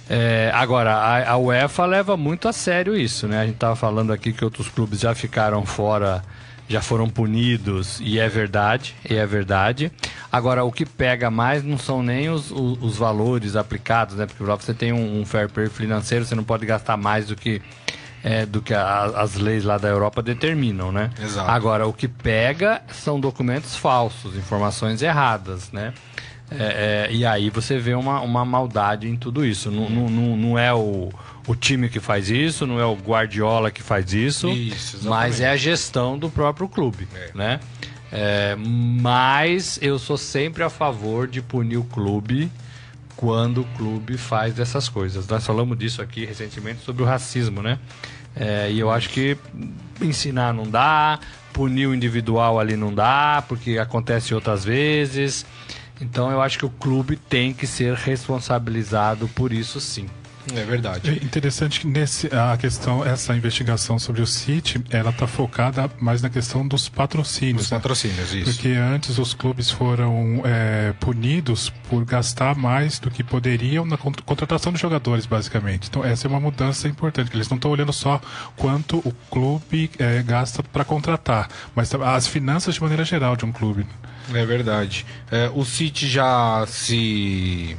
É, 0.09 0.51
agora, 0.53 0.93
a, 0.93 1.31
a, 1.31 1.37
UEFA 1.37 1.85
leva 1.85 2.15
muito 2.15 2.47
a 2.47 2.53
sério 2.53 2.95
isso, 2.95 3.27
né? 3.27 3.39
A 3.39 3.45
gente 3.45 3.55
estava 3.55 3.75
falando 3.75 4.13
aqui 4.13 4.31
que 4.31 4.43
outros 4.43 4.69
clubes 4.69 4.99
já 4.99 5.15
ficaram 5.15 5.65
fora, 5.65 6.23
já 6.67 6.79
foram 6.79 7.09
punidos, 7.09 7.99
e 8.01 8.19
é 8.19 8.29
verdade, 8.29 8.95
e 9.09 9.15
é 9.15 9.25
verdade. 9.25 9.91
Agora, 10.31 10.63
o 10.63 10.71
que 10.71 10.85
pega 10.85 11.31
mais 11.31 11.63
não 11.63 11.77
são 11.77 12.03
nem 12.03 12.29
os, 12.29 12.51
os, 12.51 12.77
os 12.83 12.97
valores 12.97 13.55
aplicados, 13.55 14.15
né? 14.15 14.27
Porque 14.27 14.43
você 14.43 14.73
tem 14.73 14.93
um, 14.93 15.21
um, 15.21 15.25
fair 15.25 15.49
play 15.49 15.69
financeiro, 15.69 16.23
você 16.23 16.35
não 16.35 16.43
pode 16.43 16.67
gastar 16.67 16.97
mais 16.97 17.27
do 17.27 17.35
que, 17.35 17.59
é, 18.23 18.45
do 18.45 18.61
que 18.61 18.75
a, 18.75 19.05
as 19.05 19.35
leis 19.35 19.63
lá 19.63 19.79
da 19.79 19.87
Europa 19.87 20.21
determinam, 20.21 20.91
né? 20.91 21.09
Exato. 21.19 21.49
Agora, 21.49 21.87
o 21.87 21.93
que 21.93 22.07
pega 22.07 22.83
são 22.89 23.19
documentos 23.19 23.75
falsos, 23.75 24.35
informações 24.35 25.01
erradas, 25.01 25.71
né? 25.71 25.95
É, 26.51 27.07
é, 27.09 27.13
e 27.13 27.25
aí 27.25 27.49
você 27.49 27.79
vê 27.79 27.95
uma, 27.95 28.21
uma 28.21 28.45
maldade 28.45 29.07
em 29.07 29.15
tudo 29.15 29.45
isso. 29.45 29.71
Não, 29.71 29.89
não, 29.89 30.09
não, 30.09 30.37
não 30.37 30.59
é 30.59 30.73
o, 30.73 31.11
o 31.47 31.55
time 31.55 31.89
que 31.89 31.99
faz 31.99 32.29
isso, 32.29 32.67
não 32.67 32.79
é 32.79 32.85
o 32.85 32.95
Guardiola 32.95 33.71
que 33.71 33.81
faz 33.81 34.13
isso, 34.13 34.49
isso 34.49 35.09
mas 35.09 35.41
é 35.41 35.49
a 35.49 35.57
gestão 35.57 36.17
do 36.17 36.29
próprio 36.29 36.67
clube, 36.67 37.07
é. 37.13 37.31
né? 37.33 37.59
É, 38.11 38.55
mas 38.57 39.79
eu 39.81 39.97
sou 39.97 40.17
sempre 40.17 40.63
a 40.63 40.69
favor 40.69 41.27
de 41.27 41.41
punir 41.41 41.77
o 41.77 41.83
clube 41.83 42.49
quando 43.15 43.61
o 43.61 43.65
clube 43.77 44.17
faz 44.17 44.53
dessas 44.53 44.87
coisas. 44.87 45.27
Nós 45.27 45.45
falamos 45.45 45.77
disso 45.77 46.01
aqui 46.01 46.25
recentemente 46.25 46.81
sobre 46.83 47.03
o 47.03 47.05
racismo, 47.05 47.61
né? 47.61 47.79
É, 48.35 48.69
e 48.69 48.79
eu 48.79 48.91
acho 48.91 49.09
que 49.09 49.37
ensinar 50.01 50.53
não 50.53 50.69
dá, 50.69 51.19
punir 51.53 51.87
o 51.87 51.95
individual 51.95 52.59
ali 52.59 52.75
não 52.75 52.93
dá, 52.93 53.43
porque 53.47 53.77
acontece 53.77 54.33
outras 54.33 54.63
vezes. 54.65 55.45
Então 56.01 56.31
eu 56.31 56.41
acho 56.41 56.57
que 56.57 56.65
o 56.65 56.69
clube 56.69 57.15
tem 57.15 57.53
que 57.53 57.65
ser 57.65 57.95
responsabilizado 57.95 59.27
por 59.29 59.51
isso 59.51 59.79
sim. 59.79 60.07
É 60.53 60.63
verdade. 60.63 61.09
É 61.09 61.13
interessante 61.13 61.79
que 61.79 61.87
nesse, 61.87 62.27
a 62.27 62.55
questão, 62.57 63.03
essa 63.03 63.35
investigação 63.35 63.97
sobre 63.97 64.21
o 64.21 64.27
City, 64.27 64.83
ela 64.89 65.09
está 65.09 65.25
focada 65.25 65.89
mais 65.99 66.21
na 66.21 66.29
questão 66.29 66.67
dos 66.67 66.87
patrocínios. 66.87 67.63
Dos 67.63 67.71
né? 67.71 67.77
patrocínios, 67.77 68.33
isso. 68.33 68.53
Porque 68.53 68.69
antes 68.69 69.17
os 69.17 69.33
clubes 69.33 69.71
foram 69.71 70.41
é, 70.45 70.93
punidos 70.99 71.71
por 71.89 72.05
gastar 72.05 72.55
mais 72.55 72.99
do 72.99 73.09
que 73.09 73.23
poderiam 73.23 73.85
na 73.85 73.97
contratação 73.97 74.71
de 74.71 74.79
jogadores, 74.79 75.25
basicamente. 75.25 75.87
Então 75.89 76.03
essa 76.03 76.27
é 76.27 76.29
uma 76.29 76.39
mudança 76.39 76.87
importante, 76.87 77.31
que 77.31 77.37
eles 77.37 77.49
não 77.49 77.55
estão 77.55 77.71
olhando 77.71 77.93
só 77.93 78.21
quanto 78.55 78.97
o 78.99 79.11
clube 79.31 79.89
é, 79.97 80.21
gasta 80.21 80.61
para 80.61 80.85
contratar, 80.85 81.49
mas 81.75 81.93
as 81.93 82.27
finanças 82.27 82.75
de 82.75 82.81
maneira 82.81 83.03
geral 83.03 83.35
de 83.35 83.45
um 83.45 83.51
clube. 83.51 83.85
É 84.33 84.45
verdade. 84.45 85.05
É, 85.31 85.51
o 85.53 85.63
City 85.63 86.07
já 86.07 86.65
se, 86.67 87.77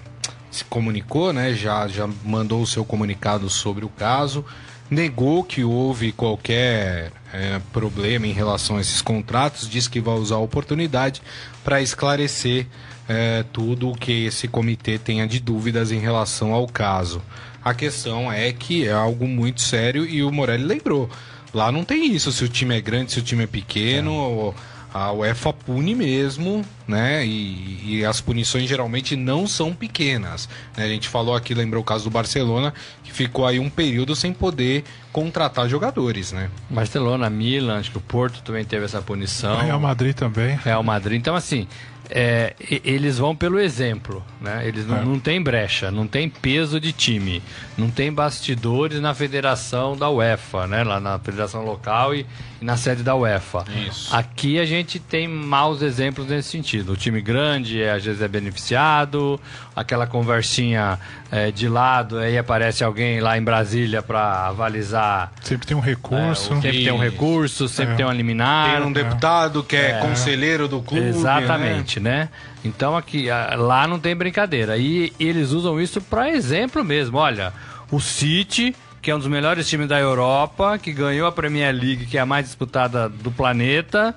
se 0.50 0.64
comunicou, 0.64 1.32
né? 1.32 1.54
Já, 1.54 1.88
já 1.88 2.08
mandou 2.24 2.62
o 2.62 2.66
seu 2.66 2.84
comunicado 2.84 3.50
sobre 3.50 3.84
o 3.84 3.88
caso, 3.88 4.44
negou 4.90 5.42
que 5.42 5.64
houve 5.64 6.12
qualquer 6.12 7.10
é, 7.32 7.60
problema 7.72 8.26
em 8.26 8.32
relação 8.32 8.76
a 8.76 8.80
esses 8.80 9.02
contratos, 9.02 9.68
diz 9.68 9.88
que 9.88 10.00
vai 10.00 10.14
usar 10.14 10.36
a 10.36 10.40
oportunidade 10.40 11.20
para 11.64 11.82
esclarecer 11.82 12.66
é, 13.08 13.44
tudo 13.52 13.90
o 13.90 13.96
que 13.96 14.26
esse 14.26 14.46
comitê 14.48 14.98
tenha 14.98 15.26
de 15.26 15.40
dúvidas 15.40 15.90
em 15.90 15.98
relação 15.98 16.52
ao 16.52 16.66
caso. 16.66 17.20
A 17.64 17.74
questão 17.74 18.30
é 18.30 18.52
que 18.52 18.86
é 18.86 18.92
algo 18.92 19.26
muito 19.26 19.60
sério 19.60 20.06
e 20.06 20.22
o 20.22 20.30
Morelli 20.30 20.64
lembrou. 20.64 21.10
Lá 21.52 21.72
não 21.72 21.84
tem 21.84 22.14
isso, 22.14 22.30
se 22.30 22.44
o 22.44 22.48
time 22.48 22.76
é 22.76 22.80
grande, 22.80 23.12
se 23.12 23.18
o 23.18 23.22
time 23.22 23.44
é 23.44 23.46
pequeno. 23.46 24.10
É. 24.10 24.14
Ou 24.14 24.54
a 24.96 25.12
UEFA 25.12 25.52
pune 25.52 25.94
mesmo, 25.94 26.64
né? 26.88 27.24
E, 27.26 27.98
e, 27.98 28.04
as 28.04 28.20
punições 28.20 28.66
geralmente 28.66 29.14
não 29.14 29.46
são 29.46 29.74
pequenas. 29.74 30.48
Né? 30.76 30.84
A 30.84 30.88
gente 30.88 31.06
falou 31.08 31.34
aqui, 31.34 31.52
lembrou 31.52 31.82
o 31.82 31.84
caso 31.84 32.04
do 32.04 32.10
Barcelona, 32.10 32.72
que 33.04 33.12
ficou 33.12 33.46
aí 33.46 33.58
um 33.58 33.68
período 33.68 34.16
sem 34.16 34.32
poder 34.32 34.84
contratar 35.12 35.68
jogadores, 35.68 36.32
né? 36.32 36.50
Barcelona, 36.70 37.28
Milan, 37.28 37.78
acho 37.78 37.90
que 37.90 37.98
o 37.98 38.00
Porto 38.00 38.40
também 38.42 38.64
teve 38.64 38.86
essa 38.86 39.02
punição. 39.02 39.58
Real 39.58 39.80
Madrid 39.80 40.14
também. 40.14 40.58
Real 40.62 40.82
Madrid. 40.82 41.18
Então, 41.18 41.34
assim, 41.34 41.68
é, 42.10 42.54
eles 42.84 43.18
vão 43.18 43.34
pelo 43.34 43.58
exemplo, 43.58 44.24
né? 44.40 44.66
Eles 44.66 44.86
não, 44.86 44.96
é. 44.96 45.04
não 45.04 45.18
tem 45.18 45.42
brecha, 45.42 45.90
não 45.90 46.06
tem 46.06 46.28
peso 46.28 46.80
de 46.80 46.92
time, 46.92 47.42
não 47.76 47.90
tem 47.90 48.12
bastidores 48.12 49.00
na 49.00 49.14
federação 49.14 49.96
da 49.96 50.08
UEFA, 50.10 50.66
né? 50.66 50.84
Lá 50.84 51.00
na 51.00 51.18
federação 51.18 51.64
local 51.64 52.14
e, 52.14 52.26
e 52.60 52.64
na 52.64 52.76
sede 52.76 53.02
da 53.02 53.14
UEFA. 53.14 53.64
Isso. 53.88 54.14
Aqui 54.14 54.58
a 54.58 54.64
gente 54.64 54.98
tem 54.98 55.26
maus 55.26 55.82
exemplos 55.82 56.26
nesse 56.26 56.50
sentido. 56.50 56.92
O 56.92 56.96
time 56.96 57.20
grande 57.20 57.82
é, 57.82 57.92
às 57.92 58.04
vezes 58.04 58.22
é 58.22 58.28
beneficiado, 58.28 59.40
aquela 59.76 60.06
conversinha 60.06 60.98
é, 61.30 61.50
de 61.50 61.68
lado, 61.68 62.18
aí 62.18 62.38
aparece 62.38 62.82
alguém 62.82 63.20
lá 63.20 63.36
em 63.36 63.42
Brasília 63.42 64.02
para 64.02 64.46
avalizar. 64.46 65.30
Sempre 65.42 65.66
tem 65.66 65.76
um 65.76 65.80
recurso. 65.80 66.54
É, 66.54 66.60
sempre 66.62 66.84
tem 66.84 66.92
um 66.92 66.98
recurso, 66.98 67.68
sempre 67.68 67.92
é. 67.92 67.96
tem 67.96 68.06
um 68.06 68.12
liminar. 68.12 68.70
Tem 68.70 68.86
um 68.86 68.92
deputado 68.92 69.62
que 69.62 69.76
é, 69.76 69.90
é. 69.90 70.00
conselheiro 70.00 70.66
do 70.66 70.80
clube. 70.80 71.06
Exatamente, 71.06 72.00
né? 72.00 72.10
né? 72.10 72.28
Então 72.64 72.96
aqui 72.96 73.28
lá 73.56 73.86
não 73.86 74.00
tem 74.00 74.16
brincadeira. 74.16 74.78
E 74.78 75.12
eles 75.20 75.50
usam 75.50 75.78
isso 75.78 76.00
para 76.00 76.30
exemplo 76.30 76.82
mesmo. 76.82 77.18
Olha, 77.18 77.52
o 77.90 78.00
City 78.00 78.74
que 79.02 79.10
é 79.12 79.14
um 79.14 79.20
dos 79.20 79.28
melhores 79.28 79.68
times 79.68 79.86
da 79.86 80.00
Europa, 80.00 80.78
que 80.78 80.92
ganhou 80.92 81.28
a 81.28 81.30
Premier 81.30 81.72
League, 81.72 82.06
que 82.06 82.18
é 82.18 82.20
a 82.20 82.26
mais 82.26 82.46
disputada 82.46 83.08
do 83.08 83.30
planeta, 83.30 84.12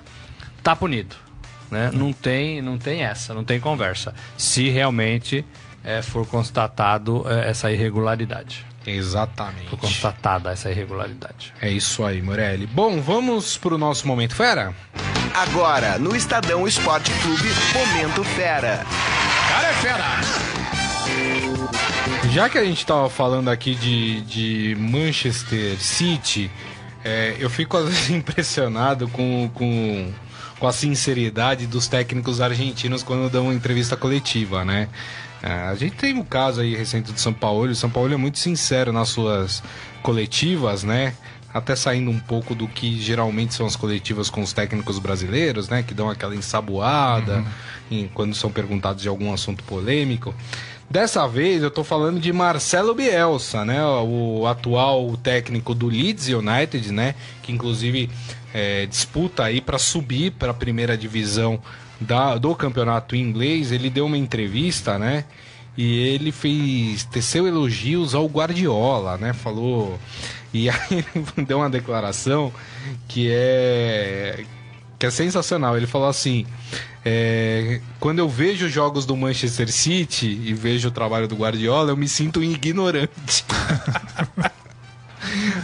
tá 0.64 0.74
punido. 0.74 1.14
Né? 1.70 1.90
Não, 1.92 2.12
tem, 2.12 2.60
não 2.60 2.76
tem 2.76 3.02
essa, 3.02 3.32
não 3.32 3.44
tem 3.44 3.60
conversa. 3.60 4.14
Se 4.36 4.68
realmente 4.68 5.44
é, 5.84 6.02
for 6.02 6.26
constatado 6.26 7.24
é, 7.28 7.50
essa 7.50 7.70
irregularidade. 7.70 8.66
Exatamente. 8.86 9.68
For 9.68 9.78
constatada 9.78 10.50
essa 10.50 10.70
irregularidade. 10.70 11.52
É 11.60 11.70
isso 11.70 12.04
aí, 12.04 12.20
Morelli. 12.22 12.66
Bom, 12.66 13.00
vamos 13.00 13.56
para 13.56 13.74
o 13.74 13.78
nosso 13.78 14.06
Momento 14.06 14.34
Fera? 14.34 14.74
Agora, 15.34 15.98
no 15.98 16.16
Estadão 16.16 16.66
Esporte 16.66 17.12
Clube, 17.22 17.48
Momento 17.74 18.24
Fera. 18.24 18.84
Cara 19.48 19.68
é 19.68 19.72
fera! 19.74 20.50
Já 22.30 22.48
que 22.48 22.58
a 22.58 22.64
gente 22.64 22.78
estava 22.78 23.10
falando 23.10 23.48
aqui 23.48 23.74
de, 23.74 24.20
de 24.22 24.76
Manchester 24.78 25.76
City, 25.80 26.50
é, 27.04 27.36
eu 27.38 27.50
fico 27.50 27.76
às 27.76 27.86
vezes 27.86 28.10
impressionado 28.10 29.08
com, 29.08 29.50
com, 29.54 30.12
com 30.60 30.66
a 30.66 30.72
sinceridade 30.72 31.66
dos 31.66 31.88
técnicos 31.88 32.40
argentinos 32.40 33.02
quando 33.02 33.30
dão 33.30 33.44
uma 33.44 33.54
entrevista 33.54 33.96
coletiva, 33.96 34.62
né? 34.62 34.88
É, 35.42 35.50
a 35.50 35.74
gente 35.74 35.96
tem 35.96 36.14
um 36.14 36.22
caso 36.22 36.60
aí 36.60 36.76
recente 36.76 37.10
do 37.10 37.18
São 37.18 37.32
Paulo. 37.32 37.70
O 37.70 37.74
São 37.74 37.88
Paulo 37.88 38.12
é 38.12 38.16
muito 38.16 38.38
sincero 38.38 38.92
nas 38.92 39.08
suas 39.08 39.62
coletivas, 40.02 40.84
né? 40.84 41.14
Até 41.52 41.74
saindo 41.74 42.10
um 42.10 42.18
pouco 42.18 42.54
do 42.54 42.68
que 42.68 43.00
geralmente 43.00 43.54
são 43.54 43.66
as 43.66 43.74
coletivas 43.74 44.28
com 44.28 44.42
os 44.42 44.52
técnicos 44.52 44.98
brasileiros, 44.98 45.70
né? 45.70 45.82
Que 45.82 45.94
dão 45.94 46.10
aquela 46.10 46.36
ensaboada 46.36 47.38
uhum. 47.38 47.46
em, 47.90 48.08
quando 48.08 48.34
são 48.34 48.52
perguntados 48.52 49.02
de 49.02 49.08
algum 49.08 49.32
assunto 49.32 49.64
polêmico. 49.64 50.34
Dessa 50.90 51.24
vez 51.28 51.62
eu 51.62 51.70
tô 51.70 51.84
falando 51.84 52.18
de 52.18 52.32
Marcelo 52.32 52.92
Bielsa, 52.96 53.64
né? 53.64 53.80
O 53.84 54.44
atual 54.48 55.16
técnico 55.16 55.72
do 55.72 55.86
Leeds 55.86 56.26
United, 56.26 56.92
né? 56.92 57.14
Que 57.44 57.52
inclusive 57.52 58.10
é, 58.52 58.86
disputa 58.86 59.44
aí 59.44 59.60
para 59.60 59.78
subir 59.78 60.32
para 60.32 60.50
a 60.50 60.54
primeira 60.54 60.98
divisão 60.98 61.62
da, 62.00 62.36
do 62.36 62.56
campeonato 62.56 63.14
inglês. 63.14 63.70
Ele 63.70 63.88
deu 63.88 64.06
uma 64.06 64.18
entrevista, 64.18 64.98
né? 64.98 65.26
E 65.76 65.96
ele 66.08 66.32
fez 66.32 67.04
teceu 67.04 67.46
elogios 67.46 68.12
ao 68.12 68.26
Guardiola, 68.26 69.16
né? 69.16 69.32
Falou 69.32 69.96
e 70.52 70.68
aí 70.70 70.80
ele 70.90 71.46
deu 71.46 71.58
uma 71.58 71.70
declaração 71.70 72.52
que 73.06 73.28
é 73.30 74.44
que 74.98 75.06
é 75.06 75.10
sensacional. 75.10 75.76
Ele 75.76 75.86
falou 75.86 76.08
assim: 76.08 76.44
é, 77.04 77.80
quando 77.98 78.18
eu 78.18 78.28
vejo 78.28 78.68
jogos 78.68 79.06
do 79.06 79.16
Manchester 79.16 79.72
City 79.72 80.26
e 80.26 80.52
vejo 80.52 80.88
o 80.88 80.90
trabalho 80.90 81.26
do 81.26 81.34
Guardiola, 81.34 81.92
eu 81.92 81.96
me 81.96 82.08
sinto 82.08 82.42
ignorante. 82.42 83.44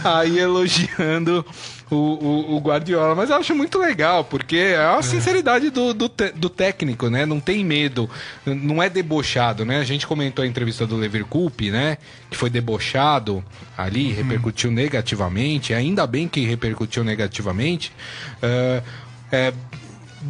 Aí 0.03 0.39
elogiando 0.39 1.45
o, 1.89 1.95
o, 1.95 2.55
o, 2.55 2.59
Guardiola, 2.59 3.15
mas 3.15 3.29
eu 3.29 3.35
acho 3.35 3.53
muito 3.53 3.77
legal, 3.77 4.23
porque 4.23 4.57
é 4.57 4.77
a 4.77 4.97
é. 4.97 5.01
sinceridade 5.01 5.69
do, 5.69 5.93
do, 5.93 6.11
do, 6.35 6.49
técnico, 6.49 7.09
né? 7.09 7.25
Não 7.25 7.39
tem 7.39 7.63
medo, 7.63 8.09
não 8.45 8.81
é 8.81 8.89
debochado, 8.89 9.65
né? 9.65 9.79
A 9.79 9.83
gente 9.83 10.07
comentou 10.07 10.43
a 10.43 10.47
entrevista 10.47 10.85
do 10.85 10.95
Leverkusen, 10.95 11.71
né? 11.71 11.97
Que 12.29 12.37
foi 12.37 12.49
debochado 12.49 13.43
ali, 13.77 14.09
uhum. 14.09 14.15
repercutiu 14.15 14.71
negativamente, 14.71 15.73
ainda 15.73 16.07
bem 16.07 16.27
que 16.27 16.45
repercutiu 16.45 17.03
negativamente. 17.03 17.91
Uh, 18.41 18.83
é, 19.31 19.53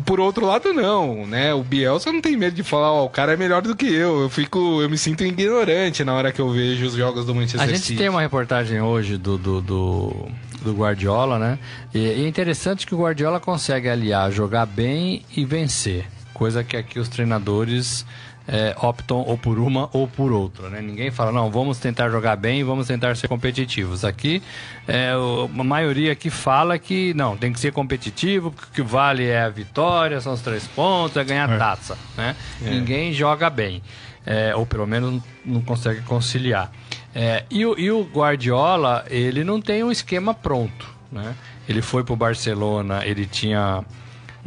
por 0.05 0.19
outro 0.19 0.45
lado, 0.45 0.73
não, 0.73 1.25
né? 1.25 1.53
O 1.53 1.63
Bielsa 1.63 2.11
não 2.11 2.21
tem 2.21 2.37
medo 2.37 2.55
de 2.55 2.63
falar, 2.63 2.91
ó, 2.91 3.05
o 3.05 3.09
cara 3.09 3.33
é 3.33 3.37
melhor 3.37 3.61
do 3.61 3.75
que 3.75 3.85
eu. 3.85 4.21
Eu 4.21 4.29
fico, 4.29 4.81
eu 4.81 4.89
me 4.89 4.97
sinto 4.97 5.23
ignorante 5.23 6.03
na 6.03 6.13
hora 6.13 6.31
que 6.31 6.39
eu 6.39 6.49
vejo 6.49 6.85
os 6.85 6.93
jogos 6.93 7.25
do 7.25 7.33
Manchester 7.33 7.61
City. 7.61 7.71
A 7.71 7.75
gente 7.75 7.85
City. 7.85 7.99
tem 7.99 8.09
uma 8.09 8.21
reportagem 8.21 8.81
hoje 8.81 9.17
do, 9.17 9.37
do, 9.37 9.61
do, 9.61 10.27
do 10.61 10.73
Guardiola, 10.73 11.39
né? 11.39 11.59
E, 11.93 11.99
e 11.99 12.25
é 12.25 12.27
interessante 12.27 12.85
que 12.85 12.93
o 12.93 12.99
Guardiola 12.99 13.39
consegue 13.39 13.89
aliar 13.89 14.31
jogar 14.31 14.65
bem 14.65 15.23
e 15.35 15.45
vencer. 15.45 16.05
Coisa 16.33 16.63
que 16.63 16.77
aqui 16.77 16.99
os 16.99 17.09
treinadores 17.09 18.05
é, 18.47 18.73
optam 18.79 19.17
ou 19.17 19.37
por 19.37 19.59
uma 19.59 19.89
ou 19.91 20.07
por 20.07 20.31
outra. 20.31 20.69
Né? 20.69 20.81
Ninguém 20.81 21.11
fala, 21.11 21.31
não, 21.31 21.51
vamos 21.51 21.77
tentar 21.79 22.09
jogar 22.09 22.35
bem 22.35 22.61
e 22.61 22.63
vamos 22.63 22.87
tentar 22.87 23.15
ser 23.15 23.27
competitivos. 23.27 24.05
Aqui, 24.05 24.41
é, 24.87 25.11
a 25.11 25.63
maioria 25.63 26.13
aqui 26.13 26.29
fala 26.29 26.79
que 26.79 27.13
não, 27.13 27.35
tem 27.35 27.51
que 27.51 27.59
ser 27.59 27.73
competitivo, 27.73 28.51
porque 28.51 28.69
o 28.69 28.73
que 28.73 28.81
vale 28.81 29.25
é 29.25 29.41
a 29.41 29.49
vitória, 29.49 30.21
são 30.21 30.33
os 30.33 30.41
três 30.41 30.65
pontos, 30.67 31.17
é 31.17 31.23
ganhar 31.23 31.49
é. 31.49 31.57
taça. 31.57 31.97
Né? 32.15 32.35
É. 32.63 32.69
Ninguém 32.69 33.11
joga 33.11 33.49
bem, 33.49 33.81
é, 34.25 34.55
ou 34.55 34.65
pelo 34.65 34.87
menos 34.87 35.21
não 35.45 35.61
consegue 35.61 36.01
conciliar. 36.03 36.71
É, 37.13 37.43
e, 37.49 37.65
o, 37.65 37.77
e 37.77 37.91
o 37.91 38.03
Guardiola, 38.03 39.03
ele 39.09 39.43
não 39.43 39.59
tem 39.59 39.83
um 39.83 39.91
esquema 39.91 40.33
pronto. 40.33 40.87
Né? 41.11 41.35
Ele 41.67 41.81
foi 41.81 42.03
para 42.03 42.13
o 42.13 42.15
Barcelona, 42.15 43.05
ele 43.05 43.25
tinha 43.25 43.83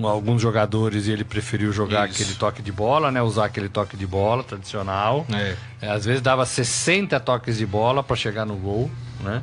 alguns 0.06 0.40
jogadores 0.40 1.06
e 1.06 1.12
ele 1.12 1.24
preferiu 1.24 1.72
jogar 1.72 2.08
Isso. 2.08 2.22
aquele 2.22 2.36
toque 2.36 2.62
de 2.62 2.72
bola, 2.72 3.10
né? 3.10 3.22
Usar 3.22 3.46
aquele 3.46 3.68
toque 3.68 3.96
de 3.96 4.06
bola 4.06 4.42
tradicional. 4.42 5.26
É. 5.32 5.56
É, 5.82 5.90
às 5.90 6.04
vezes 6.04 6.20
dava 6.20 6.44
60 6.44 7.18
toques 7.20 7.58
de 7.58 7.66
bola 7.66 8.02
para 8.02 8.16
chegar 8.16 8.44
no 8.44 8.56
gol, 8.56 8.90
né? 9.20 9.42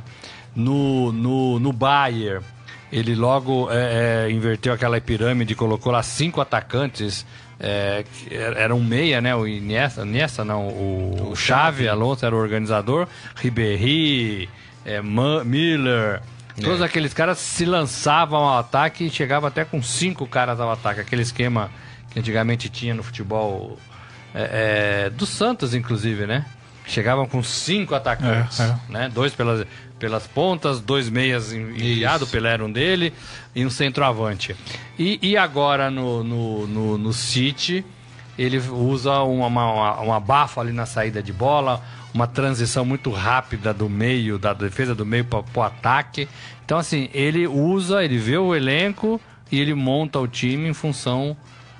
No, 0.54 1.12
no, 1.12 1.60
no 1.60 1.72
Bayern, 1.72 2.44
ele 2.90 3.14
logo 3.14 3.68
é, 3.70 4.26
é, 4.26 4.30
inverteu 4.30 4.72
aquela 4.72 5.00
pirâmide 5.00 5.52
e 5.52 5.56
colocou 5.56 5.92
lá 5.92 6.02
cinco 6.02 6.40
atacantes. 6.40 7.24
É, 7.60 8.04
era 8.30 8.74
um 8.74 8.82
meia, 8.82 9.20
né? 9.20 9.34
O 9.34 9.46
Iniesta, 9.46 10.02
Iniesta 10.02 10.44
não, 10.44 10.68
o, 10.68 11.30
o 11.32 11.36
Xavi 11.36 11.88
Alonso 11.88 12.24
era 12.24 12.34
o 12.34 12.38
organizador. 12.38 13.06
Ribéry, 13.36 14.48
é, 14.84 15.02
Miller, 15.02 16.22
Todos 16.62 16.80
é. 16.80 16.84
aqueles 16.84 17.14
caras 17.14 17.38
se 17.38 17.64
lançavam 17.64 18.38
ao 18.38 18.58
ataque 18.58 19.04
e 19.04 19.10
chegavam 19.10 19.48
até 19.48 19.64
com 19.64 19.82
cinco 19.82 20.26
caras 20.26 20.60
ao 20.60 20.70
ataque. 20.70 21.00
Aquele 21.00 21.22
esquema 21.22 21.70
que 22.10 22.18
antigamente 22.18 22.68
tinha 22.68 22.94
no 22.94 23.02
futebol 23.02 23.78
é, 24.34 25.06
é, 25.06 25.10
do 25.10 25.26
Santos, 25.26 25.74
inclusive, 25.74 26.26
né? 26.26 26.44
Chegavam 26.86 27.26
com 27.26 27.42
cinco 27.42 27.94
atacantes, 27.94 28.60
é, 28.60 28.64
é. 28.64 28.92
né? 28.92 29.10
Dois 29.12 29.34
pelas, 29.34 29.66
pelas 29.98 30.26
pontas, 30.26 30.80
dois 30.80 31.08
meias 31.08 31.52
enviados, 31.52 32.30
Pelé 32.30 32.52
era 32.52 32.64
um 32.64 32.70
dele, 32.70 33.12
e 33.54 33.64
um 33.66 33.70
centroavante. 33.70 34.56
E, 34.98 35.18
e 35.20 35.36
agora 35.36 35.90
no, 35.90 36.24
no, 36.24 36.66
no, 36.66 36.98
no 36.98 37.12
City, 37.12 37.84
ele 38.38 38.58
usa 38.58 39.20
uma, 39.20 39.46
uma, 39.46 40.00
uma 40.00 40.20
bafa 40.20 40.60
ali 40.60 40.72
na 40.72 40.86
saída 40.86 41.22
de 41.22 41.32
bola, 41.32 41.82
uma 42.18 42.26
transição 42.26 42.84
muito 42.84 43.12
rápida 43.12 43.72
do 43.72 43.88
meio, 43.88 44.40
da 44.40 44.52
defesa 44.52 44.92
do 44.92 45.06
meio 45.06 45.24
para 45.24 45.44
o 45.54 45.62
ataque. 45.62 46.28
Então, 46.64 46.76
assim, 46.76 47.08
ele 47.14 47.46
usa, 47.46 48.04
ele 48.04 48.18
vê 48.18 48.36
o 48.36 48.56
elenco 48.56 49.20
e 49.52 49.60
ele 49.60 49.72
monta 49.72 50.18
o 50.18 50.26
time 50.26 50.68
em 50.68 50.74
função 50.74 51.36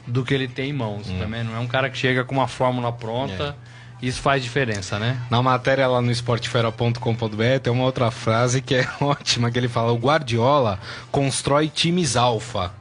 do 0.07 0.25
que 0.25 0.33
ele 0.33 0.47
tem 0.47 0.71
em 0.71 0.73
mãos. 0.73 1.11
Hum. 1.11 1.19
Também 1.19 1.43
não 1.43 1.57
é 1.57 1.59
um 1.59 1.67
cara 1.67 1.91
que 1.91 1.99
chega 1.99 2.23
com 2.23 2.37
uma 2.37 2.47
fórmula 2.47 2.93
pronta. 2.93 3.57
É. 3.65 4.07
Isso 4.07 4.23
faz 4.23 4.41
diferença, 4.41 4.97
né? 4.97 5.21
Na 5.29 5.43
matéria 5.43 5.89
lá 5.89 6.01
no 6.01 6.13
esportefera.com.br 6.13 7.61
tem 7.61 7.73
uma 7.73 7.83
outra 7.83 8.13
frase 8.13 8.63
que 8.63 8.77
é 8.77 8.89
ótima, 9.03 9.51
que 9.51 9.59
ele 9.59 9.69
fala, 9.69 9.91
o 9.91 9.97
Guardiola 9.97 10.79
constrói 11.11 11.69
times 11.69 12.15
alfa. 12.15 12.73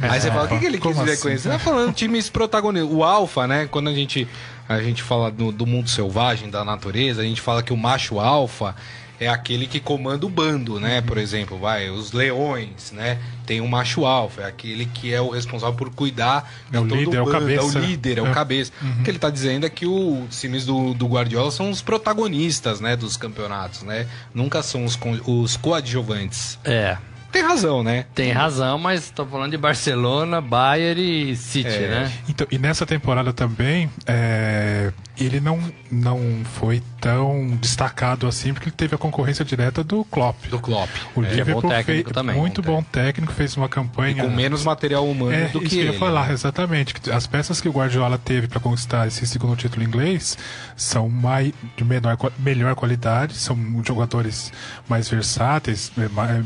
Aí 0.00 0.20
você 0.20 0.30
fala, 0.30 0.44
o 0.44 0.48
que, 0.48 0.58
que 0.60 0.64
ele 0.64 0.78
quis 0.78 0.96
dizer 0.96 1.10
assim? 1.10 1.22
com 1.22 1.28
isso? 1.28 1.48
Ele 1.48 1.58
tá 1.58 1.58
falando 1.58 1.92
times 1.92 2.30
protagonistas. 2.30 2.90
O 2.90 3.02
alfa, 3.02 3.46
né? 3.46 3.66
Quando 3.66 3.90
a 3.90 3.92
gente 3.92 4.28
a 4.68 4.80
gente 4.82 5.02
fala 5.02 5.30
do, 5.30 5.52
do, 5.52 5.66
mundo 5.66 5.88
selvagem, 5.88 6.50
da 6.50 6.64
natureza, 6.64 7.22
a 7.22 7.24
gente 7.24 7.40
fala 7.40 7.62
que 7.62 7.72
o 7.72 7.76
macho 7.76 8.18
alfa 8.18 8.74
é 9.20 9.28
aquele 9.28 9.66
que 9.66 9.78
comanda 9.78 10.26
o 10.26 10.28
bando, 10.28 10.80
né? 10.80 11.00
Por 11.00 11.18
exemplo, 11.18 11.56
vai, 11.56 11.88
os 11.88 12.12
leões, 12.12 12.90
né? 12.92 13.18
Tem 13.46 13.60
o 13.60 13.68
macho 13.68 14.04
alfa, 14.04 14.42
é 14.42 14.46
aquele 14.46 14.86
que 14.86 15.12
é 15.12 15.20
o 15.20 15.30
responsável 15.30 15.76
por 15.76 15.90
cuidar 15.90 16.52
é 16.72 16.80
o 16.80 16.84
líder, 16.84 17.02
o, 17.02 17.04
bando, 17.04 17.16
é 17.16 17.22
o 17.22 17.26
cabeça. 17.26 17.78
É 17.78 17.80
o 17.80 17.84
líder, 17.84 18.18
é, 18.18 18.20
é 18.20 18.22
o 18.22 18.32
cabeça. 18.32 18.72
Uhum. 18.82 19.00
O 19.00 19.02
que 19.04 19.10
ele 19.10 19.18
está 19.18 19.30
dizendo 19.30 19.66
é 19.66 19.70
que 19.70 19.86
os 19.86 20.40
times 20.40 20.66
do, 20.66 20.94
do 20.94 21.06
Guardiola 21.06 21.50
são 21.50 21.70
os 21.70 21.80
protagonistas, 21.80 22.80
né, 22.80 22.96
dos 22.96 23.16
campeonatos, 23.16 23.82
né? 23.82 24.06
Nunca 24.34 24.62
são 24.62 24.84
os, 24.84 24.98
os 25.26 25.56
coadjuvantes. 25.56 26.58
É. 26.64 26.98
Tem 27.34 27.42
razão, 27.42 27.82
né? 27.82 28.06
Tem 28.14 28.30
razão, 28.30 28.78
mas 28.78 29.06
estou 29.06 29.26
falando 29.26 29.50
de 29.50 29.56
Barcelona, 29.56 30.40
Bayern 30.40 31.32
e 31.32 31.34
City, 31.34 31.68
é. 31.68 31.88
né? 31.88 32.12
Então, 32.28 32.46
e 32.48 32.56
nessa 32.58 32.86
temporada 32.86 33.32
também, 33.32 33.90
é, 34.06 34.92
ele 35.18 35.40
não, 35.40 35.60
não 35.90 36.20
foi 36.44 36.82
tão 37.00 37.56
destacado 37.60 38.26
assim, 38.26 38.52
porque 38.52 38.68
ele 38.68 38.76
teve 38.76 38.94
a 38.94 38.98
concorrência 38.98 39.44
direta 39.44 39.84
do 39.84 40.04
Klopp. 40.04 40.46
Do 40.48 40.58
Klopp. 40.58 40.90
O 41.14 41.22
é, 41.22 41.28
Liverpool 41.28 41.58
é 41.58 41.62
bom 41.62 41.68
técnico 41.68 42.04
fez, 42.04 42.14
também. 42.14 42.36
Muito 42.36 42.62
bom 42.62 42.82
técnico, 42.82 43.32
fez 43.32 43.56
uma 43.56 43.68
campanha... 43.68 44.24
E 44.24 44.26
com 44.26 44.34
menos 44.34 44.64
material 44.64 45.08
humano 45.08 45.32
é, 45.32 45.48
do 45.48 45.60
que 45.60 45.66
isso 45.66 45.76
ele. 45.76 45.88
eu 45.88 45.92
ia 45.92 45.98
falar, 45.98 46.28
né? 46.28 46.32
exatamente. 46.32 46.94
As 47.10 47.26
peças 47.26 47.60
que 47.60 47.68
o 47.68 47.72
Guardiola 47.72 48.18
teve 48.18 48.48
para 48.48 48.58
conquistar 48.58 49.06
esse 49.06 49.26
segundo 49.26 49.54
título 49.56 49.84
inglês 49.84 50.36
são 50.76 51.08
mais, 51.08 51.52
de 51.76 51.84
menor, 51.84 52.16
melhor 52.38 52.74
qualidade, 52.74 53.34
são 53.34 53.56
jogadores 53.84 54.52
mais 54.88 55.08
versáteis, 55.08 55.92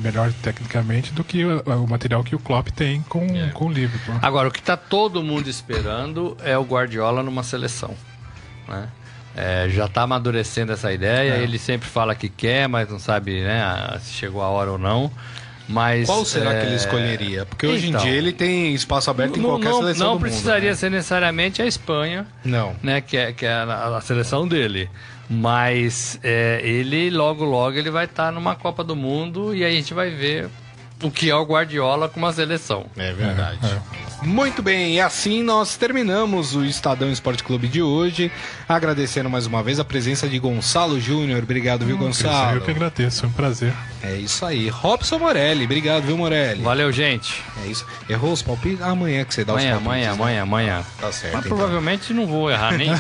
melhor 0.03 0.33
tecnicamente 0.43 1.13
do 1.13 1.25
que 1.25 1.45
o, 1.45 1.63
o 1.63 1.89
material 1.89 2.23
que 2.23 2.35
o 2.35 2.39
Klopp 2.39 2.69
tem 2.69 3.03
com, 3.03 3.25
é. 3.25 3.49
com 3.51 3.67
o 3.67 3.73
Liverpool. 3.73 4.17
Agora, 4.21 4.49
o 4.49 4.51
que 4.51 4.61
está 4.61 4.77
todo 4.77 5.23
mundo 5.23 5.49
esperando 5.49 6.37
é 6.43 6.57
o 6.59 6.63
Guardiola 6.63 7.23
numa 7.23 7.43
seleção. 7.43 7.95
Né? 8.69 8.89
É, 9.37 9.69
já 9.69 9.87
está 9.87 10.03
amadurecendo 10.03 10.73
essa 10.73 10.93
ideia. 10.93 11.35
É. 11.35 11.43
Ele 11.43 11.59
sempre 11.59 11.89
fala 11.89 12.15
que 12.15 12.29
quer, 12.29 12.69
mas 12.69 12.89
não 12.89 12.99
sabe 12.99 13.41
né, 13.43 13.99
se 14.01 14.13
chegou 14.13 14.43
a 14.43 14.49
hora 14.49 14.73
ou 14.73 14.79
não. 14.79 15.11
Mas, 15.69 16.07
Qual 16.07 16.25
será 16.25 16.55
é... 16.55 16.61
que 16.61 16.67
ele 16.67 16.73
é, 16.73 16.77
escolheria? 16.77 17.47
Porque 17.47 17.67
hoje 17.67 17.89
então, 17.89 18.01
em 18.01 18.05
dia 18.05 18.15
ele 18.15 18.33
tem 18.33 18.75
espaço 18.75 19.11
aberto 19.11 19.39
em 19.39 19.43
qualquer 19.43 19.69
não, 19.69 19.79
seleção 19.81 20.07
não 20.07 20.17
do 20.17 20.21
mundo. 20.21 20.23
Não 20.23 20.31
precisaria 20.31 20.71
né? 20.71 20.75
ser 20.75 20.91
necessariamente 20.91 21.61
a 21.61 21.67
Espanha, 21.67 22.27
não, 22.43 22.75
né? 22.83 23.03
Que 23.03 23.17
é, 23.19 23.33
que 23.35 23.45
é 23.45 23.53
a, 23.53 23.97
a 23.97 24.01
seleção 24.01 24.49
dele. 24.49 24.89
Mas 25.29 26.19
é, 26.23 26.61
ele 26.65 27.11
logo 27.11 27.45
logo 27.45 27.77
ele 27.77 27.91
vai 27.91 28.07
estar 28.07 28.27
tá 28.27 28.33
numa 28.33 28.55
Copa 28.57 28.83
do 28.83 28.97
Mundo 28.97 29.55
e 29.55 29.63
aí 29.63 29.73
a 29.73 29.77
gente 29.77 29.93
vai 29.93 30.09
ver 30.09 30.49
o 31.03 31.11
que 31.11 31.29
é 31.29 31.35
o 31.35 31.45
Guardiola 31.45 32.09
com 32.09 32.19
uma 32.19 32.33
seleção. 32.33 32.87
É 32.97 33.13
verdade. 33.13 33.59
É, 34.21 34.25
é. 34.25 34.29
Muito 34.29 34.63
bem, 34.63 34.95
e 34.95 35.01
assim 35.01 35.43
nós 35.43 35.77
terminamos 35.77 36.55
o 36.55 36.65
Estadão 36.65 37.11
Esporte 37.11 37.43
Clube 37.43 37.69
de 37.69 37.83
hoje. 37.83 38.31
Agradecendo 38.69 39.31
mais 39.31 39.47
uma 39.47 39.63
vez 39.63 39.79
a 39.79 39.85
presença 39.85 40.29
de 40.29 40.39
Gonçalo 40.39 41.01
Júnior. 41.01 41.43
Obrigado, 41.43 41.85
viu, 41.85 41.97
Gonçalo? 41.97 42.59
Eu 42.59 42.61
que 42.61 42.71
agradeço, 42.71 43.21
foi 43.21 43.29
um 43.29 43.33
prazer. 43.33 43.73
É 44.03 44.15
isso 44.15 44.45
aí. 44.45 44.69
Robson 44.69 45.19
Morelli, 45.19 45.65
obrigado, 45.65 46.05
viu, 46.05 46.17
Morelli? 46.17 46.63
Valeu, 46.63 46.93
gente. 46.93 47.43
É 47.65 47.69
isso. 47.69 47.85
Errou 48.09 48.33
os 48.33 48.43
palpites? 48.43 48.83
Amanhã 48.83 49.25
que 49.25 49.35
você 49.35 49.45
dá 49.45 49.53
amanhã, 49.53 49.77
os 49.77 49.83
palpites. 49.83 49.87
Amanhã, 49.87 50.13
amanhã, 50.13 50.43
amanhã, 50.43 50.79
amanhã. 50.79 50.87
Tá 51.01 51.13
certo. 51.13 51.35
Mas 51.35 51.47
então. 51.47 51.57
provavelmente 51.57 52.13
não 52.13 52.27
vou 52.27 52.51
errar 52.51 52.77
nem. 52.77 52.91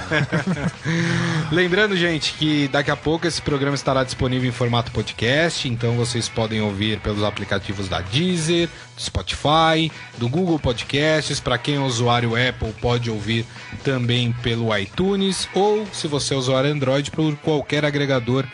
Lembrando, 1.53 1.97
gente, 1.97 2.33
que 2.35 2.69
daqui 2.69 2.91
a 2.91 2.97
pouco 2.97 3.27
esse 3.27 3.41
programa 3.41 3.75
estará 3.75 4.05
disponível 4.05 4.49
em 4.49 4.53
formato 4.53 4.91
podcast, 4.91 5.69
então 5.69 5.95
vocês 5.95 6.29
podem 6.29 6.61
ouvir 6.61 6.99
pelos 7.01 7.23
aplicativos 7.23 7.89
da 7.89 8.01
Deezer, 8.01 8.69
do 8.99 9.03
Spotify, 9.03 9.91
do 10.19 10.29
Google 10.29 10.59
Podcasts. 10.59 11.41
Para 11.41 11.57
quem 11.57 11.77
é 11.77 11.81
usuário 11.81 12.33
Apple, 12.35 12.73
pode 12.81 13.11
ouvir 13.11 13.47
também 13.83 14.33
pelo 14.43 14.77
iTunes 14.77 15.49
ou, 15.55 15.87
se 15.93 16.07
você 16.07 16.35
é 16.35 16.37
usuário 16.37 16.71
Android, 16.71 17.11
por 17.11 17.35
qualquer 17.37 17.85
agregador 17.85 18.45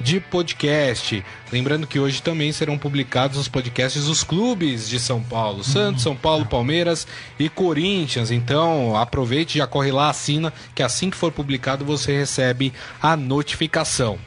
de 0.00 0.18
podcast. 0.18 1.24
Lembrando 1.52 1.86
que 1.86 1.98
hoje 1.98 2.20
também 2.20 2.50
serão 2.50 2.76
publicados 2.76 3.38
os 3.38 3.46
podcasts 3.46 4.06
dos 4.06 4.24
clubes 4.24 4.88
de 4.88 4.98
São 4.98 5.22
Paulo: 5.22 5.62
Santos, 5.62 6.02
São 6.02 6.16
Paulo, 6.16 6.44
Palmeiras 6.44 7.06
e 7.38 7.48
Corinthians. 7.48 8.30
Então 8.30 8.96
aproveite, 8.96 9.58
já 9.58 9.66
corre 9.66 9.92
lá, 9.92 10.10
assina, 10.10 10.52
que 10.74 10.82
assim 10.82 11.08
que 11.08 11.16
for 11.16 11.30
publicado 11.30 11.84
você 11.84 12.16
recebe 12.16 12.72
a 13.00 13.16
notificação. 13.16 14.18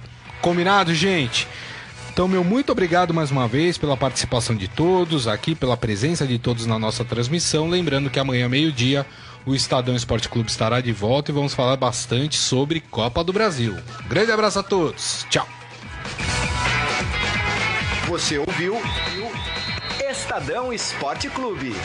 Combinado, 0.42 0.94
gente? 0.94 1.48
Então, 2.16 2.30
meu 2.30 2.46
muito 2.46 2.72
obrigado 2.72 3.14
mais 3.14 3.30
uma 3.30 3.46
vez 3.46 3.78
pela 3.78 3.98
participação 3.98 4.56
de 4.56 4.70
todos 4.70 5.28
aqui, 5.28 5.54
pela 5.54 5.76
presença 5.76 6.26
de 6.26 6.40
todos 6.40 6.66
na 6.66 6.80
nossa 6.80 7.04
transmissão. 7.04 7.68
Lembrando 7.68 8.10
que 8.10 8.18
amanhã, 8.18 8.48
meio-dia, 8.48 9.06
o 9.46 9.54
Estadão 9.54 9.94
Esporte 9.94 10.30
Clube 10.30 10.50
estará 10.50 10.80
de 10.80 10.94
volta 10.94 11.30
e 11.30 11.34
vamos 11.34 11.54
falar 11.54 11.76
bastante 11.76 12.38
sobre 12.38 12.80
Copa 12.80 13.22
do 13.22 13.34
Brasil. 13.34 13.76
Um 14.06 14.08
grande 14.08 14.32
abraço 14.32 14.60
a 14.60 14.64
todos. 14.64 15.26
Tchau. 15.30 15.46
Você 18.08 18.38
ouviu 18.38 18.82
Estadão 20.10 20.72
Esporte 20.72 21.28
Clube. 21.30 21.76